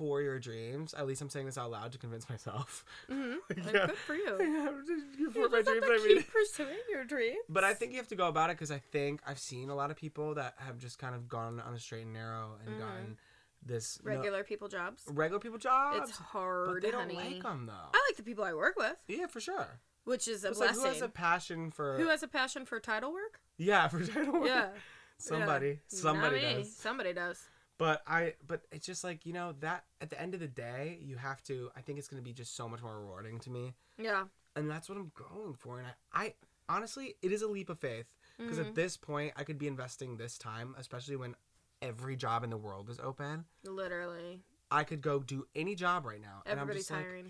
for 0.00 0.22
your 0.22 0.38
dreams. 0.38 0.94
At 0.94 1.06
least 1.06 1.20
I'm 1.20 1.28
saying 1.28 1.44
this 1.44 1.58
out 1.58 1.70
loud 1.70 1.92
to 1.92 1.98
convince 1.98 2.26
myself. 2.28 2.86
Mm-hmm. 3.10 3.34
Yeah. 3.74 3.86
Good 3.86 3.96
for 3.98 4.14
you. 4.14 4.36
Yeah, 4.40 5.30
for 5.30 5.40
You 5.40 5.50
my 5.50 5.60
dreams, 5.60 5.84
I 5.86 6.06
mean. 6.08 6.16
keep 6.16 6.32
pursuing 6.32 6.78
your 6.90 7.04
dreams. 7.04 7.36
But 7.50 7.64
I 7.64 7.74
think 7.74 7.92
you 7.92 7.98
have 7.98 8.08
to 8.08 8.16
go 8.16 8.28
about 8.28 8.48
it 8.48 8.54
because 8.56 8.70
I 8.70 8.78
think 8.78 9.20
I've 9.26 9.38
seen 9.38 9.68
a 9.68 9.74
lot 9.74 9.90
of 9.90 9.96
people 9.98 10.34
that 10.36 10.54
have 10.56 10.78
just 10.78 10.98
kind 10.98 11.14
of 11.14 11.28
gone 11.28 11.60
on 11.60 11.74
the 11.74 11.78
straight 11.78 12.04
and 12.04 12.14
narrow 12.14 12.56
and 12.64 12.76
Mhm. 12.76 12.78
gotten 12.78 13.18
this 13.62 14.00
no- 14.02 14.10
regular 14.12 14.42
people 14.42 14.68
jobs. 14.68 15.02
regular 15.06 15.38
people 15.38 15.58
jobs. 15.58 16.08
It's 16.08 16.18
hard, 16.18 16.68
but 16.72 16.82
they 16.82 16.90
don't 16.90 17.10
honey. 17.14 17.34
like 17.34 17.42
them 17.42 17.66
though. 17.66 17.72
I 17.92 18.04
like 18.08 18.16
the 18.16 18.22
people 18.22 18.42
I 18.44 18.54
work 18.54 18.76
with, 18.76 18.96
yeah, 19.06 19.26
for 19.26 19.40
sure. 19.40 19.80
which 20.04 20.26
is 20.26 20.44
a 20.46 20.48
It's 20.48 20.58
like 20.58 20.70
blessing. 20.70 20.82
who 20.86 20.88
has 20.94 21.02
a 21.02 21.08
passion 21.10 21.70
for 21.70 21.98
Who 21.98 22.08
has 22.08 22.22
a 22.22 22.28
passion 22.28 22.64
for 22.64 22.80
title 22.80 23.12
work? 23.12 23.38
yeah 23.58 23.86
for 23.92 24.02
title 24.02 24.32
work? 24.40 24.46
Yeah, 24.46 24.70
somebody 25.18 25.68
yeah. 25.68 25.74
somebody 25.88 26.40
does. 26.40 26.74
Somebody 26.74 27.12
does. 27.12 27.48
But 27.80 28.02
I 28.06 28.34
but 28.46 28.60
it's 28.70 28.84
just 28.84 29.02
like 29.04 29.24
you 29.24 29.32
know 29.32 29.54
that 29.60 29.84
at 30.02 30.10
the 30.10 30.20
end 30.20 30.34
of 30.34 30.40
the 30.40 30.46
day 30.46 30.98
you 31.00 31.16
have 31.16 31.42
to. 31.44 31.70
I 31.74 31.80
think 31.80 31.98
it's 31.98 32.08
gonna 32.08 32.20
be 32.20 32.34
just 32.34 32.54
so 32.54 32.68
much 32.68 32.82
more 32.82 33.00
rewarding 33.00 33.38
to 33.40 33.50
me, 33.50 33.72
Yeah. 33.96 34.24
and 34.54 34.70
that's 34.70 34.86
what 34.90 34.98
I'm 34.98 35.10
going 35.14 35.54
for. 35.54 35.78
And 35.78 35.88
I, 36.12 36.22
I 36.26 36.34
honestly, 36.68 37.16
it 37.22 37.32
is 37.32 37.40
a 37.40 37.48
leap 37.48 37.70
of 37.70 37.78
faith 37.78 38.04
because 38.36 38.58
Mhm. 38.58 38.66
at 38.68 38.74
this 38.74 38.98
point 38.98 39.32
I 39.34 39.44
could 39.44 39.56
be 39.58 39.66
investing 39.66 40.18
this 40.18 40.36
time, 40.36 40.74
especially 40.78 41.16
when 41.16 41.34
every 41.80 42.16
job 42.16 42.44
in 42.44 42.50
the 42.50 42.58
world 42.58 42.90
is 42.90 43.00
open. 43.00 43.46
Literally, 43.64 44.42
I 44.70 44.84
could 44.84 45.00
go 45.00 45.20
do 45.20 45.46
any 45.54 45.74
job 45.74 46.04
right 46.04 46.20
now, 46.20 46.42
and 46.44 46.60
I'm 46.60 46.64
everybody's 46.64 46.88
just 46.88 47.00
like. 47.00 47.24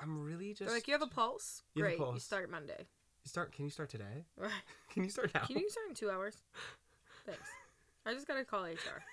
I'm 0.00 0.24
really 0.24 0.48
just 0.52 0.62
They're 0.66 0.74
like, 0.76 0.88
you 0.88 0.94
have 0.94 1.02
a 1.02 1.06
pulse. 1.06 1.62
You 1.74 1.84
have 1.84 1.92
a 1.92 1.96
Great. 1.96 2.12
You 2.14 2.18
start 2.18 2.50
Monday. 2.50 2.88
you 3.24 3.28
start. 3.28 3.52
Can 3.52 3.66
you 3.66 3.70
start 3.70 3.88
today? 3.88 4.26
Right. 4.36 4.50
Can 4.90 5.04
you 5.04 5.10
start 5.10 5.32
now? 5.32 5.44
Can 5.44 5.58
you 5.58 5.70
start 5.70 5.86
in 5.90 5.94
two 5.94 6.10
hours? 6.10 6.38
Thanks. 7.24 7.48
I 8.04 8.14
just 8.14 8.26
gotta 8.26 8.44
call 8.44 8.64
HR. 8.64 9.04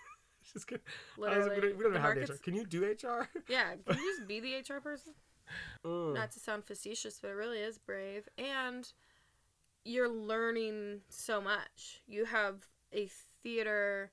just 0.54 0.70
was- 0.72 0.80
Literally, 1.18 1.74
we 1.74 1.84
don't, 1.84 1.94
the 1.94 2.00
have 2.00 2.18
HR. 2.18 2.34
Can 2.44 2.54
you 2.56 2.66
do 2.66 2.84
HR? 2.84 3.28
Yeah, 3.50 3.76
can 3.88 3.98
you 3.98 4.16
just 4.16 4.28
be 4.28 4.40
the 4.40 4.56
HR 4.76 4.80
person? 4.80 5.14
Mm. 5.86 6.14
Not 6.16 6.32
to 6.32 6.40
sound 6.40 6.64
facetious, 6.66 7.20
but 7.22 7.30
it 7.30 7.34
really 7.36 7.60
is 7.60 7.78
brave. 7.80 8.28
And 8.38 8.92
you're 9.84 10.10
learning 10.10 11.02
so 11.10 11.42
much. 11.42 12.02
You 12.08 12.26
have 12.26 12.68
a 12.94 13.10
theater, 13.42 14.12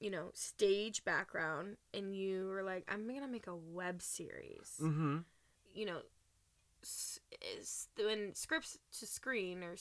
you 0.00 0.10
know, 0.10 0.30
stage 0.34 1.04
background, 1.04 1.76
and 1.94 2.14
you 2.14 2.48
were 2.48 2.62
like, 2.62 2.84
I'm 2.88 3.06
gonna 3.06 3.28
make 3.28 3.46
a 3.46 3.56
web 3.56 4.02
series. 4.02 4.72
Mm-hmm. 4.82 5.18
You 5.74 5.86
know, 5.86 5.98
is 6.82 7.88
when 7.96 8.34
scripts 8.34 8.78
to 8.98 9.06
screen 9.06 9.62
are 9.62 9.76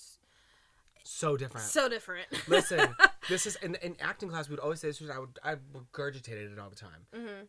So 1.03 1.35
different. 1.35 1.67
so 1.67 1.89
different. 1.89 2.27
Listen, 2.47 2.95
this 3.29 3.45
is 3.45 3.55
in, 3.57 3.75
in 3.75 3.95
acting 3.99 4.29
class. 4.29 4.49
We'd 4.49 4.59
always 4.59 4.79
say 4.79 4.87
this. 4.87 5.01
I 5.09 5.19
would 5.19 5.39
I 5.43 5.55
regurgitated 5.55 6.53
it 6.53 6.59
all 6.59 6.69
the 6.69 6.75
time. 6.75 7.07
hmm 7.13 7.43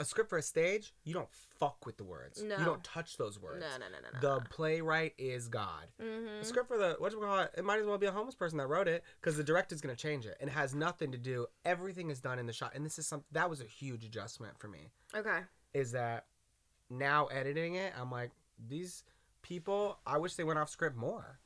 a 0.00 0.04
script 0.04 0.30
for 0.30 0.38
a 0.38 0.42
stage, 0.42 0.94
you 1.04 1.12
don't 1.12 1.28
fuck 1.30 1.84
with 1.84 1.98
the 1.98 2.04
words. 2.04 2.42
No. 2.42 2.56
You 2.56 2.64
don't 2.64 2.82
touch 2.82 3.18
those 3.18 3.38
words. 3.38 3.60
No, 3.60 3.76
no, 3.78 3.84
no, 3.92 3.98
no, 4.00 4.18
no. 4.18 4.40
The 4.40 4.48
playwright 4.48 5.12
is 5.18 5.46
God. 5.46 5.88
mm-hmm. 6.02 6.40
The 6.40 6.44
script 6.44 6.68
for 6.68 6.78
the 6.78 6.96
what 6.98 7.12
you 7.12 7.20
call 7.20 7.38
it, 7.40 7.52
it 7.56 7.64
might 7.64 7.80
as 7.80 7.86
well 7.86 7.98
be 7.98 8.06
a 8.06 8.10
homeless 8.10 8.34
person 8.34 8.56
that 8.58 8.66
wrote 8.66 8.88
it 8.88 9.04
because 9.20 9.36
the 9.36 9.44
director's 9.44 9.82
gonna 9.82 9.94
change 9.94 10.24
it 10.24 10.38
and 10.40 10.48
it 10.48 10.54
has 10.54 10.74
nothing 10.74 11.12
to 11.12 11.18
do. 11.18 11.46
Everything 11.66 12.10
is 12.10 12.18
done 12.18 12.38
in 12.38 12.46
the 12.46 12.52
shot, 12.52 12.72
and 12.74 12.84
this 12.84 12.98
is 12.98 13.06
something 13.06 13.26
that 13.32 13.50
was 13.50 13.60
a 13.60 13.64
huge 13.64 14.04
adjustment 14.04 14.58
for 14.58 14.68
me. 14.68 14.88
Okay. 15.14 15.40
Is 15.74 15.92
that 15.92 16.24
now 16.88 17.26
editing 17.26 17.74
it? 17.74 17.92
I'm 18.00 18.10
like 18.10 18.30
these 18.68 19.04
people. 19.42 19.98
I 20.06 20.16
wish 20.16 20.34
they 20.34 20.44
went 20.44 20.58
off 20.58 20.70
script 20.70 20.96
more 20.96 21.38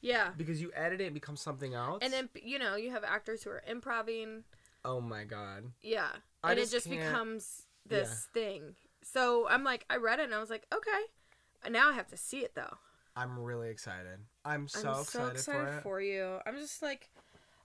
Yeah. 0.00 0.30
because 0.36 0.60
you 0.60 0.70
edit 0.74 1.00
it 1.00 1.04
and 1.06 1.14
becomes 1.14 1.40
something 1.40 1.74
else. 1.74 1.98
And 2.02 2.12
then 2.12 2.28
you 2.42 2.58
know 2.58 2.76
you 2.76 2.90
have 2.90 3.04
actors 3.04 3.42
who 3.42 3.50
are 3.50 3.62
improving. 3.66 4.44
oh 4.84 5.00
my 5.00 5.24
god, 5.24 5.64
Yeah. 5.82 6.08
I 6.42 6.52
and 6.52 6.60
just 6.60 6.72
it 6.72 6.76
just 6.76 6.86
can't- 6.88 7.00
becomes 7.00 7.62
this 7.86 8.28
thing. 8.32 8.74
So 9.02 9.48
I'm 9.48 9.64
like, 9.64 9.84
I 9.90 9.96
read 9.96 10.20
it 10.20 10.24
and 10.24 10.34
I 10.34 10.40
was 10.40 10.50
like, 10.50 10.66
okay. 10.72 11.02
And 11.64 11.72
now 11.72 11.90
I 11.90 11.94
have 11.94 12.08
to 12.08 12.16
see 12.16 12.38
it 12.40 12.54
though. 12.54 12.76
I'm 13.16 13.38
really 13.38 13.68
excited. 13.70 14.20
I'm 14.44 14.68
so, 14.68 14.90
I'm 14.90 15.00
excited, 15.00 15.40
so 15.40 15.52
excited 15.52 15.68
for 15.72 15.78
it. 15.78 15.82
for 15.82 16.00
you. 16.00 16.38
I'm 16.46 16.56
just 16.56 16.82
like, 16.82 17.08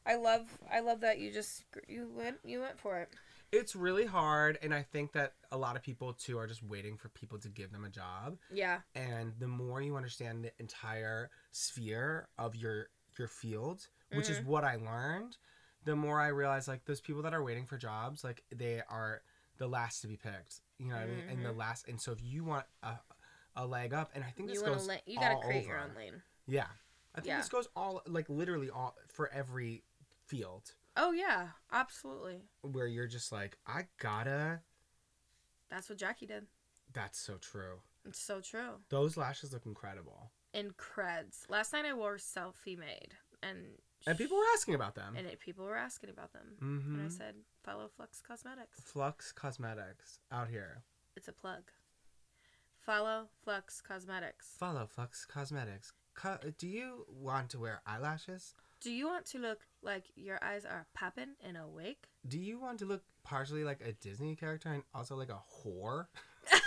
I 0.05 0.15
love, 0.15 0.45
I 0.71 0.79
love 0.79 1.01
that 1.01 1.19
you 1.19 1.31
just 1.31 1.63
you 1.87 2.09
went, 2.15 2.37
you 2.43 2.61
went 2.61 2.79
for 2.79 2.97
it. 2.99 3.09
It's 3.53 3.75
really 3.75 4.05
hard, 4.05 4.57
and 4.61 4.73
I 4.73 4.81
think 4.81 5.13
that 5.13 5.33
a 5.51 5.57
lot 5.57 5.75
of 5.75 5.83
people 5.83 6.13
too 6.13 6.37
are 6.39 6.47
just 6.47 6.63
waiting 6.63 6.97
for 6.97 7.09
people 7.09 7.37
to 7.39 7.49
give 7.49 7.71
them 7.71 7.85
a 7.85 7.89
job. 7.89 8.37
Yeah. 8.51 8.79
and 8.95 9.33
the 9.39 9.47
more 9.47 9.81
you 9.81 9.95
understand 9.95 10.43
the 10.43 10.51
entire 10.59 11.29
sphere 11.51 12.27
of 12.37 12.55
your 12.55 12.87
your 13.17 13.27
field 13.27 13.87
which 14.11 14.29
is 14.29 14.39
mm-hmm. 14.39 14.49
what 14.49 14.63
i 14.63 14.75
learned 14.75 15.37
the 15.85 15.95
more 15.95 16.19
i 16.19 16.27
realize 16.27 16.67
like 16.67 16.85
those 16.85 17.01
people 17.01 17.21
that 17.21 17.33
are 17.33 17.43
waiting 17.43 17.65
for 17.65 17.77
jobs 17.77 18.23
like 18.23 18.43
they 18.55 18.81
are 18.89 19.21
the 19.57 19.67
last 19.67 20.01
to 20.01 20.07
be 20.07 20.17
picked 20.17 20.61
you 20.79 20.87
know 20.87 20.95
what 20.95 21.03
i 21.03 21.05
mean 21.05 21.23
and 21.29 21.45
the 21.45 21.49
mm-hmm. 21.49 21.59
last 21.59 21.87
and 21.87 22.01
so 22.01 22.11
if 22.11 22.23
you 22.23 22.43
want 22.43 22.65
a, 22.81 22.93
a 23.55 23.65
leg 23.65 23.93
up 23.93 24.11
and 24.15 24.23
i 24.23 24.29
think 24.31 24.49
this 24.49 24.59
You 24.61 24.65
goes 24.65 24.87
to, 24.87 24.99
you 25.05 25.19
gotta 25.19 25.39
create 25.45 25.59
over. 25.59 25.67
your 25.67 25.79
own 25.79 25.91
lane. 25.95 26.21
yeah 26.47 26.65
i 27.15 27.21
think 27.21 27.27
Yeah. 27.27 27.37
this 27.37 27.49
goes 27.49 27.67
all 27.75 28.01
like 28.07 28.27
literally 28.29 28.69
all 28.69 28.95
for 29.07 29.29
every 29.31 29.83
field 30.25 30.73
Oh 30.95 31.11
yeah, 31.11 31.47
absolutely. 31.71 32.41
where 32.61 32.87
you're 32.87 33.07
just 33.07 33.31
like 33.31 33.57
i 33.65 33.87
gotta 33.99 34.59
That's 35.69 35.89
what 35.89 35.97
Jackie 35.97 36.25
did. 36.27 36.45
that's 36.93 37.17
so 37.19 37.37
true 37.37 37.79
It's 38.05 38.19
so 38.21 38.41
true. 38.41 38.79
those 38.89 39.17
lashes 39.17 39.53
look 39.53 39.65
incredible 39.65 40.31
And 40.53 40.77
creds. 40.77 41.49
Last 41.49 41.73
night 41.73 41.85
I 41.85 41.93
wore 41.93 42.17
selfie 42.17 42.77
made, 42.77 43.13
and 43.41 43.57
and 44.05 44.17
people 44.17 44.37
were 44.37 44.43
asking 44.53 44.75
about 44.75 44.95
them 44.95 45.15
and 45.17 45.25
it, 45.25 45.39
people 45.39 45.65
were 45.65 45.77
asking 45.77 46.09
about 46.11 46.31
them, 46.33 46.57
mm-hmm. 46.61 46.95
and 46.95 47.05
I 47.05 47.09
said, 47.09 47.35
follow 47.63 47.87
Flux 47.95 48.21
Cosmetics. 48.21 48.79
flux 48.81 49.31
cosmetics 49.31 50.19
out 50.31 50.49
here 50.49 50.83
It's 51.15 51.27
a 51.27 51.33
plug. 51.33 51.63
Follow 52.85 53.29
Flux 53.43 53.81
Cosmetics. 53.81 54.55
Follow 54.59 54.85
Flux 54.85 55.25
Cosmetics. 55.25 55.93
Co- 56.15 56.37
do 56.57 56.67
you 56.67 57.05
want 57.07 57.49
to 57.51 57.59
wear 57.59 57.81
eyelashes? 57.87 58.53
Do 58.83 58.91
you 58.91 59.07
want 59.07 59.25
to 59.27 59.37
look 59.39 59.61
like 59.81 60.05
your 60.15 60.43
eyes 60.43 60.65
are 60.65 60.85
popping 60.93 61.35
and 61.45 61.55
awake? 61.57 62.05
Do 62.27 62.37
you 62.39 62.59
want 62.59 62.79
to 62.79 62.85
look 62.85 63.03
partially 63.23 63.63
like 63.63 63.79
a 63.81 63.93
Disney 63.93 64.35
character 64.35 64.69
and 64.73 64.83
also 64.93 65.15
like 65.15 65.29
a 65.29 65.39
whore? 65.65 66.07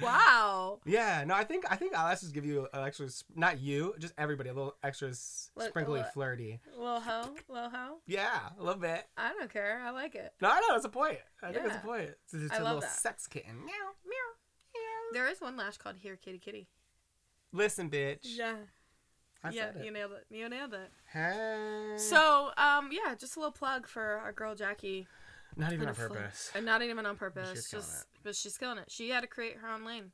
Wow. 0.00 0.78
Yeah, 0.84 1.24
no, 1.26 1.34
I 1.34 1.42
think 1.42 1.64
I 1.68 1.74
think 1.74 1.92
eyelashes 1.92 2.30
give 2.30 2.44
you 2.44 2.68
an 2.72 2.84
extra, 2.84 3.08
not 3.34 3.58
you, 3.58 3.94
just 3.98 4.14
everybody, 4.16 4.48
a 4.48 4.54
little 4.54 4.76
extra 4.84 5.08
Look, 5.08 5.68
sprinkly, 5.70 5.98
look. 5.98 6.12
flirty. 6.12 6.60
Little 6.78 7.00
hoe, 7.00 7.34
little 7.48 7.68
hoe. 7.70 7.96
Yeah, 8.06 8.38
a 8.56 8.62
little 8.62 8.80
bit. 8.80 9.04
I 9.16 9.32
don't 9.32 9.52
care. 9.52 9.82
I 9.84 9.90
like 9.90 10.14
it. 10.14 10.32
No, 10.40 10.50
I 10.50 10.60
know 10.60 10.76
it's 10.76 10.84
a 10.84 10.88
point. 10.88 11.18
I 11.42 11.50
think 11.52 11.64
it's 11.64 11.74
a 11.74 11.78
Yeah. 11.78 11.80
point. 11.82 12.10
It's, 12.26 12.34
it's 12.34 12.52
I 12.52 12.58
a 12.58 12.62
little 12.62 12.80
that. 12.80 12.92
sex 12.92 13.26
kitten. 13.26 13.56
Meow, 13.56 13.72
meow, 14.06 14.28
meow. 14.72 14.80
There 15.14 15.26
is 15.26 15.40
one 15.40 15.56
lash 15.56 15.78
called 15.78 15.96
Here 15.98 16.14
Kitty 16.14 16.38
Kitty. 16.38 16.68
Listen, 17.52 17.90
bitch. 17.90 18.18
Yeah. 18.22 18.54
I 19.44 19.50
yeah, 19.50 19.70
you 19.82 19.90
nailed 19.90 20.12
it. 20.12 20.26
You 20.30 20.48
nailed 20.48 20.74
it. 20.74 20.90
Hey. 21.12 21.94
So, 21.96 22.50
um, 22.56 22.90
yeah, 22.90 23.14
just 23.14 23.36
a 23.36 23.38
little 23.38 23.52
plug 23.52 23.86
for 23.86 24.02
our 24.24 24.32
girl 24.32 24.54
Jackie. 24.54 25.06
not 25.56 25.72
even 25.72 25.88
on 25.88 25.94
purpose. 25.94 26.50
And 26.54 26.66
not 26.66 26.82
even 26.82 27.06
on 27.06 27.16
purpose. 27.16 27.50
she's 27.54 27.70
just 27.70 28.06
but 28.24 28.34
she's 28.34 28.58
killing 28.58 28.78
it. 28.78 28.90
She 28.90 29.10
had 29.10 29.20
to 29.20 29.26
create 29.28 29.56
her 29.58 29.68
own 29.68 29.84
lane 29.84 30.10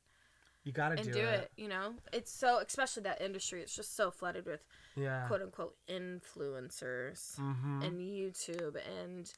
You 0.63 0.71
gotta 0.71 0.95
and 0.95 1.05
do, 1.05 1.13
do, 1.13 1.19
it. 1.19 1.51
it. 1.57 1.61
You 1.61 1.67
know, 1.69 1.95
it's 2.13 2.31
so 2.31 2.59
especially 2.65 3.03
that 3.03 3.19
industry. 3.21 3.61
It's 3.61 3.75
just 3.75 3.95
so 3.95 4.11
flooded 4.11 4.45
with 4.45 4.63
Yeah. 4.95 5.25
quote 5.27 5.41
unquote 5.41 5.75
influencers 5.89 7.35
Mm-hmm. 7.39 7.81
and 7.81 7.99
YouTube, 7.99 8.77
and 9.01 9.31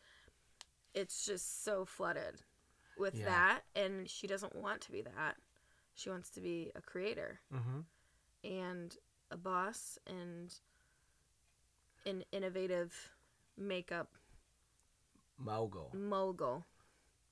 it's 0.93 1.25
just 1.25 1.63
so 1.63 1.85
flooded 1.85 2.41
with 2.97 3.15
Yeah. 3.15 3.25
that. 3.25 3.61
And 3.75 4.09
she 4.09 4.27
doesn't 4.27 4.55
want 4.55 4.81
to 4.81 4.91
be 4.91 5.01
that. 5.01 5.35
She 5.95 6.09
wants 6.09 6.29
to 6.31 6.41
be 6.41 6.71
a 6.75 6.81
creator 6.81 7.39
mm-hmm. 7.53 7.79
and 8.43 8.95
a 9.31 9.37
boss 9.37 9.97
and 10.07 10.53
an 12.05 12.23
innovative 12.31 12.93
makeup 13.57 14.09
Mogul. 15.37 15.91
mogul. 15.93 16.65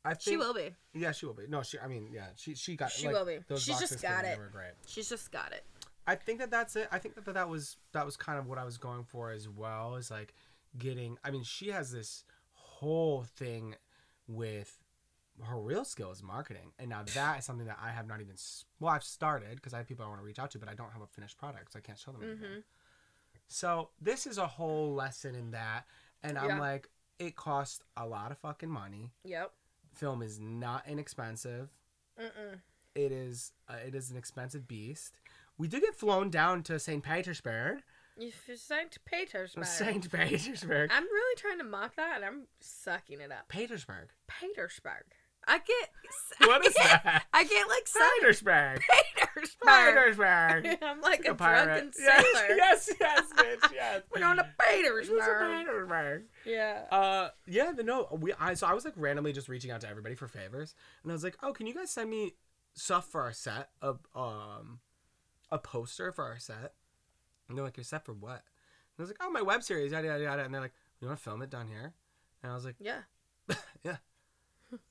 I 0.04 0.10
think 0.10 0.22
She 0.22 0.38
will 0.38 0.54
be. 0.54 0.76
Yeah, 0.94 1.12
she 1.12 1.26
will 1.26 1.34
be. 1.34 1.48
No, 1.48 1.64
she. 1.64 1.80
I 1.80 1.88
mean, 1.88 2.10
yeah, 2.14 2.28
she. 2.36 2.54
She 2.54 2.76
got. 2.76 2.92
She 2.92 3.08
like, 3.08 3.16
will 3.16 3.26
be. 3.26 3.40
She's 3.58 3.80
just 3.80 4.02
got 4.02 4.24
it. 4.24 4.40
She's 4.86 5.10
just 5.10 5.32
got 5.32 5.52
it. 5.52 5.64
I 6.06 6.14
think 6.14 6.40
that 6.40 6.52
that's 6.52 6.76
it. 6.76 6.88
I 6.92 7.00
think 7.00 7.16
that 7.16 7.34
that 7.34 7.50
was 7.50 7.78
that 7.94 8.06
was 8.06 8.16
kind 8.16 8.38
of 8.38 8.46
what 8.46 8.60
I 8.60 8.64
was 8.64 8.78
going 8.78 9.04
for 9.04 9.32
as 9.32 9.50
well. 9.50 9.96
Is 9.96 10.12
like 10.12 10.36
getting. 10.78 11.18
I 11.24 11.32
mean, 11.32 11.44
she 11.44 11.70
has 11.70 11.92
this 11.92 12.24
whole 12.52 13.24
thing 13.24 13.76
with 14.28 14.78
her 15.44 15.60
real 15.60 15.84
skill 15.86 16.12
is 16.12 16.24
marketing, 16.24 16.72
and 16.80 16.90
now 16.90 17.04
that 17.14 17.40
is 17.40 17.46
something 17.46 17.68
that 17.68 17.78
I 17.82 17.90
have 17.92 18.08
not 18.08 18.22
even. 18.22 18.36
Well, 18.80 18.94
I've 18.94 19.04
started 19.04 19.56
because 19.56 19.74
I 19.74 19.78
have 19.78 19.88
people 19.88 20.06
I 20.06 20.08
want 20.08 20.22
to 20.22 20.26
reach 20.26 20.40
out 20.40 20.52
to, 20.52 20.60
but 20.60 20.70
I 20.70 20.74
don't 20.74 20.92
have 20.92 21.02
a 21.02 21.08
finished 21.08 21.38
product, 21.38 21.74
so 21.74 21.80
I 21.80 21.82
can't 21.82 22.00
show 22.00 22.12
them 22.12 22.22
anything. 22.24 22.42
Mm-hmm. 22.50 22.60
So 23.48 23.90
this 24.02 24.26
is 24.26 24.38
a 24.38 24.48
whole 24.48 24.94
lesson 24.94 25.36
in 25.36 25.52
that, 25.52 25.86
and 26.24 26.38
I'm 26.38 26.50
Yeah. 26.50 26.60
like, 26.60 26.90
it 27.20 27.36
costs 27.36 27.82
a 27.96 28.06
lot 28.08 28.32
of 28.32 28.38
fucking 28.40 28.70
money. 28.70 29.12
Yep. 29.24 29.52
Film 29.94 30.22
is 30.22 30.40
not 30.40 30.88
inexpensive. 30.88 31.70
Mm-mm. 32.20 32.60
It 32.96 33.12
is 33.12 33.52
uh, 33.70 33.76
it 33.86 33.94
is 33.96 34.10
an 34.12 34.18
expensive 34.18 34.68
beast. 34.68 35.18
We 35.58 35.68
did 35.68 35.82
get 35.82 35.96
flown 35.96 36.30
down 36.30 36.64
to 36.64 36.80
St. 36.80 37.04
Petersburg. 37.04 37.80
Saint 38.56 38.98
Petersburg. 39.06 39.66
St. 39.66 40.10
Petersburg. 40.12 40.90
I'm 40.94 41.04
really 41.04 41.36
trying 41.36 41.58
to 41.58 41.66
mock 41.66 41.96
that, 41.98 42.16
and 42.18 42.26
I'm 42.26 42.48
sucking 42.62 43.20
it 43.20 43.32
up. 43.32 43.50
Petersburg. 43.50 44.10
Petersburg. 44.28 45.04
I 45.48 45.60
get. 45.60 45.90
What 46.48 46.66
is 46.66 46.76
I 46.80 46.84
get- 46.84 47.04
that? 47.04 47.26
I 47.34 47.44
get 47.44 47.68
like 47.68 47.88
Petersburg. 48.20 48.82
Petersburg. 49.16 49.66
Petersburg. 49.66 50.78
I'm 50.82 51.02
like 51.02 51.26
a, 51.26 51.32
A 51.32 51.36
pirate. 51.36 51.66
drunken 51.66 51.92
Yes, 52.00 52.26
sailor. 52.34 52.56
yes, 52.58 52.90
yes, 53.00 53.24
bitch, 53.36 53.72
yes. 53.74 54.02
We're 54.14 54.32
It's 54.34 54.40
a 54.40 54.54
Petersburg. 54.60 55.60
Petersburg. 55.66 56.24
Yeah. 56.46 56.84
Uh, 56.92 57.30
yeah, 57.48 57.72
the 57.72 57.84
no, 57.84 58.08
we 58.20 58.34
I 58.40 58.54
so 58.56 58.68
I 58.68 58.74
was 58.74 58.86
like 58.86 58.94
randomly 58.98 59.34
just 59.34 59.48
reaching 59.50 59.72
out 59.72 59.82
to 59.82 59.90
everybody 59.90 60.16
for 60.16 60.28
favors, 60.28 60.74
and 61.04 61.12
I 61.12 61.14
was 61.14 61.24
like, 61.24 61.38
oh, 61.44 61.54
can 61.54 61.68
you 61.68 61.74
guys 61.74 61.92
send 61.92 62.10
me 62.10 62.36
stuff 62.74 63.08
for 63.08 63.22
our 63.22 63.34
set, 63.34 63.70
a 63.82 63.96
um, 64.16 64.80
a 65.52 65.58
poster 65.60 66.12
for 66.12 66.26
our 66.26 66.40
set? 66.40 66.74
And 67.48 67.58
they're 67.58 67.66
like, 67.66 67.78
your 67.78 67.84
set 67.84 68.04
for 68.06 68.14
what? 68.14 68.32
And 68.32 69.00
I 69.00 69.02
was 69.04 69.10
like, 69.10 69.18
oh, 69.22 69.30
my 69.30 69.42
web 69.42 69.62
series, 69.64 69.92
yada 69.92 70.08
yada 70.08 70.24
yada. 70.24 70.44
And 70.44 70.54
they're 70.54 70.62
like, 70.62 70.74
you 71.00 71.08
want 71.08 71.20
to 71.20 71.24
film 71.24 71.42
it 71.42 71.50
down 71.50 71.68
here? 71.68 71.94
And 72.42 72.52
I 72.52 72.56
was 72.56 72.66
like, 72.66 72.76
Yeah. 72.80 73.02
yeah, 73.84 73.98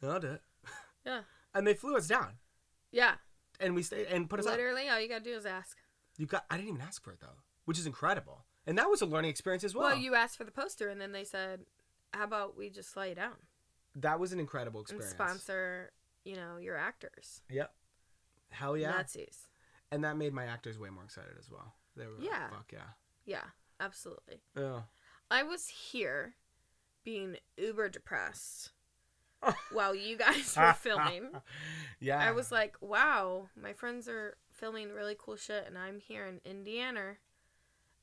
I'll 0.03 0.21
do 0.21 0.33
it. 0.33 0.43
Yeah. 1.07 1.21
And 1.55 1.67
they 1.67 1.75
flew 1.75 1.97
us 1.97 2.07
down, 2.09 2.39
Yeah. 2.91 3.17
and 3.61 3.75
we 3.75 3.83
stayed 3.83 4.07
and 4.07 4.29
put 4.31 4.41
us 4.41 4.47
up. 4.47 4.53
Literally, 4.53 4.89
all 4.89 4.99
you 4.99 5.09
gotta 5.09 5.23
do 5.23 5.35
is 5.37 5.45
ask. 5.45 5.77
You 6.17 6.25
got, 6.27 6.47
I 6.51 6.57
didn't 6.57 6.71
even 6.71 6.81
ask 6.81 7.05
for 7.05 7.13
it 7.13 7.21
though, 7.21 7.37
which 7.67 7.79
is 7.79 7.87
incredible, 7.87 8.47
and 8.67 8.79
that 8.79 8.89
was 8.89 9.03
a 9.03 9.07
learning 9.07 9.31
experience 9.31 9.65
as 9.65 9.75
well. 9.75 9.89
Well, 9.91 9.99
you 9.99 10.15
asked 10.15 10.39
for 10.39 10.45
the 10.45 10.51
poster, 10.51 10.89
and 10.89 10.99
then 11.01 11.13
they 11.13 11.25
said, 11.25 11.67
"How 12.15 12.25
about 12.25 12.57
we 12.57 12.71
just 12.71 12.97
lay 12.97 13.11
you 13.11 13.15
down 13.15 13.35
that 13.97 14.19
was 14.19 14.33
an 14.33 14.41
incredible 14.41 14.81
and 14.81 14.85
experience. 14.87 15.11
sponsor, 15.11 15.93
you 16.25 16.37
know, 16.37 16.57
your 16.57 16.77
actors?" 16.77 17.43
Yep. 17.51 17.73
Hell 18.51 18.77
yeah. 18.77 18.91
Nazis. 18.93 19.49
And 19.93 20.03
that 20.05 20.17
made 20.17 20.33
my 20.33 20.47
actors 20.47 20.79
way 20.79 20.89
more 20.91 21.05
excited 21.05 21.35
as 21.39 21.51
well. 21.51 21.75
They 21.97 22.07
were 22.07 22.15
Yeah. 22.19 22.45
like, 22.45 22.51
fuck 22.51 22.73
yeah. 22.73 22.89
Yeah, 23.27 23.45
absolutely. 23.79 24.41
Yeah. 24.57 24.83
I 25.31 25.43
was 25.43 25.69
here, 25.69 26.37
being 27.05 27.37
uber 27.59 27.89
depressed, 27.91 28.71
while 29.73 29.95
you 29.95 30.17
guys 30.17 30.55
were 30.57 30.73
filming. 30.79 31.31
yeah. 32.01 32.19
I 32.19 32.33
was 32.33 32.51
like, 32.53 32.77
"Wow, 32.81 33.49
my 33.61 33.73
friends 33.73 34.09
are 34.09 34.37
filming 34.51 34.91
really 34.93 35.17
cool 35.19 35.37
shit, 35.37 35.65
and 35.67 35.77
I'm 35.79 35.99
here 36.01 36.27
in 36.27 36.41
Indiana." 36.45 37.17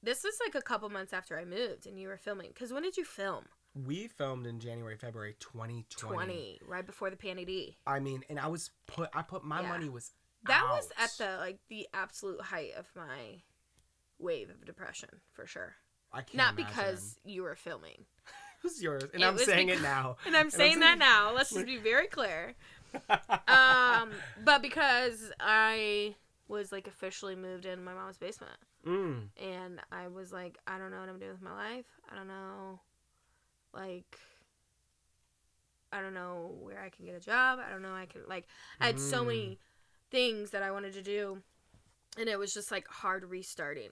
This 0.04 0.24
was 0.24 0.34
like 0.44 0.56
a 0.56 0.62
couple 0.64 0.90
months 0.90 1.14
after 1.14 1.38
I 1.38 1.46
moved, 1.46 1.86
and 1.86 2.00
you 2.00 2.08
were 2.08 2.18
filming. 2.18 2.52
Cause 2.58 2.74
when 2.74 2.84
did 2.84 2.98
you 2.98 3.06
film? 3.06 3.46
we 3.74 4.08
filmed 4.08 4.46
in 4.46 4.60
January, 4.60 4.98
February 4.98 5.34
2020. 5.40 6.14
Twenty, 6.16 6.60
right 6.68 6.86
before 6.86 7.10
the 7.10 7.16
D. 7.16 7.78
I 7.88 8.00
mean, 8.00 8.22
and 8.30 8.38
I 8.38 8.48
was 8.48 8.70
put, 8.86 9.10
I 9.14 9.22
put, 9.22 9.46
my 9.46 9.62
Yeah. 9.62 9.70
money 9.70 9.88
was 9.88 10.12
That 10.46 10.66
was 10.70 10.90
at 10.98 11.12
the 11.18 11.38
like 11.38 11.60
the 11.70 11.88
absolute 11.94 12.42
height 12.42 12.72
of 12.78 12.90
my 12.98 13.44
wave 14.20 14.50
of 14.50 14.66
depression 14.66 15.22
for 15.32 15.46
sure. 15.48 15.76
I 16.12 16.18
can't 16.22 16.36
Not 16.36 16.56
imagine. 16.60 16.66
because 16.68 17.16
you 17.24 17.44
were 17.44 17.56
filming, 17.56 18.04
was 18.64 18.82
yours, 18.82 19.04
and 19.14 19.24
It 19.24 19.26
I'm 19.26 19.38
saying 19.38 19.70
it 19.70 19.82
now. 19.82 20.18
And 20.26 20.36
I'm 20.36 20.50
saying 20.50 20.80
that 20.80 20.98
now. 20.98 21.34
Let's 21.34 21.52
just 21.54 21.66
be 21.66 21.78
very 21.78 22.08
clear. 22.08 22.54
Um, 23.48 24.12
but 24.46 24.62
because 24.62 25.32
I 25.40 26.16
was 26.48 26.72
like 26.72 26.88
officially 26.88 27.36
moved 27.36 27.66
in 27.66 27.84
my 27.84 27.94
mom's 27.94 28.18
basement, 28.18 28.58
Mm. 28.86 29.28
and 29.40 29.80
I 29.92 30.08
was 30.08 30.32
like, 30.34 30.58
I 30.66 30.78
don't 30.80 30.90
know 30.92 31.00
what 31.00 31.08
I'm 31.10 31.20
doing 31.20 31.32
with 31.34 31.42
my 31.42 31.54
life. 31.54 31.86
I 32.12 32.16
don't 32.16 32.28
know, 32.28 32.80
like, 33.74 34.18
I 35.94 36.02
don't 36.02 36.14
know 36.14 36.56
where 36.62 36.82
I 36.82 36.90
can 36.90 37.06
get 37.06 37.16
a 37.16 37.20
job. 37.20 37.60
I 37.66 37.70
don't 37.70 37.82
know. 37.82 37.94
I 37.94 38.06
can 38.06 38.22
like, 38.28 38.48
I 38.80 38.88
had 38.88 39.00
so 39.00 39.24
Mm. 39.24 39.28
many 39.28 39.60
things 40.10 40.50
that 40.52 40.64
I 40.64 40.72
wanted 40.72 40.94
to 40.94 41.02
do, 41.02 41.42
and 42.18 42.28
it 42.28 42.40
was 42.40 42.54
just 42.54 42.72
like 42.72 42.88
hard 42.88 43.24
restarting. 43.26 43.92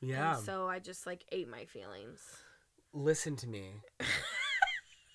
Yeah. 0.00 0.34
And 0.36 0.44
so 0.44 0.68
I 0.68 0.78
just 0.78 1.06
like 1.06 1.24
ate 1.32 1.48
my 1.48 1.64
feelings. 1.64 2.20
Listen 2.92 3.36
to 3.36 3.46
me. 3.46 3.82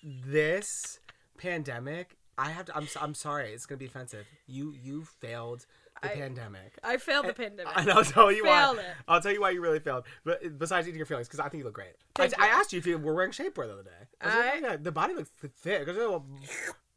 this 0.02 1.00
pandemic, 1.38 2.16
I 2.38 2.50
have 2.50 2.66
to. 2.66 2.76
I'm. 2.76 2.86
I'm 3.00 3.14
sorry. 3.14 3.52
It's 3.52 3.66
gonna 3.66 3.78
be 3.78 3.86
offensive. 3.86 4.26
You. 4.46 4.72
You 4.72 5.04
failed 5.20 5.66
the 6.02 6.10
I- 6.12 6.14
pandemic. 6.14 6.78
I 6.82 6.96
failed 6.96 7.26
the 7.26 7.32
pandemic. 7.34 7.72
And 7.76 7.90
I'll 7.90 8.04
tell 8.04 8.30
you 8.32 8.44
Failed 8.44 8.76
why. 8.76 8.82
it. 8.82 8.88
I'll 9.08 9.20
tell 9.20 9.32
you 9.32 9.40
why 9.40 9.50
you 9.50 9.60
really 9.60 9.80
failed. 9.80 10.04
But 10.24 10.58
besides 10.58 10.86
eating 10.88 10.98
your 10.98 11.06
feelings, 11.06 11.28
because 11.28 11.40
I 11.40 11.48
think 11.48 11.60
you 11.60 11.64
look 11.64 11.74
great. 11.74 11.94
I, 12.18 12.30
I 12.38 12.48
asked 12.48 12.72
you 12.72 12.78
if 12.78 12.86
you 12.86 12.98
were 12.98 13.14
wearing 13.14 13.32
shapewear 13.32 13.66
the 13.66 13.72
other 13.74 13.82
day. 13.82 13.90
I 14.20 14.26
was 14.26 14.34
like, 14.34 14.52
"Oh, 14.54 14.66
yeah, 14.70 14.76
the 14.76 14.92
body 14.92 15.14
looks 15.14 15.30
fit. 15.36 15.52
fit. 15.56 15.86
'Cause, 15.86 15.96
oh, 15.98 16.24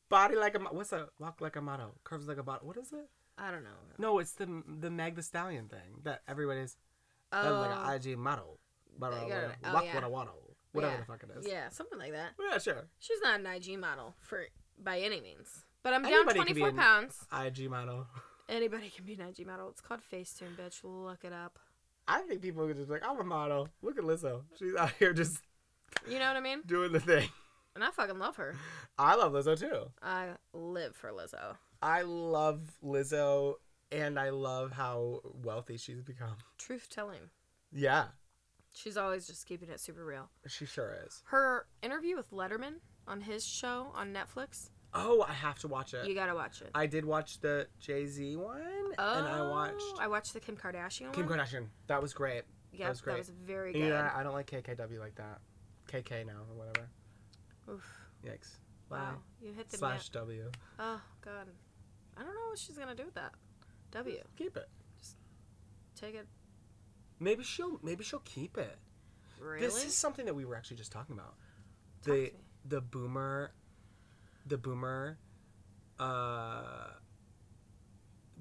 Body 0.09 0.35
like 0.35 0.55
a 0.55 0.59
what's 0.59 0.91
that? 0.91 1.09
Walk 1.19 1.41
like 1.41 1.55
a 1.57 1.61
model, 1.61 1.95
curves 2.05 2.27
like 2.27 2.37
a 2.37 2.43
bottle. 2.43 2.65
What 2.67 2.77
is 2.77 2.93
it? 2.93 3.09
I 3.37 3.51
don't 3.51 3.63
know. 3.63 3.69
No, 3.97 4.19
it's 4.19 4.31
the 4.33 4.63
the 4.79 4.89
Meg 4.89 5.15
the 5.15 5.21
Stallion 5.23 5.67
thing 5.67 6.01
that 6.03 6.21
everybody's 6.27 6.77
Oh, 7.33 7.59
like 7.67 8.01
an 8.05 8.11
IG 8.11 8.17
model, 8.17 8.57
but 8.97 9.11
They 9.11 9.27
got 9.29 9.43
it. 9.43 9.49
Oh, 9.65 9.73
walk 9.73 9.85
what 9.93 10.03
a 10.05 10.09
waddle, 10.09 10.46
whatever 10.77 10.93
Yeah. 10.93 10.99
the 11.01 11.05
fuck 11.05 11.23
it 11.23 11.29
is. 11.39 11.47
yeah, 11.47 11.69
something 11.69 11.99
like 11.99 12.11
that. 12.13 12.31
yeah, 12.39 12.57
sure. 12.57 12.87
She's 12.99 13.19
not 13.21 13.39
an 13.39 13.45
IG 13.47 13.77
model 13.79 14.15
for 14.21 14.45
by 14.81 14.99
any 14.99 15.19
means, 15.21 15.65
but 15.83 15.93
I'm 15.93 16.03
down 16.03 16.13
Anybody 16.13 16.39
could 16.39 16.55
be 16.55 16.61
24 16.61 16.69
an- 16.69 16.75
pounds. 16.77 17.25
IG 17.31 17.69
model. 17.69 18.07
Anybody 18.49 18.89
can 18.89 19.03
be 19.05 19.13
an 19.15 19.21
IG 19.21 19.45
model. 19.45 19.69
It's 19.69 19.81
called 19.81 19.99
Facetune, 20.11 20.55
bitch. 20.55 20.79
Look 20.83 21.25
it 21.25 21.33
up. 21.33 21.59
I 22.07 22.21
think 22.21 22.41
people 22.41 22.65
could 22.67 22.77
just 22.77 22.87
be 22.87 22.93
like, 22.93 23.05
I'm 23.05 23.19
a 23.19 23.23
model. 23.23 23.67
Look 23.81 23.97
at 23.97 24.05
Lizzo. 24.05 24.43
She's 24.57 24.73
out 24.75 24.91
here 24.99 25.11
just 25.11 25.41
You 26.07 26.19
know 26.19 26.27
what 26.27 26.37
I 26.37 26.39
mean? 26.41 26.61
doing 26.65 26.91
the 26.93 26.99
thing. 27.01 27.27
And 27.75 27.83
I 27.83 27.91
fucking 27.91 28.17
love 28.17 28.37
her. 28.37 28.55
I 28.97 29.15
love 29.15 29.33
Lizzo 29.33 29.59
too. 29.59 29.91
I 30.01 30.29
live 30.53 30.95
for 30.95 31.11
Lizzo. 31.11 31.57
I 31.81 32.01
love 32.03 32.77
Lizzo 32.83 33.55
and 33.91 34.17
I 34.17 34.29
love 34.29 34.71
how 34.71 35.21
wealthy 35.43 35.77
she's 35.77 36.01
become. 36.01 36.37
Truth 36.57 36.87
telling. 36.89 37.29
Yeah, 37.71 38.05
She's 38.77 38.95
always 38.95 39.25
just 39.25 39.47
keeping 39.47 39.69
it 39.69 39.79
super 39.79 40.05
real. 40.05 40.29
she 40.45 40.65
sure 40.65 40.95
is. 41.05 41.23
Her 41.25 41.65
interview 41.81 42.15
with 42.15 42.29
Letterman 42.31 42.75
on 43.07 43.21
his 43.21 43.43
show 43.43 43.91
on 43.95 44.13
Netflix, 44.13 44.69
Oh, 44.93 45.25
I 45.27 45.33
have 45.33 45.59
to 45.59 45.67
watch 45.67 45.93
it. 45.93 46.07
you 46.07 46.15
gotta 46.15 46.35
watch 46.35 46.61
it. 46.61 46.69
I 46.73 46.85
did 46.85 47.03
watch 47.03 47.39
the 47.39 47.67
Jay 47.79 48.05
Z 48.05 48.35
one, 48.35 48.61
oh, 48.97 49.17
and 49.17 49.27
I 49.27 49.39
oh, 49.39 49.49
watched 49.49 49.99
I 49.99 50.07
watched 50.07 50.33
the 50.33 50.39
Kim 50.39 50.55
Kardashian 50.55 51.11
Kim 51.11 51.27
one. 51.27 51.39
Kardashian. 51.39 51.67
That 51.87 52.01
was 52.01 52.13
great. 52.13 52.43
Yep, 52.71 52.89
was 52.89 53.01
great. 53.01 53.13
That 53.13 53.19
was 53.19 53.29
very 53.29 53.73
good. 53.73 53.89
Yeah, 53.89 54.11
I 54.15 54.23
don't 54.23 54.33
like 54.33 54.49
KKW 54.49 54.99
like 54.99 55.15
that. 55.15 55.39
KK 55.87 56.25
now 56.25 56.33
or 56.49 56.55
whatever. 56.55 56.87
Oof. 57.71 57.85
Yikes. 58.25 58.57
Wow. 58.89 59.15
You 59.41 59.53
hit 59.53 59.69
the 59.69 59.77
Slash 59.77 60.09
W. 60.09 60.49
Oh 60.79 61.01
god. 61.21 61.47
I 62.15 62.21
don't 62.21 62.33
know 62.33 62.49
what 62.49 62.59
she's 62.59 62.77
gonna 62.77 62.95
do 62.95 63.05
with 63.05 63.15
that. 63.15 63.33
W. 63.91 64.17
Keep 64.37 64.57
it. 64.57 64.69
Just 64.97 65.15
take 65.95 66.15
it. 66.15 66.27
Maybe 67.19 67.43
she'll 67.43 67.79
maybe 67.83 68.03
she'll 68.03 68.19
keep 68.25 68.57
it. 68.57 68.77
Really? 69.39 69.61
This 69.65 69.85
is 69.85 69.93
something 69.95 70.25
that 70.25 70.33
we 70.35 70.45
were 70.45 70.55
actually 70.55 70.77
just 70.77 70.91
talking 70.91 71.15
about. 71.15 71.35
Talk 72.03 72.05
to 72.05 72.11
The 72.11 72.31
the 72.65 72.81
boomer 72.81 73.51
the 74.45 74.57
boomer 74.57 75.17
uh 75.99 76.87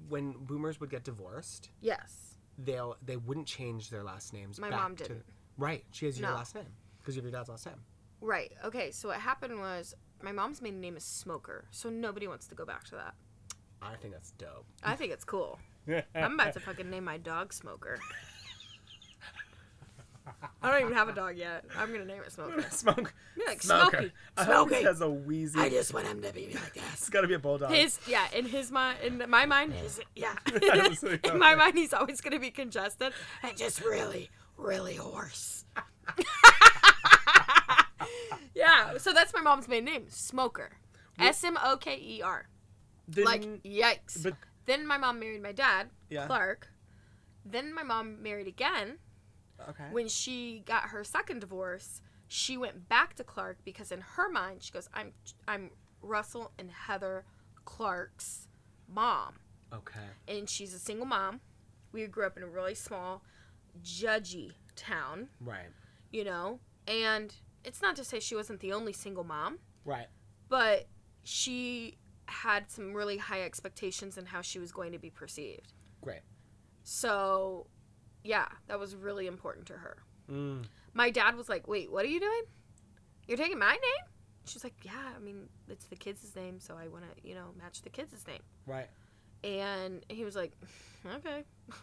when 0.09 0.31
boomers 0.39 0.79
would 0.79 0.89
get 0.89 1.03
divorced, 1.03 1.69
yes. 1.81 2.37
they'll 2.57 2.95
they 3.03 3.17
wouldn't 3.17 3.47
change 3.47 3.89
their 3.89 4.03
last 4.03 4.31
names. 4.33 4.59
My 4.59 4.69
mom 4.69 4.95
didn't. 4.95 5.23
right. 5.57 5.83
She 5.91 6.05
has 6.05 6.19
your 6.19 6.29
No. 6.29 6.35
last 6.35 6.55
name. 6.55 6.65
Because 6.99 7.15
you 7.15 7.21
have 7.21 7.31
your 7.31 7.37
dad's 7.39 7.49
last 7.49 7.65
name. 7.65 7.81
Right. 8.21 8.51
Okay. 8.63 8.91
So 8.91 9.09
what 9.09 9.19
happened 9.19 9.59
was 9.59 9.95
my 10.21 10.31
mom's 10.31 10.61
maiden 10.61 10.79
name 10.81 10.95
is 10.97 11.03
Smoker, 11.03 11.65
so 11.71 11.89
nobody 11.89 12.27
wants 12.27 12.47
to 12.47 12.55
go 12.55 12.65
back 12.65 12.83
to 12.85 12.95
that. 12.95 13.15
I 13.81 13.95
think 13.95 14.13
that's 14.13 14.31
dope. 14.31 14.65
I 14.83 14.95
think 14.95 15.11
it's 15.11 15.23
cool. 15.23 15.59
I'm 16.15 16.33
about 16.33 16.53
to 16.53 16.59
fucking 16.59 16.89
name 16.89 17.03
my 17.05 17.17
dog 17.17 17.53
Smoker. 17.53 17.99
I 20.61 20.71
don't 20.71 20.81
even 20.81 20.93
have 20.93 21.07
a 21.07 21.13
dog 21.13 21.37
yet. 21.37 21.65
I'm 21.77 21.91
gonna 21.91 22.05
name 22.05 22.21
it 22.25 22.31
Smoker. 22.31 22.65
Smoke. 22.71 23.13
Be 23.35 23.43
like 23.45 23.61
Smoker. 23.61 23.97
Smokey. 23.97 24.11
I 24.37 24.43
hope 24.43 24.69
Smokey. 24.69 24.75
he 24.75 24.83
has 24.85 25.01
a 25.01 25.09
wheezy. 25.09 25.59
I 25.59 25.69
just 25.69 25.93
want 25.93 26.07
him 26.07 26.21
to 26.23 26.33
be 26.33 26.47
like 26.53 26.71
It's 26.75 26.99
this. 27.01 27.09
got 27.11 27.21
to 27.21 27.27
be 27.27 27.35
a 27.35 27.39
bulldog. 27.39 27.71
His 27.71 27.99
yeah, 28.07 28.25
in 28.35 28.45
his 28.45 28.71
mind, 28.71 28.97
in 29.03 29.23
my 29.29 29.45
mind, 29.45 29.73
his 29.73 29.99
yeah. 30.15 30.33
I 30.47 30.87
was 30.89 31.03
like, 31.03 31.25
in 31.27 31.37
my 31.37 31.51
okay. 31.53 31.59
mind, 31.59 31.77
he's 31.77 31.93
always 31.93 32.21
gonna 32.21 32.39
be 32.39 32.49
congested 32.49 33.13
and 33.43 33.55
just 33.55 33.81
really, 33.83 34.29
really 34.57 34.95
hoarse. 34.95 35.65
yeah. 38.55 38.97
So 38.97 39.13
that's 39.13 39.33
my 39.33 39.41
mom's 39.41 39.67
maiden 39.67 39.85
name, 39.85 40.05
Smoker. 40.09 40.71
S 41.19 41.43
M 41.43 41.57
O 41.63 41.77
K 41.77 41.97
E 42.01 42.21
R. 42.21 42.47
Then- 43.07 43.25
Like 43.25 43.43
yikes. 43.63 44.21
but 44.23 44.33
Then 44.65 44.85
my 44.87 44.97
mom 44.97 45.19
married 45.19 45.41
my 45.41 45.51
dad, 45.51 45.89
Yeah. 46.09 46.25
Clark. 46.25 46.69
Then 47.45 47.73
my 47.73 47.83
mom 47.83 48.21
married 48.21 48.47
again. 48.47 48.97
Okay. 49.69 49.85
When 49.91 50.07
she 50.07 50.63
got 50.65 50.83
her 50.89 51.03
second 51.03 51.39
divorce, 51.39 52.01
she 52.27 52.57
went 52.57 52.87
back 52.89 53.15
to 53.15 53.23
Clark 53.23 53.57
because 53.63 53.91
in 53.91 54.01
her 54.01 54.29
mind 54.29 54.63
she 54.63 54.71
goes, 54.71 54.89
"I'm 54.93 55.13
I'm 55.47 55.71
Russell 56.01 56.51
and 56.59 56.71
Heather 56.71 57.25
Clark's 57.65 58.47
mom." 58.87 59.35
okay. 59.73 59.99
And 60.27 60.49
she's 60.49 60.73
a 60.73 60.79
single 60.79 61.05
mom. 61.05 61.41
We 61.91 62.05
grew 62.07 62.25
up 62.25 62.37
in 62.37 62.43
a 62.43 62.47
really 62.47 62.75
small, 62.75 63.21
judgy 63.83 64.51
town, 64.75 65.29
Right. 65.41 65.67
you 66.11 66.23
know. 66.23 66.59
And 66.87 67.33
it's 67.63 67.81
not 67.81 67.95
to 67.97 68.03
say 68.05 68.19
she 68.19 68.35
wasn't 68.35 68.59
the 68.61 68.71
only 68.71 68.93
single 68.93 69.23
mom, 69.25 69.59
Right. 69.83 70.07
but 70.47 70.87
she 71.23 71.97
had 72.27 72.69
some 72.71 72.93
really 72.93 73.17
high 73.17 73.41
expectations 73.41 74.17
in 74.17 74.27
how 74.27 74.41
she 74.41 74.57
was 74.59 74.71
going 74.71 74.91
to 74.93 74.99
be 74.99 75.09
perceived. 75.09 75.73
Great. 76.01 76.21
So, 76.83 77.67
yeah, 78.23 78.47
that 78.67 78.79
was 78.79 78.95
really 78.95 79.27
important 79.27 79.65
to 79.67 79.73
her. 79.73 79.97
Mm. 80.31 80.65
My 80.93 81.09
dad 81.09 81.35
was 81.35 81.49
like, 81.49 81.67
"Wait, 81.67 81.91
what 81.91 82.05
are 82.05 82.09
you 82.09 82.19
doing? 82.19 82.43
You're 83.27 83.37
taking 83.37 83.59
my 83.59 83.71
name?" 83.71 84.05
She's 84.45 84.63
like, 84.63 84.75
"Yeah, 84.83 85.13
I 85.15 85.19
mean, 85.19 85.49
it's 85.69 85.85
the 85.85 85.95
kids' 85.95 86.35
name, 86.35 86.59
so 86.59 86.75
I 86.77 86.87
want 86.87 87.03
to, 87.03 87.27
you 87.27 87.35
know, 87.35 87.53
match 87.57 87.81
the 87.81 87.89
kids' 87.89 88.25
name." 88.27 88.41
Right. 88.65 88.87
And 89.43 90.05
he 90.09 90.23
was 90.23 90.35
like, 90.35 90.53
"Okay." 91.05 91.43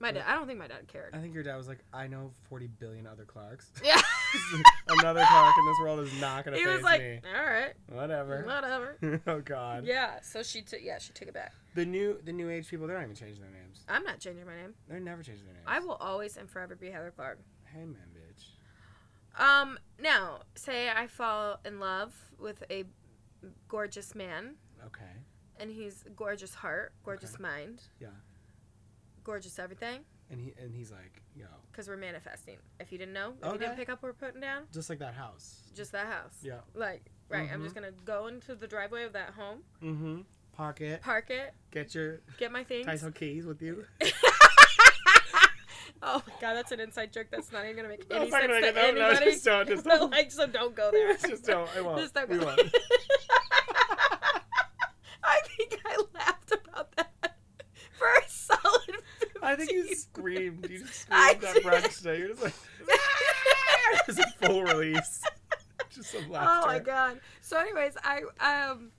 My 0.00 0.12
dad, 0.12 0.24
I 0.28 0.34
don't 0.36 0.46
think 0.46 0.60
my 0.60 0.68
dad 0.68 0.86
cared. 0.86 1.12
I 1.12 1.18
think 1.18 1.34
your 1.34 1.42
dad 1.42 1.56
was 1.56 1.66
like, 1.66 1.80
I 1.92 2.06
know 2.06 2.30
40 2.48 2.68
billion 2.78 3.04
other 3.04 3.24
Clarks. 3.24 3.72
Yeah. 3.82 4.00
Another 4.88 5.22
Clark 5.26 5.54
in 5.58 5.66
this 5.66 5.76
world 5.82 6.00
is 6.00 6.20
not 6.20 6.44
going 6.44 6.54
to 6.54 6.60
he 6.60 6.66
face 6.66 6.74
was 6.76 6.82
like, 6.84 7.00
me. 7.00 7.20
"All 7.36 7.44
right, 7.44 7.72
Whatever. 7.90 8.42
whatever." 8.44 9.20
oh 9.26 9.40
God. 9.40 9.84
Yeah, 9.84 10.20
so 10.22 10.42
she 10.42 10.62
took 10.62 10.80
yeah, 10.82 10.98
she 10.98 11.12
took 11.12 11.28
it 11.28 11.34
back. 11.34 11.52
The 11.74 11.84
new 11.86 12.18
the 12.24 12.32
new 12.32 12.48
age 12.50 12.68
people, 12.68 12.86
they're 12.86 12.96
not 12.96 13.04
even 13.04 13.16
changing 13.16 13.40
their 13.42 13.50
names. 13.52 13.84
I'm 13.88 14.04
not 14.04 14.18
changing 14.20 14.46
my 14.46 14.54
name. 14.54 14.74
They're 14.88 15.00
never 15.00 15.22
changing 15.22 15.44
their 15.46 15.54
names. 15.54 15.66
I 15.66 15.78
will 15.80 15.94
always 15.96 16.36
and 16.36 16.48
forever 16.48 16.74
be 16.74 16.90
Heather 16.90 17.12
Clark. 17.14 17.38
Hey 17.72 17.80
man, 17.84 17.96
bitch. 18.14 19.40
Um, 19.42 19.78
now, 20.00 20.40
say 20.56 20.88
I 20.90 21.06
fall 21.06 21.60
in 21.64 21.78
love 21.78 22.12
with 22.38 22.64
a 22.70 22.84
gorgeous 23.68 24.14
man, 24.14 24.56
Okay. 24.86 25.04
and 25.60 25.70
he's 25.70 26.04
gorgeous 26.16 26.54
heart, 26.54 26.92
gorgeous 27.04 27.34
Okay. 27.34 27.42
mind, 27.42 27.82
Yeah. 28.00 28.08
gorgeous 29.22 29.58
everything, 29.58 30.00
And 30.30 30.40
he 30.40 30.52
and 30.62 30.74
he's 30.74 30.90
like, 30.90 31.22
yo, 31.34 31.46
because 31.72 31.88
we're 31.88 31.96
manifesting. 31.96 32.56
If 32.80 32.92
you 32.92 32.98
didn't 32.98 33.14
know, 33.14 33.32
if 33.38 33.44
you 33.44 33.50
Okay. 33.52 33.58
didn't 33.58 33.76
pick 33.76 33.88
up 33.88 34.02
what 34.02 34.10
we're 34.10 34.26
putting 34.26 34.40
down, 34.42 34.64
just 34.72 34.90
like 34.90 34.98
that 34.98 35.14
house. 35.14 35.62
just 35.74 35.92
that 35.92 36.06
house. 36.06 36.34
Yeah. 36.42 36.58
Like, 36.74 37.06
right, 37.30 37.48
I'm 37.50 37.60
Mhm. 37.60 37.64
just 37.64 37.74
gonna 37.74 37.92
go 38.04 38.26
into 38.26 38.54
the 38.54 38.66
driveway 38.66 39.04
of 39.04 39.14
that 39.14 39.30
home, 39.30 39.62
Mm-hmm. 39.82 40.20
Park 40.52 40.80
it. 40.82 41.00
park 41.02 41.30
it, 41.30 41.54
Get 41.70 41.94
your 41.94 42.20
get 42.36 42.52
my 42.52 42.62
things. 42.64 42.84
Tyson 42.84 43.12
keys 43.12 43.46
with 43.46 43.62
you. 43.62 43.86
oh 46.02 46.22
my 46.26 46.32
god, 46.40 46.54
that's 46.54 46.72
an 46.72 46.80
inside 46.80 47.12
joke 47.12 47.28
that's 47.30 47.50
not 47.52 47.64
even 47.64 47.76
gonna 47.76 47.88
make 47.88 48.04
any 48.10 48.30
sense 48.30 48.44
to 48.44 48.68
it- 48.68 48.74
no, 48.74 48.80
anybody. 48.82 49.24
just 49.30 49.44
don't, 49.44 49.66
just 49.68 49.84
don't. 49.86 50.10
like, 50.10 50.30
so 50.30 50.46
don't 50.46 50.74
go 50.74 50.90
there. 50.90 51.16
just 51.16 51.44
don't. 51.46 51.68
I 51.76 51.80
won't. 51.86 51.98
Just 52.00 52.12
don't 52.14 52.28
we 52.28 52.38
won't. 52.38 52.60
I 55.24 55.40
think 55.56 55.80
I 55.86 55.96
laughed 56.14 56.52
about 56.52 56.94
that 56.96 57.36
for 57.92 58.06
a 58.06 58.28
solid. 58.28 58.96
15 59.20 59.42
I 59.42 59.47
think 59.58 59.70
you 59.72 59.94
screamed. 59.94 60.68
You 60.70 60.86
screamed 60.86 61.40
that 61.42 61.54
did. 61.54 61.64
brunch 61.64 62.02
day. 62.02 62.18
You're 62.18 62.28
just 62.28 62.42
like, 62.42 62.54
just 64.06 64.18
a 64.18 64.26
full 64.46 64.62
release. 64.64 65.22
Just 65.90 66.10
some 66.12 66.30
laughter. 66.30 66.50
Oh 66.50 66.66
my 66.66 66.78
god. 66.78 67.20
So 67.40 67.58
anyways, 67.58 67.96
I 68.02 68.22
um 68.40 68.90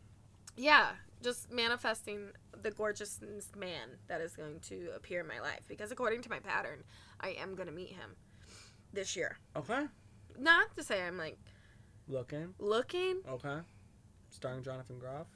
yeah, 0.58 0.90
just 1.24 1.52
manifesting 1.52 2.32
the 2.62 2.72
gorgeous 2.72 3.20
man 3.58 3.88
that 4.08 4.20
is 4.22 4.36
going 4.36 4.60
to 4.60 4.90
appear 4.96 5.22
in 5.22 5.28
my 5.28 5.40
life 5.40 5.62
because 5.68 5.92
according 5.92 6.22
to 6.24 6.30
my 6.30 6.40
pattern, 6.40 6.84
I 7.22 7.30
am 7.40 7.56
going 7.56 7.68
to 7.68 7.74
meet 7.74 7.90
him 7.94 8.16
this 8.92 9.16
year. 9.16 9.38
Okay. 9.56 9.86
Not 10.38 10.76
to 10.76 10.84
say 10.84 11.02
I'm 11.04 11.18
like 11.18 11.38
Looking. 12.08 12.54
looking, 12.60 13.22
Okay. 13.30 13.60
Starring 14.32 14.64
Jonathan 14.64 15.00
Groff. 15.00 15.28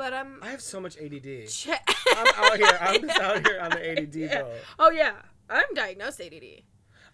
But 0.00 0.14
I'm. 0.14 0.38
I 0.42 0.48
have 0.50 0.62
so 0.62 0.80
much 0.80 0.96
ADD. 0.96 1.46
Che- 1.46 1.74
I'm 2.16 2.26
out 2.36 2.56
here. 2.56 2.78
I'm 2.80 3.02
just 3.02 3.20
out 3.20 3.46
here 3.46 3.60
on 3.60 3.70
the 3.70 3.90
ADD 4.00 4.14
Yeah. 4.30 4.42
boat. 4.42 4.52
Oh 4.78 4.90
yeah, 4.90 5.12
I'm 5.50 5.74
diagnosed 5.74 6.22
ADD. 6.22 6.62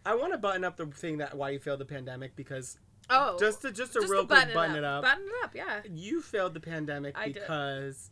I 0.04 0.14
want 0.14 0.32
to 0.32 0.38
button 0.38 0.62
up 0.62 0.76
the 0.76 0.86
thing 0.86 1.18
that 1.18 1.36
why 1.36 1.50
you 1.50 1.58
failed 1.58 1.80
the 1.80 1.84
pandemic 1.84 2.36
because 2.36 2.78
Oh, 3.10 3.36
just 3.40 3.62
to 3.62 3.72
just 3.72 3.92
just 3.92 4.08
real 4.08 4.24
quick 4.24 4.38
button, 4.38 4.54
button 4.54 4.76
it 4.76 4.78
it 4.78 4.84
up. 4.84 5.04
up. 5.04 5.10
Button 5.10 5.26
it 5.26 5.44
up, 5.44 5.54
yeah. 5.56 5.80
you 5.92 6.22
failed 6.22 6.54
the 6.54 6.60
pandemic 6.60 7.18
I 7.18 7.24
did. 7.26 7.34
because 7.34 8.10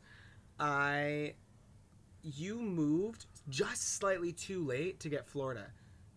I 0.59 1.35
you 2.23 2.61
moved 2.61 3.27
just 3.49 3.97
slightly 3.97 4.33
too 4.33 4.65
late 4.65 4.99
to 5.01 5.09
get 5.09 5.29
Florida 5.29 5.67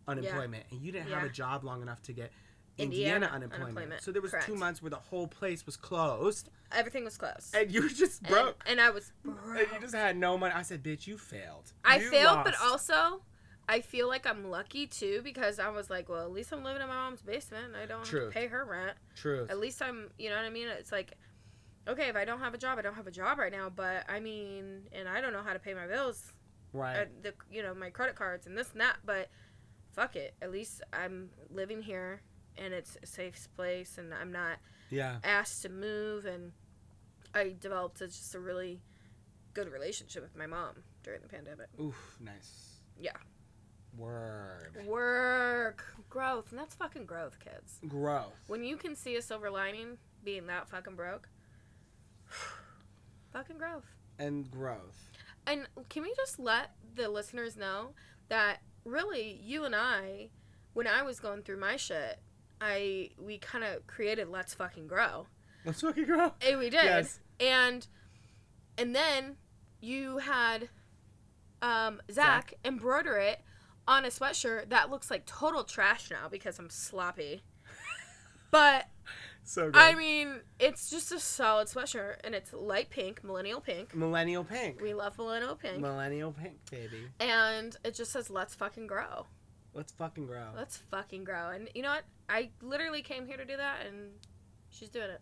unemployment 0.08 0.64
and 0.72 0.82
you 0.82 0.92
didn't 0.92 1.10
have 1.10 1.24
a 1.24 1.30
job 1.30 1.64
long 1.64 1.82
enough 1.82 2.02
to 2.04 2.14
get 2.14 2.32
Indiana 2.78 3.16
Indiana, 3.16 3.26
unemployment. 3.36 3.64
unemployment, 3.78 4.02
So 4.04 4.12
there 4.12 4.22
was 4.22 4.32
correct. 4.32 4.46
two 4.46 4.56
months 4.56 4.82
where 4.82 4.90
the 4.92 4.96
whole 4.98 5.28
place 5.28 5.66
was 5.66 5.76
closed 5.78 6.50
Everything 6.72 7.04
was 7.04 7.18
closed. 7.18 7.56
and 7.56 7.72
you 7.72 7.82
were 7.84 7.90
just 7.90 8.22
broke. 8.24 8.62
and, 8.68 8.80
I 8.80 8.90
was 8.92 9.12
And, 9.24 9.36
broke. 9.36 9.74
you 9.74 9.80
just 9.80 9.96
had 9.96 10.18
no 10.18 10.38
money. 10.38 10.54
I 10.54 10.62
said, 10.62 10.84
"Bitch, 10.84 11.08
you 11.08 11.18
failed." 11.18 11.74
I 11.84 11.98
You 12.00 12.10
failed, 12.10 12.44
but 12.44 12.56
also 12.62 13.22
I 13.70 13.82
feel 13.82 14.08
like 14.08 14.26
I'm 14.26 14.50
lucky 14.50 14.88
too 14.88 15.22
because 15.24 15.60
I 15.60 15.70
was 15.70 15.90
like, 15.90 16.08
well, 16.08 16.22
at 16.24 16.32
least 16.32 16.54
I'm 16.54 16.64
living 16.64 16.82
in 16.82 16.88
my 16.88 16.96
mom's 16.96 17.22
basement. 17.22 17.66
and 17.66 17.76
I 17.76 17.86
don't 17.86 18.00
have 18.00 18.10
to 18.10 18.30
pay 18.30 18.48
her 18.48 18.64
rent. 18.64 18.98
True. 19.16 19.46
At 19.50 19.60
least 19.60 19.82
I'm, 19.82 20.10
you 20.18 20.30
know 20.30 20.38
what 20.38 20.46
I 20.46 20.50
mean? 20.50 20.68
It's 20.70 20.92
like, 20.92 21.14
okay, 21.88 22.08
if 22.08 22.16
I 22.16 22.24
don't 22.26 22.40
have 22.40 22.54
a 22.54 22.58
job, 22.58 22.78
I 22.80 22.82
don't 22.82 22.96
have 22.96 23.08
a 23.08 23.12
job 23.12 23.38
right 23.40 23.52
now. 23.52 23.70
But 23.70 24.06
I 24.10 24.20
mean, 24.22 24.84
and 24.94 25.10
I 25.10 25.20
don't 25.20 25.34
know 25.34 25.42
how 25.44 25.52
to 25.54 25.60
pay 25.60 25.74
my 25.74 25.86
bills, 25.88 26.32
Right. 26.74 26.98
uh, 26.98 27.06
the 27.24 27.34
you 27.52 27.62
know 27.64 27.74
my 27.74 27.90
credit 27.90 28.16
cards 28.16 28.46
and 28.48 28.58
this 28.58 28.72
and 28.72 28.80
that. 28.82 28.98
But 29.06 29.30
fuck 29.94 30.16
it, 30.16 30.36
at 30.42 30.52
least 30.52 30.82
I'm 30.94 31.30
living 31.50 31.82
here 31.82 32.22
and 32.58 32.74
it's 32.74 32.98
a 33.02 33.06
safe 33.06 33.48
place, 33.56 33.98
and 33.98 34.14
I'm 34.14 34.32
not 34.32 34.58
yeah. 34.90 35.18
asked 35.24 35.62
to 35.64 35.70
move. 35.70 36.26
And 36.26 36.52
I 37.34 37.56
developed 37.60 38.02
a, 38.02 38.08
just 38.08 38.36
a 38.36 38.40
really 38.40 38.82
good 39.54 39.72
relationship 39.72 40.22
with 40.22 40.36
my 40.36 40.48
mom 40.48 40.84
during 41.04 41.22
the 41.22 41.28
pandemic. 41.28 41.68
Oof. 41.80 42.18
Nice. 42.20 42.80
Yeah. 43.00 43.18
Word. 43.98 44.86
Work, 44.86 45.84
growth, 46.10 46.52
and 46.52 46.60
that's 46.60 46.76
fucking 46.76 47.06
growth, 47.06 47.40
kids. 47.40 47.80
Growth. 47.88 48.36
When 48.48 48.64
you 48.64 48.78
can 48.78 48.96
see 48.96 49.16
a 49.16 49.22
silver 49.22 49.50
lining 49.50 49.98
being 50.24 50.46
that 50.48 50.70
fucking 50.70 50.96
broke, 50.96 51.30
fucking 53.34 53.58
growth. 53.58 53.86
And 54.20 54.50
growth. 54.52 55.12
And 55.48 55.68
can 55.90 56.04
we 56.04 56.14
just 56.16 56.38
let 56.38 56.72
the 56.96 57.10
listeners 57.10 57.56
know 57.56 57.92
that 58.30 58.62
really 58.84 59.40
you 59.44 59.64
and 59.64 59.76
I, 59.76 60.30
when 60.74 60.86
I 60.86 61.02
was 61.02 61.20
going 61.20 61.42
through 61.42 61.60
my 61.60 61.78
shit, 61.78 62.20
I 62.62 63.12
we 63.18 63.38
kind 63.38 63.64
of 63.64 63.86
created 63.88 64.30
Let's 64.30 64.54
Fucking 64.54 64.88
Grow. 64.88 65.28
Let's 65.66 65.82
fucking 65.82 66.06
grow. 66.06 66.32
Eh, 66.42 66.56
we 66.56 66.70
did. 66.70 66.84
Yes. 66.84 67.20
And 67.40 67.86
and 68.78 68.96
then 68.96 69.36
you 69.82 70.18
had 70.20 70.70
um, 71.62 72.02
Zach, 72.12 72.54
embroider 72.64 73.18
it 73.18 73.42
on 73.88 74.06
a 74.06 74.10
sweatshirt 74.10 74.70
that 74.70 74.90
looks 74.90 75.10
like 75.10 75.26
total 75.26 75.64
trash 75.64 76.10
now 76.12 76.28
because 76.30 76.60
I'm 76.60 76.70
sloppy. 76.70 77.42
but 78.52 78.88
So 79.44 79.66
good. 79.72 79.76
I 79.76 79.96
mean, 79.96 80.42
it's 80.60 80.90
just 80.90 81.12
a 81.12 81.20
solid 81.20 81.68
sweatshirt 81.68 82.18
and 82.24 82.36
it's 82.36 82.54
light 82.54 82.90
pink, 82.90 83.24
millennial 83.24 83.62
pink. 83.62 83.96
Millennial 83.96 84.44
pink. 84.44 84.82
We 84.82 84.94
love 84.94 85.18
millennial 85.18 85.56
pink. 85.56 85.80
Millennial 85.80 86.32
pink, 86.32 86.58
baby. 86.70 87.08
and 87.20 87.76
it 87.84 87.96
just 87.96 88.12
says 88.12 88.30
let's 88.30 88.56
fucking 88.56 88.88
grow. 88.88 89.26
Let's 89.78 89.92
fucking 89.94 90.26
grow. 90.26 90.48
Let's 90.56 90.78
fucking 90.78 91.24
grow. 91.24 91.50
And 91.52 91.70
you 91.76 91.84
know 91.84 91.92
what? 91.92 92.04
I 92.28 92.50
literally 92.64 93.04
came 93.04 93.28
here 93.28 93.38
to 93.38 93.46
do 93.46 93.56
that 93.56 93.86
and 93.86 94.10
she's 94.70 94.90
doing 94.90 95.12
it. 95.12 95.22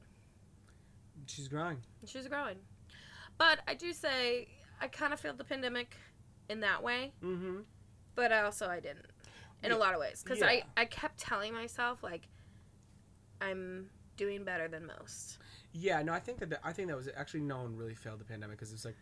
She's 1.28 1.50
growing. 1.50 1.78
She's 2.06 2.28
growing. 2.28 2.56
But 3.38 3.60
I 3.68 3.74
do 3.76 3.92
say 3.92 4.48
I 4.80 4.88
kind 4.88 5.12
of 5.12 5.20
failed 5.20 5.38
the 5.38 5.44
pandemic 5.44 5.96
in 6.50 6.62
that 6.62 6.82
way, 6.82 7.12
Mm-hmm. 7.22 7.58
but 8.16 8.32
I 8.32 8.44
also 8.44 8.68
I 8.68 8.80
didn't 8.80 9.08
in 9.64 9.72
a 9.74 9.78
lot 9.78 9.94
of 9.94 10.00
ways 10.00 10.24
because 10.24 10.40
Yeah. 10.40 10.48
I 10.48 10.64
I 10.78 10.86
kept 10.86 11.18
telling 11.18 11.54
myself 11.54 12.02
like 12.02 12.30
I'm 13.42 13.88
doing 14.16 14.46
better 14.46 14.68
than 14.70 14.86
most. 14.88 15.40
Yeah, 15.74 16.02
no, 16.02 16.14
I 16.14 16.20
think 16.20 16.40
that 16.40 16.60
I 16.64 16.72
think 16.72 16.88
that 16.88 16.96
was 16.96 17.10
actually 17.16 17.42
no 17.42 17.58
one 17.58 17.76
really 17.76 17.96
failed 17.96 18.20
the 18.20 18.26
pandemic 18.26 18.58
because 18.58 18.72
it's 18.72 18.86
like, 18.86 18.96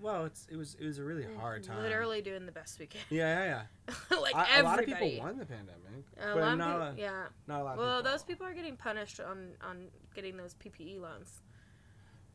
well, 0.00 0.24
it's 0.24 0.46
it 0.50 0.56
was 0.56 0.76
it 0.80 0.84
was 0.84 0.98
a 0.98 1.04
really 1.04 1.22
mm-hmm. 1.22 1.40
hard 1.40 1.62
time. 1.62 1.82
Literally 1.82 2.22
doing 2.22 2.46
the 2.46 2.52
best 2.52 2.78
we 2.78 2.86
can. 2.86 3.00
Yeah, 3.10 3.44
yeah, 3.44 3.62
yeah. 4.10 4.16
like 4.20 4.34
I- 4.34 4.58
everybody. 4.58 4.60
a 4.60 4.64
lot 4.64 4.78
of 4.78 4.86
people 4.86 5.24
won 5.24 5.38
the 5.38 5.46
pandemic, 5.46 6.04
A 6.20 6.34
lot 6.34 6.52
of 6.52 6.58
people, 6.58 6.82
a, 6.82 6.94
yeah. 6.96 7.24
not 7.46 7.60
a 7.60 7.64
lot 7.64 7.72
of 7.72 7.78
Well, 7.78 7.98
people. 7.98 8.12
those 8.12 8.22
people 8.22 8.46
are 8.46 8.54
getting 8.54 8.76
punished 8.76 9.20
on 9.20 9.48
on 9.62 9.86
getting 10.14 10.36
those 10.36 10.54
PPE 10.54 11.00
loans. 11.00 11.40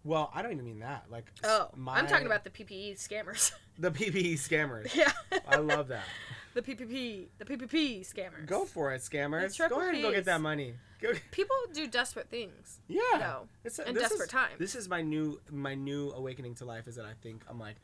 Well, 0.03 0.31
I 0.33 0.41
don't 0.41 0.53
even 0.53 0.63
mean 0.63 0.79
that. 0.79 1.05
Like, 1.09 1.25
Oh, 1.43 1.69
my, 1.75 1.97
I'm 1.97 2.07
talking 2.07 2.27
about 2.27 2.45
the 2.45 2.49
PPE 2.49 2.93
scammers. 2.95 3.51
the 3.77 3.91
PPE 3.91 4.33
scammers. 4.35 4.95
yeah. 4.95 5.11
I 5.47 5.57
love 5.57 5.89
that. 5.89 6.05
The 6.57 6.75
PPP, 6.75 7.27
the 7.37 7.45
PPP 7.45 8.01
scammers. 8.01 8.45
Go 8.47 8.65
for 8.65 8.91
it, 8.91 9.01
scammers. 9.01 9.57
Go 9.69 9.79
ahead 9.79 9.93
and 9.93 10.03
go 10.03 10.11
get 10.11 10.25
that 10.25 10.41
money. 10.41 10.73
Go, 10.99 11.11
People 11.29 11.55
do 11.73 11.87
desperate 11.87 12.29
things. 12.29 12.79
yeah. 12.87 13.01
No. 13.19 13.47
It's 13.63 13.77
in 13.77 13.93
desperate 13.93 14.25
is, 14.25 14.31
times. 14.31 14.53
This 14.57 14.73
is 14.73 14.89
my 14.89 15.01
new 15.01 15.39
my 15.51 15.75
new 15.75 16.11
awakening 16.11 16.55
to 16.55 16.65
life 16.65 16.87
is 16.87 16.95
that 16.95 17.05
I 17.05 17.13
think 17.21 17.43
I'm 17.47 17.59
like, 17.59 17.75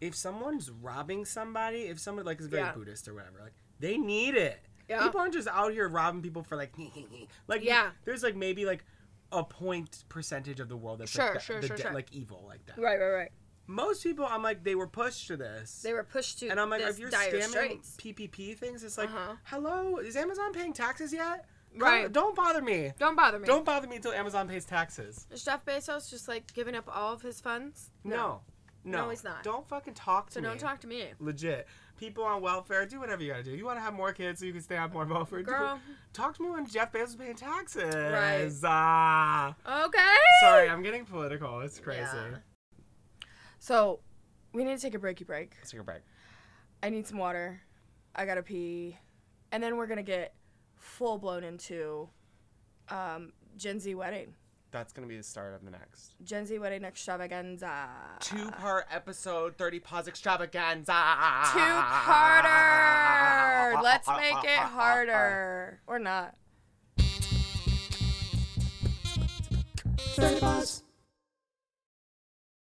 if 0.00 0.14
someone's 0.16 0.70
robbing 0.70 1.26
somebody, 1.26 1.82
if 1.82 2.00
someone 2.00 2.24
like 2.24 2.40
is 2.40 2.46
very 2.46 2.62
Yeah. 2.62 2.72
Buddhist 2.72 3.06
or 3.08 3.14
whatever, 3.14 3.40
like 3.42 3.52
they 3.78 3.98
need 3.98 4.34
it. 4.34 4.58
Yeah. 4.88 5.02
People 5.02 5.20
aren't 5.20 5.34
just 5.34 5.48
out 5.48 5.72
here 5.72 5.86
robbing 5.86 6.22
people 6.22 6.42
for 6.42 6.56
like, 6.56 6.72
like 7.48 7.62
Yeah. 7.62 7.90
There's 8.06 8.22
like 8.22 8.36
maybe 8.36 8.64
like 8.64 8.84
a 9.30 9.44
point 9.44 10.04
percentage 10.08 10.60
of 10.60 10.70
the 10.70 10.76
world 10.76 11.00
that's 11.00 11.10
Sure, 11.10 11.32
like, 11.34 11.40
sure, 11.42 11.60
the 11.60 11.66
sure, 11.66 11.76
de- 11.76 11.82
sure. 11.82 11.92
like 11.92 12.10
evil 12.12 12.44
like 12.48 12.64
that. 12.66 12.78
Right, 12.78 12.98
right, 12.98 13.10
right. 13.10 13.32
Most 13.72 14.02
people, 14.02 14.26
I'm 14.28 14.42
like, 14.42 14.62
they 14.64 14.74
were 14.74 14.86
pushed 14.86 15.28
to 15.28 15.36
this. 15.36 15.80
They 15.82 15.92
were 15.94 16.04
pushed 16.04 16.38
to 16.40 16.48
and 16.48 16.60
I'm 16.60 16.68
like, 16.70 16.80
this 16.82 16.90
if 16.96 16.98
you're 17.00 17.10
scamming 17.10 17.42
straits. 17.48 17.96
PPP 17.96 18.56
things, 18.58 18.84
it's 18.84 18.98
like, 18.98 19.08
Uh-huh. 19.08 19.36
hello, 19.44 19.96
is 19.96 20.14
Amazon 20.16 20.52
paying 20.52 20.72
taxes 20.72 21.12
yet? 21.12 21.46
Come- 21.78 21.80
Right. 21.88 22.12
Don't 22.12 22.36
bother 22.36 22.60
me. 22.60 22.92
Don't 22.98 23.16
bother 23.16 23.38
me. 23.38 23.46
Don't 23.46 23.64
bother 23.64 23.88
me 23.88 23.96
until 23.96 24.12
Amazon 24.12 24.46
pays 24.46 24.66
taxes. 24.66 25.26
Is 25.30 25.42
Jeff 25.42 25.64
Bezos 25.64 26.10
just 26.10 26.28
like 26.28 26.52
giving 26.52 26.74
up 26.74 26.84
all 26.94 27.14
of 27.14 27.22
his 27.22 27.40
funds? 27.40 27.90
No. 28.04 28.42
No, 28.84 29.04
No, 29.04 29.10
he's 29.10 29.22
not. 29.24 29.42
Don't 29.44 29.66
fucking 29.68 29.94
talk 29.94 30.26
to 30.30 30.34
So 30.34 30.40
me. 30.40 30.44
So 30.46 30.50
don't 30.50 30.58
talk 30.58 30.80
to 30.80 30.86
me. 30.88 31.06
Legit. 31.20 31.66
People 31.98 32.24
on 32.24 32.42
welfare, 32.42 32.84
do 32.84 32.98
whatever 33.00 33.22
you 33.22 33.30
gotta 33.30 33.44
do. 33.44 33.52
You 33.52 33.64
wanna 33.64 33.80
have 33.80 33.94
more 33.94 34.12
kids 34.12 34.40
so 34.40 34.44
you 34.46 34.52
can 34.52 34.60
stay 34.60 34.76
on 34.76 34.92
more 34.92 35.06
welfare? 35.06 35.40
Girl. 35.42 35.80
Talk 36.12 36.36
to 36.36 36.42
me 36.42 36.50
when 36.50 36.66
Jeff 36.66 36.92
Bezos 36.92 37.06
is 37.06 37.16
paying 37.16 37.36
taxes. 37.36 37.94
Right. 37.94 38.50
Ah. 38.64 39.54
Okay. 39.86 40.14
Sorry, 40.42 40.68
I'm 40.68 40.82
getting 40.82 41.04
political. 41.06 41.60
It's 41.60 41.78
crazy. 41.78 42.00
Yeah. 42.02 42.38
So, 43.62 44.00
we 44.52 44.64
need 44.64 44.74
to 44.74 44.82
take 44.82 44.96
a 44.96 44.98
breaky 44.98 45.24
break. 45.24 45.52
Let's 45.60 45.70
take 45.70 45.80
a 45.80 45.84
break. 45.84 46.02
I 46.82 46.88
need 46.88 47.06
some 47.06 47.18
water. 47.18 47.60
I 48.12 48.26
gotta 48.26 48.42
pee. 48.42 48.98
And 49.52 49.62
then 49.62 49.76
we're 49.76 49.86
gonna 49.86 50.02
get 50.02 50.34
full 50.74 51.16
blown 51.16 51.44
into 51.44 52.08
um, 52.88 53.32
Gen 53.56 53.78
Z 53.78 53.94
wedding. 53.94 54.34
That's 54.72 54.92
gonna 54.92 55.06
be 55.06 55.16
the 55.16 55.22
start 55.22 55.54
of 55.54 55.64
the 55.64 55.70
next. 55.70 56.16
Gen 56.24 56.44
Z 56.44 56.58
wedding 56.58 56.82
extravaganza. 56.82 57.86
Two 58.18 58.50
part 58.50 58.86
episode, 58.90 59.56
30 59.56 59.78
pause 59.78 60.08
extravaganza. 60.08 60.92
Two 61.52 61.60
parter. 61.60 63.80
Let's 63.80 64.08
make 64.08 64.42
it 64.42 64.58
harder. 64.58 65.80
Or 65.86 66.00
not. 66.00 66.34
30 70.16 70.40
pause. 70.40 70.82